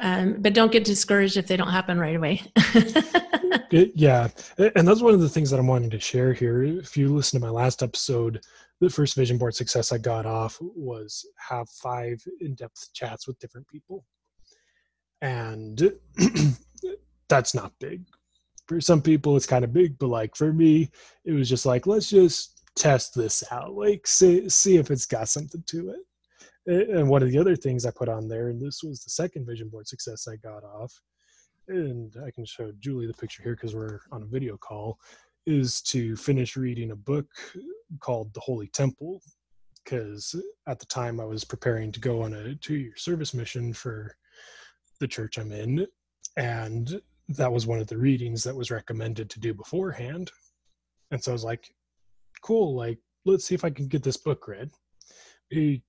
um, 0.00 0.36
but 0.40 0.54
don't 0.54 0.72
get 0.72 0.84
discouraged 0.84 1.36
if 1.36 1.46
they 1.46 1.56
don't 1.56 1.68
happen 1.68 1.98
right 1.98 2.16
away. 2.16 2.42
it, 2.56 3.92
yeah, 3.94 4.28
and 4.58 4.88
that's 4.88 5.02
one 5.02 5.14
of 5.14 5.20
the 5.20 5.28
things 5.28 5.50
that 5.50 5.60
I'm 5.60 5.66
wanting 5.66 5.90
to 5.90 6.00
share 6.00 6.32
here. 6.32 6.62
If 6.62 6.96
you 6.96 7.14
listen 7.14 7.40
to 7.40 7.46
my 7.46 7.52
last 7.52 7.82
episode, 7.82 8.40
the 8.80 8.90
first 8.90 9.14
vision 9.14 9.38
board 9.38 9.54
success 9.54 9.92
I 9.92 9.98
got 9.98 10.26
off 10.26 10.58
was 10.60 11.24
have 11.36 11.68
five 11.68 12.22
in-depth 12.40 12.92
chats 12.94 13.26
with 13.26 13.38
different 13.38 13.68
people 13.68 14.04
and 15.22 15.90
that's 17.28 17.54
not 17.54 17.72
big. 17.78 18.04
For 18.68 18.80
some 18.80 19.00
people 19.00 19.36
it's 19.36 19.46
kind 19.46 19.64
of 19.64 19.72
big 19.72 19.98
but 19.98 20.08
like 20.08 20.36
for 20.36 20.52
me 20.52 20.90
it 21.24 21.32
was 21.32 21.48
just 21.48 21.64
like 21.64 21.86
let's 21.86 22.10
just 22.10 22.62
test 22.76 23.14
this 23.14 23.42
out. 23.50 23.74
Like 23.74 24.06
see, 24.06 24.48
see 24.48 24.76
if 24.76 24.90
it's 24.90 25.06
got 25.06 25.28
something 25.28 25.62
to 25.66 25.90
it. 25.90 26.00
And 26.66 27.08
one 27.08 27.22
of 27.22 27.30
the 27.30 27.38
other 27.38 27.56
things 27.56 27.86
i 27.86 27.90
put 27.90 28.08
on 28.08 28.28
there 28.28 28.48
and 28.48 28.60
this 28.60 28.82
was 28.82 29.02
the 29.02 29.10
second 29.10 29.46
vision 29.46 29.68
board 29.68 29.88
success 29.88 30.28
i 30.28 30.36
got 30.36 30.62
off 30.62 30.92
and 31.68 32.14
i 32.24 32.30
can 32.30 32.44
show 32.44 32.70
julie 32.78 33.06
the 33.06 33.14
picture 33.14 33.42
here 33.42 33.56
because 33.56 33.74
we're 33.74 34.00
on 34.12 34.22
a 34.22 34.26
video 34.26 34.56
call 34.56 34.98
is 35.46 35.82
to 35.82 36.14
finish 36.16 36.56
reading 36.56 36.92
a 36.92 36.96
book 36.96 37.26
called 37.98 38.32
the 38.32 38.40
holy 38.40 38.68
temple 38.68 39.20
because 39.84 40.36
at 40.68 40.78
the 40.78 40.86
time 40.86 41.18
i 41.18 41.24
was 41.24 41.42
preparing 41.42 41.90
to 41.90 41.98
go 41.98 42.22
on 42.22 42.32
a 42.34 42.54
two-year 42.56 42.96
service 42.96 43.34
mission 43.34 43.72
for 43.72 44.16
the 45.02 45.08
church 45.08 45.36
I'm 45.36 45.52
in, 45.52 45.86
and 46.36 47.02
that 47.28 47.52
was 47.52 47.66
one 47.66 47.80
of 47.80 47.88
the 47.88 47.98
readings 47.98 48.44
that 48.44 48.56
was 48.56 48.70
recommended 48.70 49.28
to 49.30 49.40
do 49.40 49.52
beforehand. 49.52 50.30
And 51.10 51.22
so 51.22 51.32
I 51.32 51.34
was 51.34 51.44
like, 51.44 51.74
cool, 52.40 52.74
like, 52.74 52.98
let's 53.24 53.44
see 53.44 53.54
if 53.54 53.64
I 53.64 53.70
can 53.70 53.88
get 53.88 54.02
this 54.02 54.16
book 54.16 54.46
read. 54.48 54.70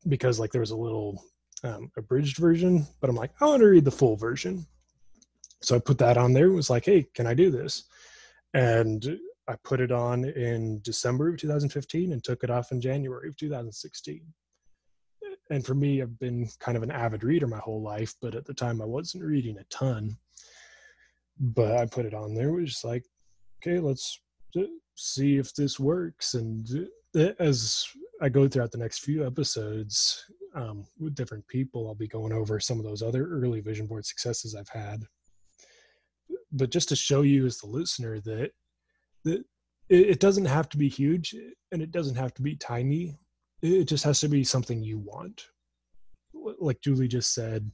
Because, 0.10 0.40
like, 0.40 0.52
there 0.52 0.62
was 0.62 0.72
a 0.72 0.76
little 0.76 1.24
um, 1.64 1.92
abridged 1.96 2.38
version, 2.38 2.86
but 3.00 3.10
I'm 3.10 3.16
like, 3.16 3.32
I 3.40 3.46
want 3.46 3.62
to 3.62 3.68
read 3.68 3.86
the 3.86 3.92
full 3.92 4.18
version. 4.18 4.66
So 5.62 5.76
I 5.76 5.80
put 5.80 6.00
that 6.00 6.18
on 6.18 6.34
there. 6.34 6.48
It 6.48 6.56
was 6.56 6.70
like, 6.70 6.86
hey, 6.86 7.06
can 7.14 7.28
I 7.28 7.34
do 7.34 7.52
this? 7.52 7.84
And 8.54 9.20
I 9.48 9.56
put 9.64 9.80
it 9.80 9.92
on 9.92 10.26
in 10.26 10.82
December 10.82 11.30
of 11.30 11.38
2015 11.38 12.12
and 12.12 12.24
took 12.24 12.44
it 12.44 12.50
off 12.50 12.72
in 12.72 12.82
January 12.82 13.30
of 13.30 13.38
2016 13.38 14.22
and 15.54 15.66
for 15.66 15.76
me 15.76 16.02
i've 16.02 16.18
been 16.20 16.48
kind 16.60 16.76
of 16.76 16.84
an 16.84 16.92
avid 16.92 17.24
reader 17.24 17.48
my 17.48 17.60
whole 17.60 17.82
life 17.82 18.16
but 18.22 18.36
at 18.36 18.46
the 18.46 18.54
time 18.54 18.82
i 18.82 18.86
wasn't 18.86 19.24
reading 19.24 19.58
a 19.58 19.64
ton. 19.66 20.16
But 21.40 21.78
i 21.78 21.86
put 21.86 22.06
it 22.06 22.14
on 22.14 22.34
there 22.34 22.50
it 22.50 22.62
was 22.62 22.70
just 22.72 22.86
like 22.86 23.04
okay 23.62 23.80
let's 23.80 24.20
see 24.96 25.38
if 25.38 25.54
this 25.56 25.80
works. 25.80 26.36
And 26.36 26.68
uh, 27.16 27.32
as 27.40 27.86
i 28.22 28.30
go 28.30 28.48
throughout 28.48 28.72
the 28.72 28.78
next 28.78 29.00
few 29.00 29.26
episodes 29.26 30.24
um, 30.56 30.86
with 31.00 31.16
different 31.16 31.48
people 31.48 31.88
i'll 31.88 31.96
be 31.96 32.08
going 32.08 32.34
over 32.34 32.60
some 32.60 32.80
of 32.80 32.86
those 32.86 33.02
other 33.02 33.28
early 33.28 33.62
vision 33.62 33.88
board 33.88 34.06
successes 34.06 34.56
i've 34.56 34.70
had. 34.70 35.04
But 36.52 36.70
just 36.72 36.90
to 36.90 36.96
show 36.96 37.22
you 37.22 37.46
as 37.46 37.58
the 37.58 37.68
listener 37.68 38.20
that 38.22 38.52
that 39.26 39.44
it 39.90 40.20
doesn't 40.20 40.46
have 40.46 40.70
to 40.70 40.78
be 40.78 40.88
huge 40.90 41.36
and 41.72 41.82
it 41.82 41.92
doesn't 41.92 42.16
have 42.16 42.34
to 42.36 42.42
be 42.42 42.56
tiny 42.56 43.16
it 43.64 43.86
just 43.86 44.04
has 44.04 44.20
to 44.20 44.28
be 44.28 44.44
something 44.44 44.84
you 44.84 45.00
want. 45.00 45.48
Like 46.60 46.82
julie 46.82 47.08
just 47.08 47.34
said 47.34 47.70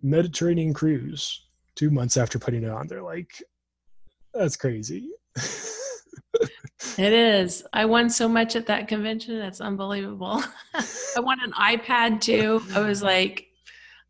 mediterranean 0.00 0.72
cruise 0.72 1.46
two 1.74 1.90
months 1.90 2.16
after 2.16 2.38
putting 2.38 2.62
it 2.62 2.70
on 2.70 2.86
they're 2.86 3.02
like 3.02 3.30
that's 4.32 4.56
crazy. 4.56 5.10
It 6.96 7.12
is. 7.12 7.64
I 7.72 7.84
won 7.86 8.08
so 8.10 8.28
much 8.28 8.54
at 8.54 8.66
that 8.66 8.86
convention 8.86 9.38
that's 9.38 9.60
unbelievable. 9.60 10.42
I 10.74 11.20
won 11.20 11.38
an 11.42 11.52
ipad 11.52 12.20
too. 12.20 12.62
I 12.74 12.80
was 12.80 13.02
like 13.02 13.46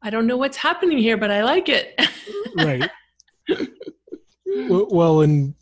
i 0.01 0.11
don't 0.11 0.29
know 0.29 0.37
what's 0.37 0.57
happening 0.57 0.99
here 0.99 1.17
but 1.17 1.31
i 1.31 1.43
like 1.43 1.69
it. 1.69 2.01
Right. 2.57 2.91
Well 4.47 5.21
and 5.21 5.55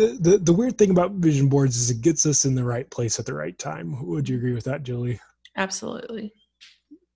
the, 0.00 0.18
the 0.18 0.38
the 0.38 0.52
weird 0.52 0.78
thing 0.78 0.90
about 0.90 1.12
vision 1.12 1.48
boards 1.48 1.76
is 1.76 1.90
it 1.90 2.00
gets 2.00 2.24
us 2.24 2.46
in 2.46 2.54
the 2.54 2.64
right 2.64 2.88
place 2.90 3.18
at 3.18 3.26
the 3.26 3.34
right 3.34 3.58
time. 3.58 4.06
Would 4.06 4.28
you 4.28 4.36
agree 4.36 4.54
with 4.54 4.64
that, 4.64 4.82
Julie? 4.82 5.20
Absolutely. 5.56 6.32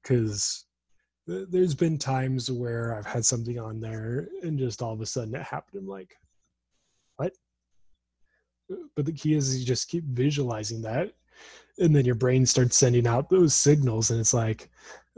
Because 0.02 0.66
th- 1.26 1.48
there's 1.50 1.74
been 1.74 1.96
times 1.96 2.50
where 2.50 2.94
I've 2.94 3.06
had 3.06 3.24
something 3.24 3.58
on 3.58 3.80
there 3.80 4.28
and 4.42 4.58
just 4.58 4.82
all 4.82 4.92
of 4.92 5.00
a 5.00 5.06
sudden 5.06 5.34
it 5.34 5.42
happened. 5.42 5.80
I'm 5.80 5.88
like, 5.88 6.14
what? 7.16 7.32
But 8.94 9.06
the 9.06 9.12
key 9.12 9.34
is 9.34 9.58
you 9.58 9.64
just 9.64 9.88
keep 9.88 10.04
visualizing 10.04 10.82
that, 10.82 11.14
and 11.78 11.96
then 11.96 12.04
your 12.04 12.16
brain 12.16 12.44
starts 12.44 12.76
sending 12.76 13.06
out 13.06 13.30
those 13.30 13.54
signals, 13.54 14.10
and 14.10 14.20
it's 14.20 14.34
like, 14.34 14.68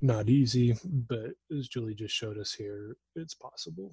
not 0.00 0.28
easy, 0.28 0.76
but 0.84 1.30
as 1.56 1.68
Julie 1.68 1.94
just 1.94 2.14
showed 2.14 2.38
us 2.38 2.52
here, 2.52 2.96
it's 3.16 3.34
possible. 3.34 3.92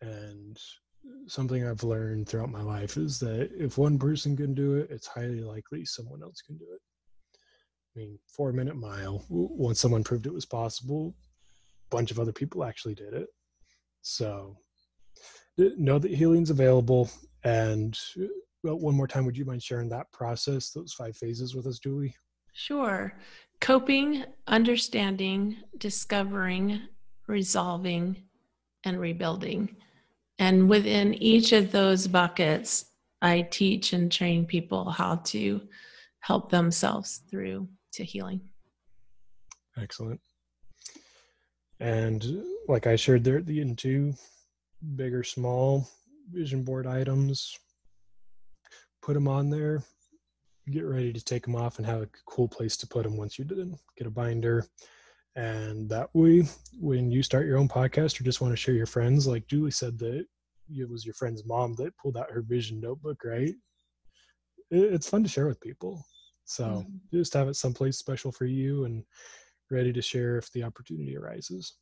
And 0.00 0.56
something 1.26 1.66
I've 1.66 1.82
learned 1.82 2.28
throughout 2.28 2.50
my 2.50 2.62
life 2.62 2.96
is 2.96 3.18
that 3.20 3.50
if 3.52 3.78
one 3.78 3.98
person 3.98 4.36
can 4.36 4.54
do 4.54 4.76
it, 4.76 4.88
it's 4.90 5.06
highly 5.06 5.40
likely 5.40 5.84
someone 5.84 6.22
else 6.22 6.40
can 6.40 6.56
do 6.56 6.66
it. 6.72 6.80
I 7.96 8.00
mean, 8.00 8.18
four 8.28 8.52
minute 8.52 8.76
mile, 8.76 9.24
once 9.28 9.80
someone 9.80 10.04
proved 10.04 10.26
it 10.26 10.32
was 10.32 10.46
possible, 10.46 11.14
a 11.90 11.96
bunch 11.96 12.10
of 12.10 12.20
other 12.20 12.32
people 12.32 12.62
actually 12.62 12.94
did 12.94 13.12
it. 13.12 13.28
So 14.02 14.56
know 15.56 15.98
that 15.98 16.12
healing's 16.12 16.50
available. 16.50 17.10
And 17.44 17.98
well, 18.62 18.78
one 18.78 18.94
more 18.94 19.06
time, 19.06 19.24
would 19.24 19.36
you 19.36 19.44
mind 19.44 19.62
sharing 19.62 19.88
that 19.90 20.10
process, 20.12 20.70
those 20.70 20.92
five 20.92 21.16
phases 21.16 21.54
with 21.54 21.66
us, 21.66 21.78
Julie? 21.78 22.14
Sure. 22.52 23.14
Coping, 23.60 24.24
understanding, 24.46 25.56
discovering, 25.78 26.80
resolving, 27.26 28.24
and 28.84 29.00
rebuilding. 29.00 29.76
And 30.38 30.68
within 30.68 31.14
each 31.14 31.52
of 31.52 31.72
those 31.72 32.06
buckets, 32.06 32.86
I 33.20 33.42
teach 33.42 33.92
and 33.92 34.10
train 34.10 34.46
people 34.46 34.90
how 34.90 35.16
to 35.16 35.60
help 36.20 36.50
themselves 36.50 37.22
through 37.28 37.68
to 37.92 38.04
healing. 38.04 38.40
Excellent. 39.76 40.20
And 41.80 42.44
like 42.68 42.86
I 42.86 42.96
shared 42.96 43.24
there 43.24 43.38
at 43.38 43.46
the 43.46 43.60
end 43.60 43.78
too, 43.78 44.14
big 44.96 45.14
or 45.14 45.22
small 45.22 45.88
vision 46.30 46.62
board 46.62 46.86
items, 46.86 47.58
put 49.02 49.14
them 49.14 49.28
on 49.28 49.50
there, 49.50 49.82
get 50.70 50.84
ready 50.84 51.12
to 51.12 51.24
take 51.24 51.44
them 51.44 51.56
off 51.56 51.78
and 51.78 51.86
have 51.86 52.02
a 52.02 52.08
cool 52.26 52.48
place 52.48 52.76
to 52.76 52.86
put 52.86 53.04
them 53.04 53.16
once 53.16 53.38
you 53.38 53.44
did 53.44 53.74
get 53.96 54.06
a 54.06 54.10
binder 54.10 54.66
and 55.38 55.88
that 55.90 56.12
way, 56.14 56.48
when 56.80 57.12
you 57.12 57.22
start 57.22 57.46
your 57.46 57.58
own 57.58 57.68
podcast 57.68 58.20
or 58.20 58.24
just 58.24 58.40
want 58.40 58.52
to 58.52 58.56
share 58.56 58.74
your 58.74 58.86
friends, 58.86 59.24
like 59.24 59.46
Julie 59.46 59.70
said, 59.70 59.96
that 60.00 60.26
it 60.68 60.90
was 60.90 61.04
your 61.04 61.14
friend's 61.14 61.46
mom 61.46 61.76
that 61.76 61.96
pulled 61.96 62.16
out 62.16 62.30
her 62.32 62.42
vision 62.42 62.80
notebook, 62.80 63.22
right? 63.24 63.54
It's 64.72 65.08
fun 65.08 65.22
to 65.22 65.28
share 65.28 65.46
with 65.46 65.60
people. 65.60 66.04
So 66.44 66.64
mm-hmm. 66.64 67.16
just 67.16 67.34
have 67.34 67.46
it 67.46 67.54
someplace 67.54 67.98
special 67.98 68.32
for 68.32 68.46
you 68.46 68.84
and 68.84 69.04
ready 69.70 69.92
to 69.92 70.02
share 70.02 70.38
if 70.38 70.50
the 70.50 70.64
opportunity 70.64 71.16
arises. 71.16 71.74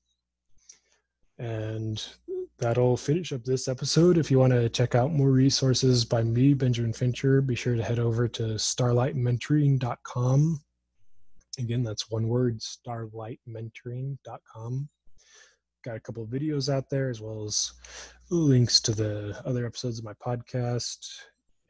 And 1.38 2.06
that'll 2.58 2.96
finish 2.96 3.32
up 3.32 3.44
this 3.44 3.68
episode. 3.68 4.18
If 4.18 4.30
you 4.30 4.38
want 4.38 4.52
to 4.52 4.68
check 4.68 4.94
out 4.94 5.12
more 5.12 5.30
resources 5.30 6.04
by 6.04 6.22
me, 6.22 6.52
Benjamin 6.54 6.92
Fincher, 6.92 7.40
be 7.40 7.54
sure 7.54 7.76
to 7.76 7.82
head 7.82 7.98
over 7.98 8.28
to 8.28 8.42
starlightmentoring.com 8.42 10.60
Again, 11.58 11.82
that's 11.82 12.10
one 12.10 12.28
word, 12.28 12.60
starlightmentoring.com. 12.60 14.88
Got 15.84 15.96
a 15.96 16.00
couple 16.00 16.22
of 16.22 16.28
videos 16.28 16.70
out 16.72 16.88
there 16.90 17.08
as 17.08 17.22
well 17.22 17.44
as 17.44 17.72
links 18.30 18.80
to 18.82 18.92
the 18.92 19.42
other 19.46 19.64
episodes 19.66 19.98
of 19.98 20.04
my 20.04 20.12
podcast. 20.14 20.98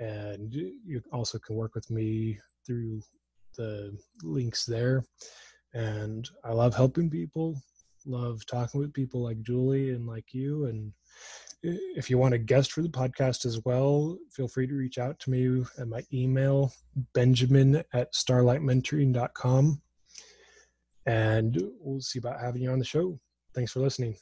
And 0.00 0.52
you 0.52 1.00
also 1.12 1.38
can 1.38 1.54
work 1.56 1.74
with 1.74 1.90
me 1.90 2.38
through 2.66 3.00
the 3.56 3.96
links 4.22 4.64
there. 4.64 5.04
And 5.74 6.30
I 6.44 6.52
love 6.52 6.74
helping 6.74 7.10
people, 7.10 7.60
love 8.06 8.44
talking 8.46 8.80
with 8.80 8.92
people 8.92 9.22
like 9.22 9.42
Julie 9.42 9.90
and 9.90 10.06
like 10.06 10.32
you. 10.32 10.66
And 10.66 10.92
if 11.62 12.10
you 12.10 12.18
want 12.18 12.34
a 12.34 12.38
guest 12.38 12.72
for 12.72 12.82
the 12.82 12.88
podcast 12.88 13.44
as 13.44 13.60
well, 13.64 14.18
feel 14.30 14.48
free 14.48 14.66
to 14.66 14.74
reach 14.74 14.98
out 14.98 15.18
to 15.20 15.30
me 15.30 15.64
at 15.78 15.88
my 15.88 16.02
email, 16.12 16.72
benjamin 17.14 17.82
at 17.92 18.12
starlightmentoring.com. 18.12 19.82
And 21.06 21.62
we'll 21.80 22.00
see 22.00 22.18
about 22.18 22.40
having 22.40 22.62
you 22.62 22.70
on 22.70 22.78
the 22.78 22.84
show. 22.84 23.18
Thanks 23.54 23.72
for 23.72 23.80
listening. 23.80 24.16